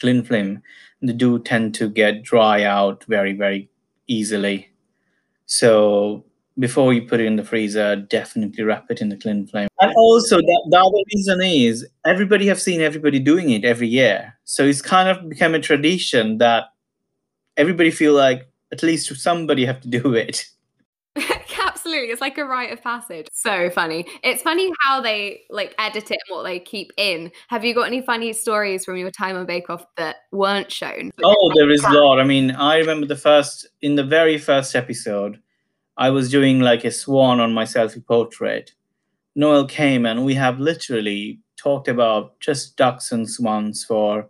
cling 0.00 0.22
film, 0.22 0.62
they 1.02 1.12
do 1.12 1.38
tend 1.38 1.74
to 1.74 1.90
get 1.90 2.22
dry 2.22 2.62
out 2.62 3.04
very, 3.04 3.34
very 3.34 3.68
easily. 4.06 4.70
So 5.44 6.24
before 6.58 6.94
you 6.94 7.02
put 7.02 7.20
it 7.20 7.26
in 7.26 7.36
the 7.36 7.44
freezer, 7.44 7.94
definitely 7.94 8.64
wrap 8.64 8.86
it 8.90 9.02
in 9.02 9.10
the 9.10 9.18
cling 9.18 9.48
film. 9.48 9.68
And 9.82 9.92
also, 9.96 10.38
the, 10.38 10.66
the 10.70 10.78
other 10.78 11.04
reason 11.14 11.42
is 11.42 11.86
everybody 12.06 12.46
have 12.46 12.60
seen 12.60 12.80
everybody 12.80 13.18
doing 13.18 13.50
it 13.50 13.66
every 13.66 13.88
year, 13.88 14.38
so 14.44 14.64
it's 14.64 14.80
kind 14.80 15.10
of 15.10 15.28
become 15.28 15.54
a 15.54 15.60
tradition 15.60 16.38
that 16.38 16.64
everybody 17.58 17.90
feel 17.90 18.14
like 18.14 18.48
at 18.72 18.82
least 18.82 19.14
somebody 19.16 19.64
have 19.64 19.80
to 19.80 19.88
do 19.88 20.14
it. 20.14 20.46
Absolutely. 21.58 22.08
It's 22.08 22.20
like 22.20 22.36
a 22.36 22.44
rite 22.44 22.72
of 22.72 22.82
passage. 22.82 23.28
So 23.32 23.70
funny. 23.70 24.06
It's 24.22 24.42
funny 24.42 24.72
how 24.80 25.00
they 25.00 25.42
like 25.50 25.74
edit 25.78 26.10
it 26.10 26.18
and 26.28 26.36
what 26.36 26.42
they 26.42 26.58
keep 26.58 26.92
in. 26.96 27.30
Have 27.48 27.64
you 27.64 27.74
got 27.74 27.86
any 27.86 28.02
funny 28.02 28.32
stories 28.32 28.84
from 28.84 28.96
your 28.96 29.10
time 29.10 29.36
on 29.36 29.46
Bake 29.46 29.70
Off 29.70 29.86
that 29.96 30.16
weren't 30.32 30.70
shown? 30.70 31.12
Oh, 31.22 31.52
there 31.54 31.70
is 31.70 31.84
a 31.84 31.90
lot. 31.90 32.20
I 32.20 32.24
mean, 32.24 32.50
I 32.50 32.78
remember 32.78 33.06
the 33.06 33.16
first 33.16 33.66
in 33.82 33.94
the 33.94 34.04
very 34.04 34.36
first 34.36 34.74
episode, 34.74 35.40
I 35.96 36.10
was 36.10 36.30
doing 36.30 36.60
like 36.60 36.84
a 36.84 36.90
swan 36.90 37.40
on 37.40 37.54
my 37.54 37.64
selfie 37.64 38.04
portrait. 38.04 38.72
Noel 39.36 39.66
came 39.66 40.06
and 40.06 40.24
we 40.24 40.34
have 40.34 40.58
literally 40.58 41.40
talked 41.56 41.88
about 41.88 42.38
just 42.40 42.76
ducks 42.76 43.12
and 43.12 43.28
swans 43.28 43.84
for 43.84 44.28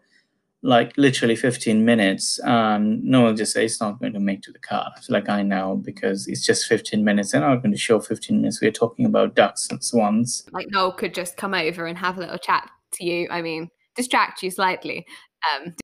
like 0.63 0.93
literally 0.97 1.37
15 1.37 1.85
minutes 1.85 2.39
and 2.41 3.03
Noel 3.05 3.35
just 3.35 3.53
said 3.53 3.65
it's 3.65 3.81
not 3.81 4.01
going 4.01 4.15
to 4.15 4.21
make 4.21 4.43
to 4.43 4.53
the 4.53 4.59
car. 4.59 4.91
So 5.01 5.13
like 5.13 5.29
I 5.29 5.43
know 5.43 5.77
because 5.77 6.27
it's 6.27 6.45
just 6.45 6.67
15 6.67 7.05
minutes 7.05 7.35
and 7.35 7.45
I'm 7.45 7.61
going 7.61 7.73
to 7.73 7.79
show 7.79 8.01
15 8.01 8.41
minutes. 8.41 8.61
We're 8.61 8.73
talking 8.73 9.07
about 9.07 9.37
ducks 9.37 9.69
and 9.71 9.83
swans. 9.83 10.45
Like 10.53 10.67
Noel 10.71 10.93
could 10.93 11.15
just 11.15 11.37
come 11.37 11.55
over 11.55 11.87
and 11.87 11.97
have 11.99 12.17
a 12.17 12.21
little 12.21 12.39
chat 12.39 12.71
to 12.95 13.05
you. 13.05 13.29
I 13.31 13.43
mean, 13.43 13.71
distract 13.95 14.43
you 14.43 14.51
slightly. 14.51 15.07
Um, 15.55 15.75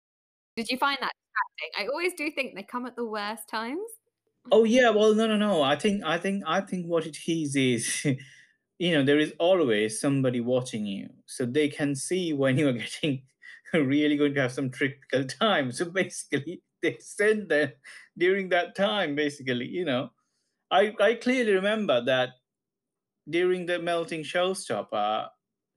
did 0.57 0.69
you 0.69 0.79
find 0.79 0.99
that 1.01 1.13
distracting? 1.13 1.85
I 1.85 1.89
always 1.89 2.13
do 2.15 2.31
think 2.31 2.55
they 2.55 2.63
come 2.63 2.87
at 2.87 2.97
the 2.97 3.05
worst 3.05 3.49
times. 3.49 3.81
Oh 4.51 4.65
yeah, 4.65 4.91
well 4.91 5.15
no 5.15 5.27
no 5.27 5.37
no. 5.37 5.63
I 5.63 5.77
think 5.77 6.03
I 6.05 6.19
think 6.19 6.43
I 6.47 6.61
think 6.61 6.87
what 6.87 7.07
it 7.07 7.17
is 7.29 7.55
is 7.55 8.05
you 8.79 8.93
know 8.93 9.05
there 9.05 9.19
is 9.19 9.33
always 9.39 10.01
somebody 10.01 10.41
watching 10.41 10.85
you 10.85 11.11
so 11.27 11.47
they 11.47 11.69
can 11.69 11.95
see 11.95 12.33
when 12.33 12.59
you 12.59 12.69
are 12.69 12.73
getting 12.73 13.23
really 13.87 14.17
going 14.17 14.35
to 14.35 14.41
have 14.41 14.53
some 14.53 14.71
critical 14.71 15.25
time 15.41 15.73
so 15.73 15.85
basically 15.87 16.63
they 16.83 16.97
send 17.01 17.49
them 17.49 17.71
during 18.19 18.49
that 18.49 18.75
time 18.75 19.15
basically 19.15 19.67
you 19.67 19.85
know 19.85 20.11
i 20.71 20.93
i 21.01 21.15
clearly 21.15 21.53
remember 21.53 22.05
that 22.05 22.31
during 23.29 23.67
the 23.67 23.79
melting 23.79 24.23
showstopper 24.23 25.29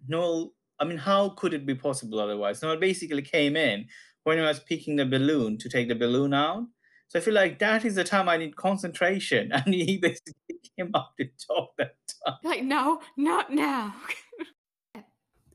noel 0.08 0.54
i 0.80 0.86
mean 0.86 0.98
how 0.98 1.30
could 1.30 1.54
it 1.54 1.66
be 1.66 1.76
possible 1.76 2.20
otherwise 2.20 2.62
noel 2.62 2.78
basically 2.78 3.22
came 3.22 3.56
in 3.56 3.86
when 4.24 4.40
i 4.40 4.48
was 4.48 4.60
picking 4.60 4.96
the 4.96 5.06
balloon 5.06 5.58
to 5.58 5.70
take 5.70 5.88
the 5.88 5.96
balloon 5.96 6.34
out 6.34 6.66
so 7.08 7.20
I 7.20 7.22
feel 7.22 7.34
like 7.34 7.60
that 7.60 7.86
is 7.86 7.96
the 7.96 8.04
time 8.04 8.28
I 8.28 8.38
need 8.38 8.56
concentration. 8.56 9.52
And 9.54 9.74
he 9.74 9.98
basically 9.98 10.60
came 10.78 10.92
up 10.94 11.14
to 11.20 11.26
talk 11.48 11.70
that 11.78 11.96
time. 12.26 12.36
Like, 12.44 12.64
no, 12.64 13.02
not 13.16 13.52
now. 13.52 13.94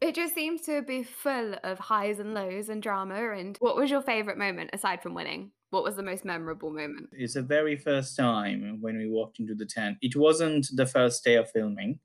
It 0.00 0.14
just 0.14 0.34
seems 0.34 0.62
to 0.62 0.82
be 0.82 1.02
full 1.02 1.54
of 1.62 1.78
highs 1.78 2.18
and 2.18 2.34
lows 2.34 2.68
and 2.68 2.82
drama. 2.82 3.32
And 3.32 3.56
what 3.60 3.76
was 3.76 3.90
your 3.90 4.02
favorite 4.02 4.38
moment 4.38 4.70
aside 4.72 5.02
from 5.02 5.14
winning? 5.14 5.52
What 5.70 5.84
was 5.84 5.96
the 5.96 6.02
most 6.02 6.24
memorable 6.24 6.70
moment? 6.70 7.10
It's 7.12 7.34
the 7.34 7.42
very 7.42 7.76
first 7.76 8.16
time 8.16 8.78
when 8.80 8.96
we 8.96 9.08
walked 9.08 9.38
into 9.38 9.54
the 9.54 9.66
tent. 9.66 9.98
It 10.02 10.16
wasn't 10.16 10.68
the 10.74 10.86
first 10.86 11.22
day 11.22 11.36
of 11.36 11.50
filming 11.50 12.00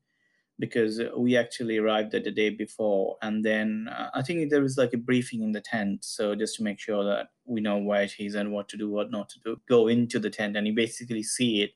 because 0.58 1.00
we 1.16 1.36
actually 1.36 1.78
arrived 1.78 2.14
at 2.14 2.24
the 2.24 2.30
day 2.30 2.48
before 2.50 3.16
and 3.20 3.44
then 3.44 3.88
uh, 3.90 4.08
i 4.14 4.22
think 4.22 4.48
there 4.48 4.62
was 4.62 4.78
like 4.78 4.94
a 4.94 4.96
briefing 4.96 5.42
in 5.42 5.52
the 5.52 5.60
tent 5.60 6.02
so 6.02 6.34
just 6.34 6.56
to 6.56 6.62
make 6.62 6.78
sure 6.78 7.04
that 7.04 7.28
we 7.44 7.60
know 7.60 7.76
where 7.76 8.02
it 8.02 8.14
is 8.18 8.34
and 8.34 8.50
what 8.50 8.68
to 8.68 8.76
do 8.76 8.88
what 8.88 9.10
not 9.10 9.28
to 9.28 9.38
do 9.44 9.60
go 9.68 9.86
into 9.88 10.18
the 10.18 10.30
tent 10.30 10.56
and 10.56 10.66
you 10.66 10.72
basically 10.72 11.22
see 11.22 11.62
it 11.62 11.72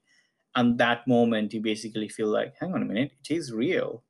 and 0.56 0.78
that 0.78 1.06
moment 1.06 1.52
you 1.52 1.61
basically 1.61 2.09
feel 2.09 2.28
like 2.28 2.54
hang 2.59 2.72
on 2.72 2.83
a 2.83 2.87
minute 2.87 3.12
it 3.22 3.35
is 3.35 3.52
real 3.52 4.02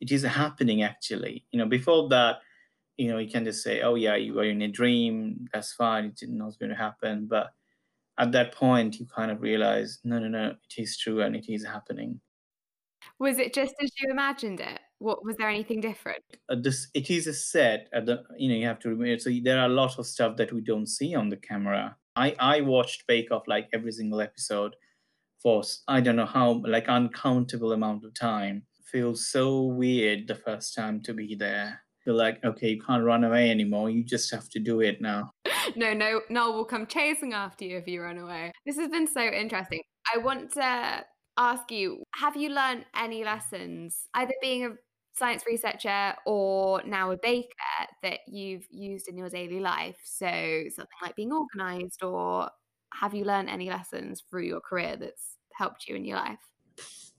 it 0.00 0.10
is 0.12 0.22
happening 0.22 0.82
actually 0.82 1.44
you 1.50 1.58
know 1.58 1.66
before 1.66 2.08
that 2.08 2.36
you 2.96 3.08
know 3.08 3.18
you 3.18 3.30
can 3.30 3.44
just 3.44 3.62
say 3.62 3.82
oh 3.82 3.94
yeah 3.94 4.16
you 4.16 4.34
were 4.34 4.44
in 4.44 4.62
a 4.62 4.68
dream 4.68 5.46
that's 5.52 5.72
fine 5.72 6.06
it's 6.06 6.22
not 6.22 6.30
know 6.30 6.46
it's 6.46 6.56
going 6.56 6.70
to 6.70 6.76
happen 6.76 7.26
but 7.28 7.48
at 8.18 8.32
that 8.32 8.54
point 8.54 8.98
you 8.98 9.06
kind 9.06 9.30
of 9.30 9.40
realize 9.40 9.98
no 10.04 10.18
no 10.18 10.28
no 10.28 10.48
it 10.48 10.82
is 10.82 10.96
true 10.96 11.22
and 11.22 11.34
it 11.34 11.46
is 11.48 11.64
happening 11.64 12.20
was 13.18 13.38
it 13.38 13.54
just 13.54 13.74
as 13.82 13.90
you 14.00 14.10
imagined 14.10 14.60
it? 14.60 14.80
What 14.98 15.24
was 15.24 15.36
there 15.36 15.48
anything 15.48 15.80
different? 15.80 16.24
Uh, 16.48 16.56
this 16.60 16.88
it 16.94 17.10
is 17.10 17.26
a 17.26 17.34
set. 17.34 17.88
At 17.92 18.06
the 18.06 18.22
you 18.36 18.48
know 18.48 18.54
you 18.54 18.66
have 18.66 18.78
to 18.80 18.88
remember. 18.88 19.18
So 19.18 19.30
there 19.42 19.58
are 19.58 19.66
a 19.66 19.80
lot 19.82 19.98
of 19.98 20.06
stuff 20.06 20.36
that 20.36 20.52
we 20.52 20.60
don't 20.60 20.86
see 20.86 21.14
on 21.14 21.28
the 21.28 21.36
camera. 21.36 21.96
I 22.16 22.34
I 22.38 22.60
watched 22.60 23.06
Bake 23.06 23.30
Off 23.30 23.44
like 23.46 23.68
every 23.72 23.92
single 23.92 24.20
episode 24.20 24.76
for 25.42 25.62
I 25.88 26.00
don't 26.00 26.16
know 26.16 26.26
how 26.26 26.62
like 26.66 26.88
uncountable 26.88 27.72
amount 27.72 28.04
of 28.04 28.14
time. 28.14 28.64
Feels 28.94 29.26
so 29.26 29.62
weird 29.62 30.28
the 30.28 30.36
first 30.36 30.72
time 30.72 31.00
to 31.00 31.12
be 31.12 31.34
there. 31.34 31.82
You're 32.06 32.14
like 32.14 32.38
okay, 32.44 32.68
you 32.68 32.80
can't 32.80 33.02
run 33.02 33.24
away 33.24 33.50
anymore. 33.50 33.90
You 33.90 34.04
just 34.04 34.30
have 34.30 34.48
to 34.50 34.60
do 34.60 34.82
it 34.82 35.00
now. 35.00 35.32
no, 35.76 35.92
no, 35.92 36.20
Noel 36.30 36.54
will 36.54 36.64
come 36.64 36.86
chasing 36.86 37.32
after 37.32 37.64
you 37.64 37.76
if 37.76 37.88
you 37.88 38.02
run 38.02 38.18
away. 38.18 38.52
This 38.64 38.78
has 38.78 38.88
been 38.90 39.08
so 39.08 39.20
interesting. 39.20 39.80
I 40.14 40.18
want 40.18 40.52
to 40.52 41.04
ask 41.36 41.72
you 41.72 42.04
have 42.14 42.36
you 42.36 42.50
learned 42.50 42.84
any 42.94 43.24
lessons, 43.24 44.06
either 44.14 44.34
being 44.40 44.64
a 44.64 44.68
science 45.16 45.42
researcher 45.44 46.14
or 46.24 46.80
now 46.86 47.10
a 47.10 47.16
baker, 47.16 47.48
that 48.04 48.20
you've 48.28 48.66
used 48.70 49.08
in 49.08 49.18
your 49.18 49.28
daily 49.28 49.58
life? 49.58 49.98
So, 50.04 50.28
something 50.68 50.98
like 51.02 51.16
being 51.16 51.32
organized, 51.32 52.00
or 52.04 52.48
have 52.92 53.12
you 53.12 53.24
learned 53.24 53.50
any 53.50 53.70
lessons 53.70 54.22
through 54.30 54.44
your 54.44 54.60
career 54.60 54.94
that's 54.96 55.36
helped 55.52 55.88
you 55.88 55.96
in 55.96 56.04
your 56.04 56.18
life? 56.18 56.38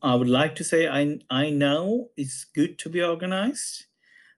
I 0.05 0.15
would 0.15 0.29
like 0.29 0.55
to 0.55 0.63
say 0.63 0.87
I 0.87 1.19
I 1.29 1.49
know 1.49 2.11
it's 2.15 2.45
good 2.45 2.79
to 2.79 2.89
be 2.89 3.01
organized, 3.03 3.87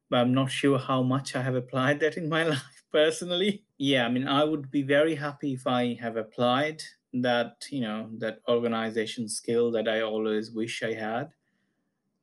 but 0.10 0.20
I'm 0.22 0.34
not 0.34 0.52
sure 0.52 0.80
how 0.80 1.04
much 1.04 1.36
I 1.36 1.44
have 1.44 1.56
applied 1.56 2.00
that 2.02 2.18
in 2.18 2.30
my 2.30 2.44
life 2.56 2.84
personally. 2.92 3.66
Yeah, 3.78 4.06
I 4.08 4.10
mean, 4.10 4.28
I 4.28 4.44
would 4.46 4.72
be 4.72 4.84
very 4.84 5.16
happy 5.16 5.54
if 5.54 5.68
I 5.68 5.96
have 5.96 6.18
applied 6.18 6.84
that 7.14 7.68
you 7.72 7.82
know 7.82 8.10
that 8.20 8.40
organization 8.50 9.30
skill 9.30 9.72
that 9.72 9.88
i 9.88 10.02
always 10.02 10.52
wish 10.52 10.84
i 10.84 10.94
had. 10.94 11.32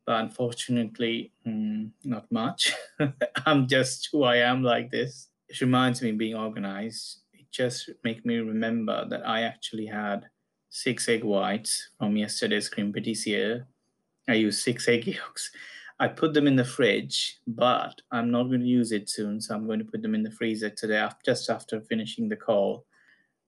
But 0.06 0.20
unfortunately 0.24 1.32
mm, 1.46 1.92
not 2.04 2.30
much. 2.32 2.72
I'm 3.46 3.66
just 3.68 4.08
who 4.12 4.22
i 4.24 4.36
am 4.36 4.62
like 4.62 4.90
this. 4.90 5.30
It 5.48 5.60
reminds 5.60 6.02
me 6.02 6.12
being 6.12 6.36
organized. 6.36 7.22
It 7.32 7.50
just 7.50 7.90
makes 8.04 8.24
me 8.24 8.36
remember 8.38 9.06
that 9.10 9.26
i 9.28 9.42
actually 9.42 9.86
had 9.86 10.30
six 10.74 11.08
egg 11.08 11.22
whites 11.22 11.90
from 11.98 12.16
yesterday's 12.16 12.68
cream 12.68 12.92
patissiere 12.92 13.64
i 14.28 14.34
used 14.34 14.60
six 14.60 14.88
egg 14.88 15.06
yolks 15.06 15.50
i 16.00 16.08
put 16.08 16.34
them 16.34 16.48
in 16.48 16.56
the 16.56 16.64
fridge 16.64 17.38
but 17.46 18.00
i'm 18.10 18.28
not 18.30 18.44
going 18.44 18.60
to 18.60 18.66
use 18.66 18.90
it 18.90 19.08
soon 19.08 19.40
so 19.40 19.54
i'm 19.54 19.66
going 19.66 19.78
to 19.78 19.84
put 19.84 20.02
them 20.02 20.16
in 20.16 20.24
the 20.24 20.30
freezer 20.32 20.70
today 20.70 21.08
just 21.24 21.48
after 21.48 21.80
finishing 21.82 22.28
the 22.28 22.36
call 22.36 22.84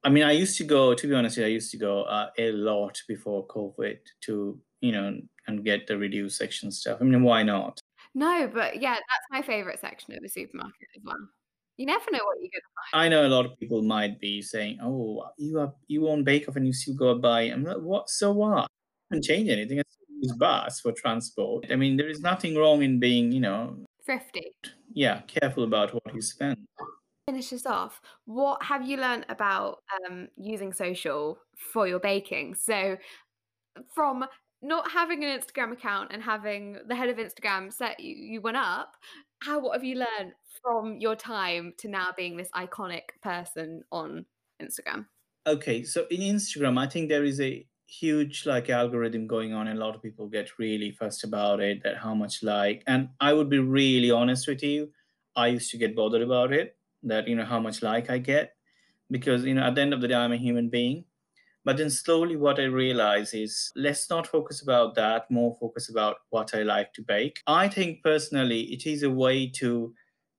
I 0.05 0.09
mean, 0.09 0.23
I 0.23 0.31
used 0.31 0.57
to 0.59 0.65
go. 0.65 0.95
To 0.95 1.09
be 1.09 1.15
honest, 1.15 1.37
I 1.39 1.47
used 1.47 1.73
to 1.73 1.79
go 1.79 2.03
uh, 2.03 2.29
a 2.39 2.53
lot 2.53 3.03
before 3.09 3.45
COVID 3.49 3.99
to 4.27 4.61
you 4.81 4.93
know 4.93 5.19
and 5.49 5.65
get 5.65 5.89
the 5.89 5.99
reduced 5.99 6.39
section 6.39 6.71
stuff. 6.71 6.99
I 7.01 7.05
mean, 7.05 7.25
why 7.25 7.43
not? 7.43 7.81
No, 8.15 8.49
but 8.53 8.81
yeah, 8.81 8.95
that's 8.95 9.27
my 9.33 9.43
favorite 9.43 9.81
section 9.81 10.15
of 10.15 10.23
the 10.23 10.29
supermarket 10.29 10.89
as 10.97 11.03
well. 11.05 11.29
You 11.77 11.87
never 11.87 12.05
know 12.11 12.25
what 12.25 12.39
you're 12.41 12.51
gonna 12.53 12.73
find. 12.93 13.05
I 13.05 13.09
know 13.09 13.27
a 13.27 13.29
lot 13.29 13.45
of 13.45 13.59
people 13.59 13.83
might 13.83 14.19
be 14.19 14.41
saying, 14.41 14.79
"Oh, 14.83 15.29
you 15.37 15.61
are 15.61 15.73
you 15.89 16.09
own 16.09 16.25
Bake 16.25 16.49
Off 16.49 16.57
and 16.57 16.67
you 16.67 16.73
still 16.73 16.95
go 16.95 17.19
buy." 17.19 17.43
I'm 17.43 17.65
like, 17.65 17.79
"What? 17.79 18.09
So 18.09 18.33
what? 18.33 18.65
I 18.65 18.67
haven't 19.11 19.25
changed 19.25 19.51
anything. 19.51 19.79
I 19.79 19.83
still 19.89 20.17
use 20.21 20.33
bus 20.33 20.81
for 20.81 20.93
transport. 20.93 21.67
I 21.71 21.77
mean, 21.77 21.97
there 21.97 22.09
is 22.09 22.21
nothing 22.21 22.57
wrong 22.57 22.83
in 22.83 22.99
being, 22.99 23.31
you 23.31 23.41
know, 23.41 23.85
thrifty. 24.05 24.53
Yeah, 24.93 25.21
careful 25.23 25.65
about 25.65 25.93
what 25.93 26.15
you 26.15 26.23
spend." 26.23 26.67
finish 27.29 27.51
this 27.51 27.67
off, 27.67 28.01
what 28.27 28.62
have 28.62 28.87
you 28.87 28.97
learned 28.97 29.27
about 29.29 29.79
um, 30.09 30.29
using 30.37 30.73
social 30.73 31.39
for 31.73 31.89
your 31.89 31.99
baking? 31.99 32.55
So, 32.55 32.97
from 33.93 34.25
not 34.62 34.91
having 34.91 35.25
an 35.25 35.39
Instagram 35.39 35.73
account 35.73 36.12
and 36.12 36.23
having 36.23 36.79
the 36.87 36.95
head 36.95 37.09
of 37.09 37.17
Instagram 37.17 37.73
set 37.73 37.99
you, 38.01 38.15
you 38.15 38.41
one 38.41 38.57
up, 38.57 38.93
how 39.42 39.61
what 39.61 39.75
have 39.75 39.85
you 39.85 39.96
learned 39.96 40.33
from 40.62 40.99
your 40.99 41.16
time 41.16 41.75
to 41.79 41.88
now 41.88 42.09
being 42.16 42.37
this 42.37 42.51
iconic 42.55 43.03
person 43.22 43.83
on 43.92 44.25
Instagram? 44.62 45.07
Okay, 45.46 45.85
so 45.85 46.07
in 46.11 46.20
Instagram, 46.20 46.79
I 46.79 46.87
think 46.87 47.09
there 47.09 47.25
is 47.25 47.40
a 47.40 47.66
huge 47.87 48.46
like 48.46 48.68
algorithm 48.68 49.27
going 49.27 49.53
on 49.53 49.68
and 49.68 49.79
a 49.79 49.85
lot 49.85 49.94
of 49.94 50.03
people 50.03 50.27
get 50.27 50.59
really 50.59 50.90
fussed 50.90 51.22
about 51.22 51.61
it 51.61 51.83
that 51.85 51.96
how 51.96 52.12
much 52.12 52.42
like 52.42 52.83
and 52.88 53.09
i 53.20 53.33
would 53.33 53.49
be 53.49 53.61
really 53.61 54.11
honest 54.11 54.49
with 54.49 54.61
you 54.61 54.90
i 55.37 55.46
used 55.46 55.70
to 55.70 55.79
get 55.79 55.94
bothered 55.94 56.22
about 56.22 56.53
it 56.53 56.77
that 57.05 57.29
you 57.29 57.37
know 57.37 57.44
how 57.44 57.61
much 57.61 57.83
like 57.83 58.11
i 58.11 58.18
get 58.18 58.57
because 59.09 59.44
you 59.44 59.55
know 59.55 59.62
at 59.62 59.77
the 59.77 59.81
end 59.81 59.94
of 59.94 60.01
the 60.01 60.09
day 60.09 60.16
i'm 60.16 60.33
a 60.33 60.37
human 60.37 60.68
being 60.68 61.05
but 61.66 61.76
then 61.76 61.90
slowly 61.90 62.37
what 62.37 62.59
i 62.59 62.64
realize 62.64 63.35
is 63.35 63.70
let's 63.76 64.09
not 64.09 64.26
focus 64.26 64.62
about 64.62 64.94
that 64.94 65.31
more 65.31 65.55
focus 65.61 65.90
about 65.90 66.16
what 66.31 66.55
i 66.55 66.62
like 66.62 66.92
to 66.94 67.02
bake 67.02 67.40
i 67.46 67.68
think 67.68 68.02
personally 68.02 68.62
it 68.72 68.87
is 68.87 69.02
a 69.02 69.11
way 69.11 69.46
to 69.46 69.92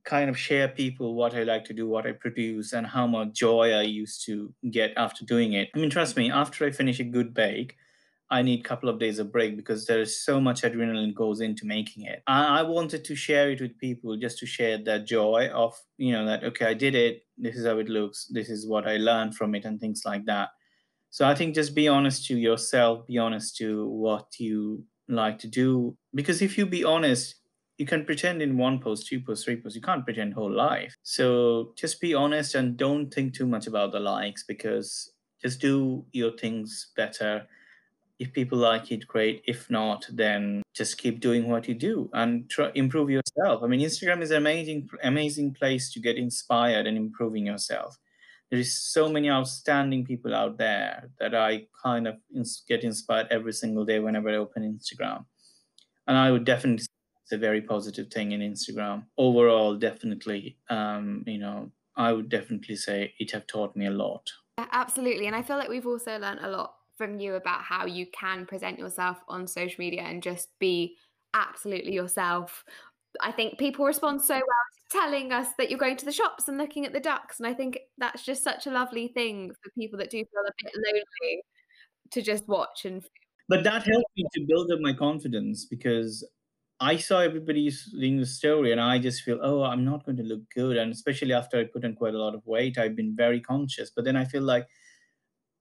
kind 0.06 0.30
of 0.30 0.40
share 0.40 0.70
people 0.70 1.14
what 1.14 1.36
i 1.36 1.44
like 1.44 1.66
to 1.66 1.74
do 1.74 1.88
what 1.88 2.08
i 2.08 2.12
produce 2.12 2.74
and 2.74 2.88
how 2.88 3.06
much 3.06 3.34
joy 3.34 3.74
i 3.74 3.82
used 3.82 4.26
to 4.26 4.52
get 4.72 4.94
after 4.98 5.26
doing 5.26 5.54
it 5.54 5.70
i 5.76 5.78
mean 5.78 5.90
trust 5.90 6.18
me 6.18 6.32
after 6.32 6.66
i 6.66 6.72
finish 6.72 7.00
a 7.00 7.04
good 7.04 7.34
bake 7.34 7.76
I 8.30 8.42
need 8.42 8.60
a 8.60 8.64
couple 8.64 8.90
of 8.90 9.00
days 9.00 9.20
of 9.20 9.32
break 9.32 9.56
because 9.56 9.86
there 9.86 10.02
is 10.02 10.22
so 10.24 10.42
much 10.42 10.64
adrenaline 10.64 11.14
goes 11.14 11.40
into 11.40 11.66
making 11.66 12.04
it. 12.04 12.24
I, 12.28 12.60
I, 12.60 12.62
wanted 12.64 13.06
to 13.06 13.16
share 13.16 13.52
it 13.52 13.62
with 13.62 13.78
people 13.78 14.18
just 14.18 14.38
to 14.40 14.46
share 14.46 14.78
that 14.80 15.06
joy 15.06 15.50
of, 15.54 15.80
you 15.98 16.12
know, 16.12 16.26
that, 16.26 16.44
okay, 16.44 16.66
I 16.66 16.74
did 16.74 16.94
it. 16.94 17.24
This 17.38 17.56
is 17.56 17.66
how 17.66 17.78
it 17.78 17.88
looks. 17.88 18.26
This 18.26 18.50
is 18.50 18.68
what 18.68 18.86
I 18.86 18.98
learned 18.98 19.36
from 19.36 19.56
it 19.56 19.64
and 19.64 19.80
things 19.80 20.02
like 20.06 20.26
that. 20.26 20.50
So 21.10 21.26
I 21.26 21.36
think 21.36 21.56
just 21.56 21.74
be 21.76 21.88
honest 21.88 22.26
to 22.28 22.38
yourself, 22.38 23.08
be 23.08 23.18
honest 23.18 23.58
to 23.58 23.88
what 23.88 24.40
you 24.40 24.86
like 25.08 25.40
to 25.40 25.48
do. 25.48 25.98
Because 26.14 26.42
if 26.42 26.58
you 26.58 26.66
be 26.66 26.84
honest, 26.84 27.36
you 27.78 27.86
can 27.86 28.06
pretend 28.06 28.42
in 28.42 28.58
one 28.58 28.80
post, 28.80 29.08
two 29.08 29.20
posts, 29.22 29.46
three 29.46 29.62
posts. 29.62 29.76
You 29.76 29.82
can't 29.82 30.04
pretend 30.04 30.34
whole 30.34 30.52
life. 30.52 30.96
So 31.04 31.74
just 31.78 32.02
be 32.02 32.14
honest 32.14 32.56
and 32.56 32.76
don't 32.76 33.14
think 33.14 33.34
too 33.34 33.46
much 33.46 33.68
about 33.68 33.92
the 33.92 34.00
likes 34.00 34.44
because 34.44 35.12
just 35.42 35.62
do 35.62 36.06
your 36.12 36.32
things 36.32 36.92
better. 36.96 37.48
If 38.20 38.34
people 38.34 38.58
like 38.58 38.92
it, 38.92 39.08
great. 39.08 39.44
If 39.48 39.70
not, 39.70 40.08
then 40.12 40.64
just 40.74 40.98
keep 40.98 41.20
doing 41.20 41.48
what 41.50 41.68
you 41.68 41.76
do 41.76 42.10
and 42.14 42.50
try 42.50 42.72
improve 42.74 43.12
yourself. 43.12 43.62
I 43.64 43.68
mean, 43.68 43.80
Instagram 43.80 44.22
is 44.22 44.32
an 44.32 44.38
amazing, 44.38 44.90
amazing 45.04 45.54
place 45.54 45.92
to 45.94 46.00
get 46.00 46.18
inspired 46.18 46.88
and 46.88 46.98
improving 46.98 47.46
yourself. 47.46 47.96
There 48.50 48.60
is 48.60 48.74
so 48.78 49.10
many 49.10 49.30
outstanding 49.30 50.06
people 50.06 50.34
out 50.34 50.58
there 50.58 51.10
that 51.20 51.36
I 51.36 51.68
kind 51.84 52.08
of 52.08 52.16
ins- 52.34 52.64
get 52.68 52.84
inspired 52.84 53.28
every 53.30 53.54
single 53.54 53.86
day 53.86 54.00
whenever 54.00 54.30
I 54.30 54.36
open 54.36 54.64
Instagram. 54.64 55.26
And 56.08 56.18
I 56.18 56.32
would 56.32 56.46
definitely 56.46 56.84
say 56.84 56.88
it's 57.24 57.34
a 57.34 57.38
very 57.38 57.62
positive 57.62 58.08
thing 58.10 58.32
in 58.32 58.40
Instagram. 58.40 59.04
Overall, 59.18 59.76
definitely, 59.76 60.58
um, 60.70 61.24
you 61.28 61.40
know, 61.40 61.72
I 61.98 62.14
would 62.14 62.30
definitely 62.30 62.78
say 62.78 63.14
it 63.20 63.32
have 63.32 63.48
taught 63.48 63.76
me 63.76 63.88
a 63.88 63.92
lot. 63.92 64.32
Absolutely. 64.72 65.28
And 65.28 65.36
I 65.36 65.42
feel 65.42 65.58
like 65.58 65.70
we've 65.70 65.86
also 65.86 66.18
learned 66.18 66.40
a 66.42 66.50
lot 66.50 66.76
from 66.98 67.20
you 67.20 67.36
about 67.36 67.62
how 67.62 67.86
you 67.86 68.08
can 68.08 68.46
present 68.46 68.80
yourself 68.80 69.18
on 69.28 69.46
social 69.46 69.80
media 69.80 70.04
and 70.04 70.24
just 70.24 70.58
be 70.58 70.96
absolutely 71.34 71.94
yourself. 71.94 72.64
I 73.20 73.32
think 73.32 73.60
people 73.60 73.86
respond 73.86 74.22
so 74.22 74.36
well 74.36 74.77
telling 74.90 75.32
us 75.32 75.50
that 75.58 75.70
you're 75.70 75.80
going 75.80 75.98
to 75.98 76.06
the 76.06 76.12
shops 76.12 76.48
and 76.48 76.58
looking 76.58 76.86
at 76.86 76.94
the 76.94 77.00
ducks. 77.00 77.40
And 77.40 77.48
I 77.48 77.54
think 77.54 77.80
that's 77.98 78.24
just 78.24 78.44
such 78.44 78.68
a 78.68 78.72
lovely 78.72 79.10
thing 79.10 79.52
for 79.62 79.72
people 79.78 80.00
that 80.00 80.10
do 80.10 80.18
feel 80.18 80.44
a 80.48 80.64
bit 80.64 80.74
lonely 80.76 81.42
to 82.12 82.22
just 82.22 82.48
watch 82.48 82.86
and 82.86 83.04
but 83.50 83.64
that 83.64 83.88
helped 83.88 84.12
me 84.18 84.26
to 84.34 84.46
build 84.46 84.72
up 84.72 84.80
my 84.82 84.94
confidence 84.94 85.66
because 85.66 86.28
I 86.80 86.98
saw 86.98 87.20
everybody 87.20 87.72
reading 87.94 88.20
the 88.20 88.26
story 88.26 88.72
and 88.72 88.82
I 88.82 89.00
just 89.00 89.24
feel, 89.24 89.40
oh, 89.42 89.64
I'm 89.64 89.86
not 89.86 90.06
going 90.06 90.18
to 90.18 90.24
look 90.24 90.42
good. 90.54 90.78
And 90.78 90.92
especially 90.92 91.34
after 91.34 91.58
I 91.58 91.64
put 91.64 91.86
on 91.86 91.96
quite 91.96 92.14
a 92.14 92.20
lot 92.20 92.36
of 92.36 92.46
weight, 92.46 92.78
I've 92.78 92.96
been 92.96 93.16
very 93.16 93.40
conscious. 93.40 93.90
But 93.90 94.06
then 94.06 94.18
I 94.18 94.26
feel 94.26 94.44
like, 94.44 94.68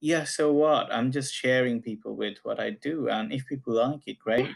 yeah, 0.00 0.24
so 0.24 0.52
what? 0.52 0.92
I'm 0.92 1.12
just 1.12 1.32
sharing 1.32 1.80
people 1.80 2.16
with 2.16 2.38
what 2.42 2.60
I 2.60 2.70
do. 2.70 3.08
And 3.08 3.32
if 3.32 3.46
people 3.46 3.74
like 3.74 4.02
it, 4.06 4.18
great. 4.18 4.48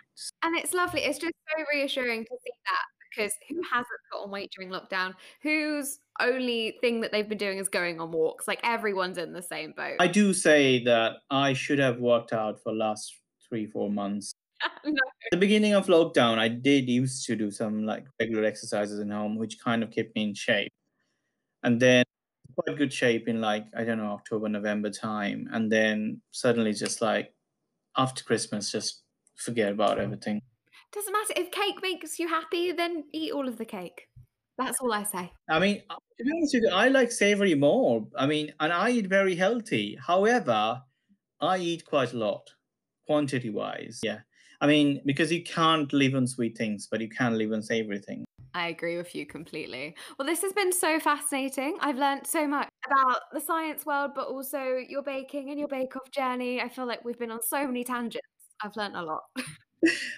And 0.42 0.58
it's 0.58 0.74
lovely. 0.74 1.02
It's 1.02 1.18
just 1.18 1.32
so 1.56 1.64
reassuring 1.72 2.24
to 2.24 2.36
see 2.42 2.52
that 2.66 2.99
because 3.14 3.32
who 3.48 3.56
mm. 3.56 3.64
hasn't 3.70 3.88
put 4.10 4.22
on 4.22 4.30
weight 4.30 4.52
during 4.56 4.70
lockdown? 4.70 5.14
Whose 5.42 5.98
only 6.20 6.76
thing 6.80 7.00
that 7.00 7.12
they've 7.12 7.28
been 7.28 7.38
doing 7.38 7.58
is 7.58 7.68
going 7.68 8.00
on 8.00 8.12
walks? 8.12 8.46
Like 8.48 8.60
everyone's 8.62 9.18
in 9.18 9.32
the 9.32 9.42
same 9.42 9.72
boat. 9.76 9.96
I 9.98 10.06
do 10.06 10.32
say 10.32 10.82
that 10.84 11.18
I 11.30 11.52
should 11.52 11.78
have 11.78 11.98
worked 11.98 12.32
out 12.32 12.62
for 12.62 12.72
last 12.72 13.14
three, 13.48 13.66
four 13.66 13.90
months 13.90 14.34
no. 14.84 15.00
the 15.30 15.36
beginning 15.36 15.74
of 15.74 15.86
lockdown, 15.86 16.38
I 16.38 16.48
did 16.48 16.88
used 16.88 17.26
to 17.26 17.36
do 17.36 17.50
some 17.50 17.84
like 17.84 18.06
regular 18.18 18.44
exercises 18.44 18.98
in 18.98 19.10
home, 19.10 19.36
which 19.36 19.60
kind 19.62 19.82
of 19.82 19.90
kept 19.90 20.14
me 20.14 20.24
in 20.24 20.34
shape. 20.34 20.72
And 21.62 21.80
then 21.80 22.04
quite 22.56 22.76
good 22.76 22.92
shape 22.92 23.28
in 23.28 23.40
like, 23.40 23.66
I 23.76 23.84
don't 23.84 23.98
know, 23.98 24.12
October, 24.12 24.48
November 24.48 24.90
time. 24.90 25.48
And 25.52 25.70
then 25.70 26.20
suddenly 26.30 26.72
just 26.72 27.00
like 27.00 27.32
after 27.96 28.24
Christmas, 28.24 28.72
just 28.72 29.02
forget 29.36 29.72
about 29.72 29.98
mm. 29.98 30.02
everything. 30.02 30.42
Doesn't 30.92 31.12
matter. 31.12 31.34
If 31.36 31.50
cake 31.52 31.80
makes 31.82 32.18
you 32.18 32.28
happy, 32.28 32.72
then 32.72 33.04
eat 33.12 33.32
all 33.32 33.46
of 33.46 33.58
the 33.58 33.64
cake. 33.64 34.08
That's 34.58 34.78
all 34.80 34.92
I 34.92 35.04
say. 35.04 35.32
I 35.48 35.58
mean, 35.58 35.82
uh, 35.88 35.94
to 35.94 36.24
be 36.24 36.30
honest 36.36 36.54
with 36.54 36.64
you, 36.64 36.70
I 36.70 36.88
like 36.88 37.12
savory 37.12 37.54
more. 37.54 38.06
I 38.16 38.26
mean, 38.26 38.52
and 38.60 38.72
I 38.72 38.90
eat 38.90 39.06
very 39.06 39.34
healthy. 39.34 39.96
However, 40.04 40.82
I 41.40 41.58
eat 41.58 41.86
quite 41.86 42.12
a 42.12 42.18
lot, 42.18 42.50
quantity 43.06 43.50
wise. 43.50 44.00
Yeah. 44.02 44.18
I 44.60 44.66
mean, 44.66 45.00
because 45.06 45.32
you 45.32 45.42
can't 45.42 45.90
live 45.92 46.14
on 46.14 46.26
sweet 46.26 46.58
things, 46.58 46.86
but 46.90 47.00
you 47.00 47.08
can 47.08 47.38
live 47.38 47.52
on 47.52 47.62
savory 47.62 48.00
things. 48.00 48.26
I 48.52 48.68
agree 48.68 48.96
with 48.96 49.14
you 49.14 49.24
completely. 49.26 49.94
Well, 50.18 50.26
this 50.26 50.42
has 50.42 50.52
been 50.52 50.72
so 50.72 50.98
fascinating. 50.98 51.78
I've 51.80 51.96
learned 51.96 52.26
so 52.26 52.46
much 52.46 52.68
about 52.86 53.20
the 53.32 53.40
science 53.40 53.86
world, 53.86 54.10
but 54.14 54.26
also 54.26 54.76
your 54.88 55.02
baking 55.02 55.50
and 55.50 55.58
your 55.58 55.68
bake 55.68 55.96
off 55.96 56.10
journey. 56.10 56.60
I 56.60 56.68
feel 56.68 56.84
like 56.84 57.04
we've 57.04 57.18
been 57.18 57.30
on 57.30 57.42
so 57.42 57.64
many 57.66 57.84
tangents. 57.84 58.26
I've 58.62 58.76
learned 58.76 58.96
a 58.96 59.02
lot. 59.02 59.22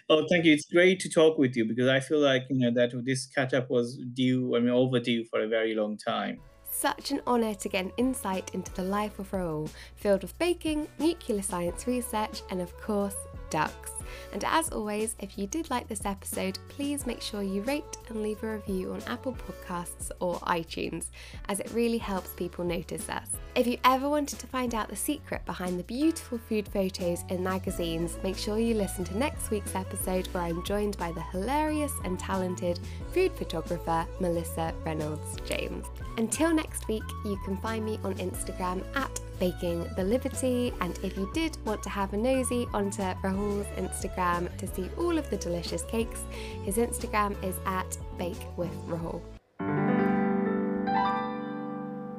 oh, 0.09 0.27
thank 0.29 0.45
you. 0.45 0.53
It's 0.53 0.67
great 0.67 1.01
to 1.01 1.09
talk 1.09 1.39
with 1.39 1.57
you 1.57 1.65
because 1.65 1.89
I 1.89 2.01
feel 2.01 2.19
like, 2.19 2.45
you 2.51 2.59
know, 2.59 2.71
that 2.73 2.93
this 3.05 3.27
catch 3.27 3.55
up 3.55 3.71
was 3.71 3.99
due, 4.15 4.57
I 4.57 4.61
mean, 4.61 4.71
overdue 4.71 5.25
for 5.25 5.41
a 5.41 5.49
very 5.49 5.75
long 5.75 5.97
time. 5.97 6.41
Such 6.71 7.11
an 7.11 7.21
honour 7.27 7.55
to 7.55 7.69
get 7.69 7.85
an 7.85 7.93
insight 7.99 8.55
into 8.55 8.73
the 8.75 8.83
life 8.83 9.19
of 9.19 9.31
Rahul, 9.31 9.71
filled 9.97 10.23
with 10.23 10.37
baking, 10.39 10.89
nuclear 10.99 11.43
science 11.43 11.87
research, 11.87 12.43
and 12.51 12.61
of 12.61 12.77
course, 12.79 13.15
ducks. 13.53 13.93
And 14.33 14.45
as 14.45 14.71
always, 14.71 15.15
if 15.21 15.39
you 15.39 15.47
did 15.47 15.69
like 15.69 15.89
this 15.89 16.07
episode, 16.07 16.59
please 16.69 17.07
make 17.07 17.21
sure 17.21 17.43
you 17.43 17.61
rate 17.63 17.99
and 18.09 18.23
leave 18.23 18.43
a 18.43 18.55
review 18.55 18.93
on 18.93 19.03
Apple 19.07 19.37
Podcasts 19.37 20.11
or 20.21 20.37
iTunes, 20.41 21.07
as 21.49 21.61
it 21.61 21.71
really 21.75 21.99
helps 21.99 22.31
people 22.31 22.65
notice 22.65 23.09
us. 23.11 23.29
If 23.55 23.67
you 23.67 23.77
ever 23.85 24.09
wanted 24.09 24.39
to 24.39 24.47
find 24.47 24.75
out 24.75 24.89
the 24.89 24.97
secret 24.97 25.45
behind 25.45 25.79
the 25.79 25.85
beautiful 25.85 26.39
food 26.39 26.67
photos 26.67 27.25
in 27.29 27.45
magazines, 27.45 28.17
make 28.23 28.39
sure 28.39 28.59
you 28.59 28.75
listen 28.75 29.05
to 29.05 29.19
next 29.19 29.51
week's 29.51 29.75
episode 29.75 30.27
where 30.29 30.45
I'm 30.45 30.65
joined 30.65 30.97
by 30.97 31.13
the 31.13 31.21
hilarious 31.21 31.93
and 32.05 32.19
talented 32.19 32.81
food 33.13 33.33
photographer 33.33 34.07
Melissa 34.19 34.73
Reynolds 34.85 35.37
James. 35.45 35.85
Until 36.17 36.55
next 36.55 36.89
week, 36.89 37.05
you 37.27 37.39
can 37.45 37.59
find 37.59 37.85
me 37.85 37.99
on 38.03 38.15
Instagram 38.15 38.83
at 38.97 39.21
Baking 39.43 39.89
the 39.97 40.05
Liberty. 40.05 40.73
And 40.81 40.97
if 41.03 41.17
you 41.17 41.29
did 41.35 41.57
want 41.67 41.83
to 41.83 41.89
have 41.91 42.13
a 42.13 42.17
nosy 42.17 42.69
onto 42.73 43.03
Rahul's 43.03 43.67
Instagram 43.77 44.57
to 44.57 44.69
see 44.69 44.89
all 44.97 45.19
of 45.19 45.29
the 45.31 45.37
delicious 45.37 45.83
cakes, 45.83 46.21
his 46.63 46.77
Instagram 46.77 47.33
is 47.43 47.57
at 47.67 47.99
Bake 48.19 48.47
with 48.57 48.73
Rahul. 48.87 49.21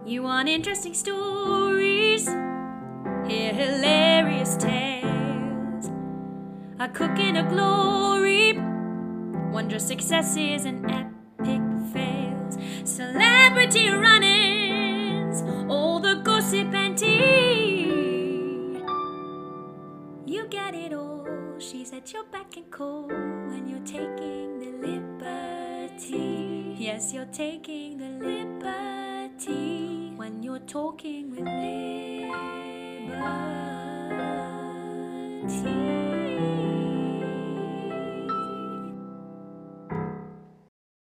You 0.06 0.24
want 0.24 0.50
interesting 0.50 0.94
stories? 0.94 2.28
Hear 2.28 3.54
hilarious 3.54 4.58
tales. 4.58 5.86
A 6.80 6.90
cook 6.90 7.18
in 7.20 7.38
a 7.38 7.48
glory, 7.48 8.52
wondrous 9.50 9.88
successes 9.88 10.66
and 10.66 10.92
epic 10.92 11.62
fails. 11.94 12.58
Celebrity 12.84 13.90
run-ins, 13.92 14.33
She's 21.84 21.92
at 21.92 22.14
your 22.14 22.24
back 22.32 22.56
and 22.56 22.72
call 22.72 23.10
when 23.10 23.68
you're 23.68 23.86
taking 23.86 24.58
the 24.62 24.68
liberty. 24.88 26.78
Yes, 26.80 27.14
you're 27.14 27.26
taking 27.26 27.98
the 27.98 28.26
liberty 28.26 30.14
when 30.16 30.42
you're 30.42 30.60
talking 30.60 31.32
with 31.32 31.42
liberty. 31.42 31.84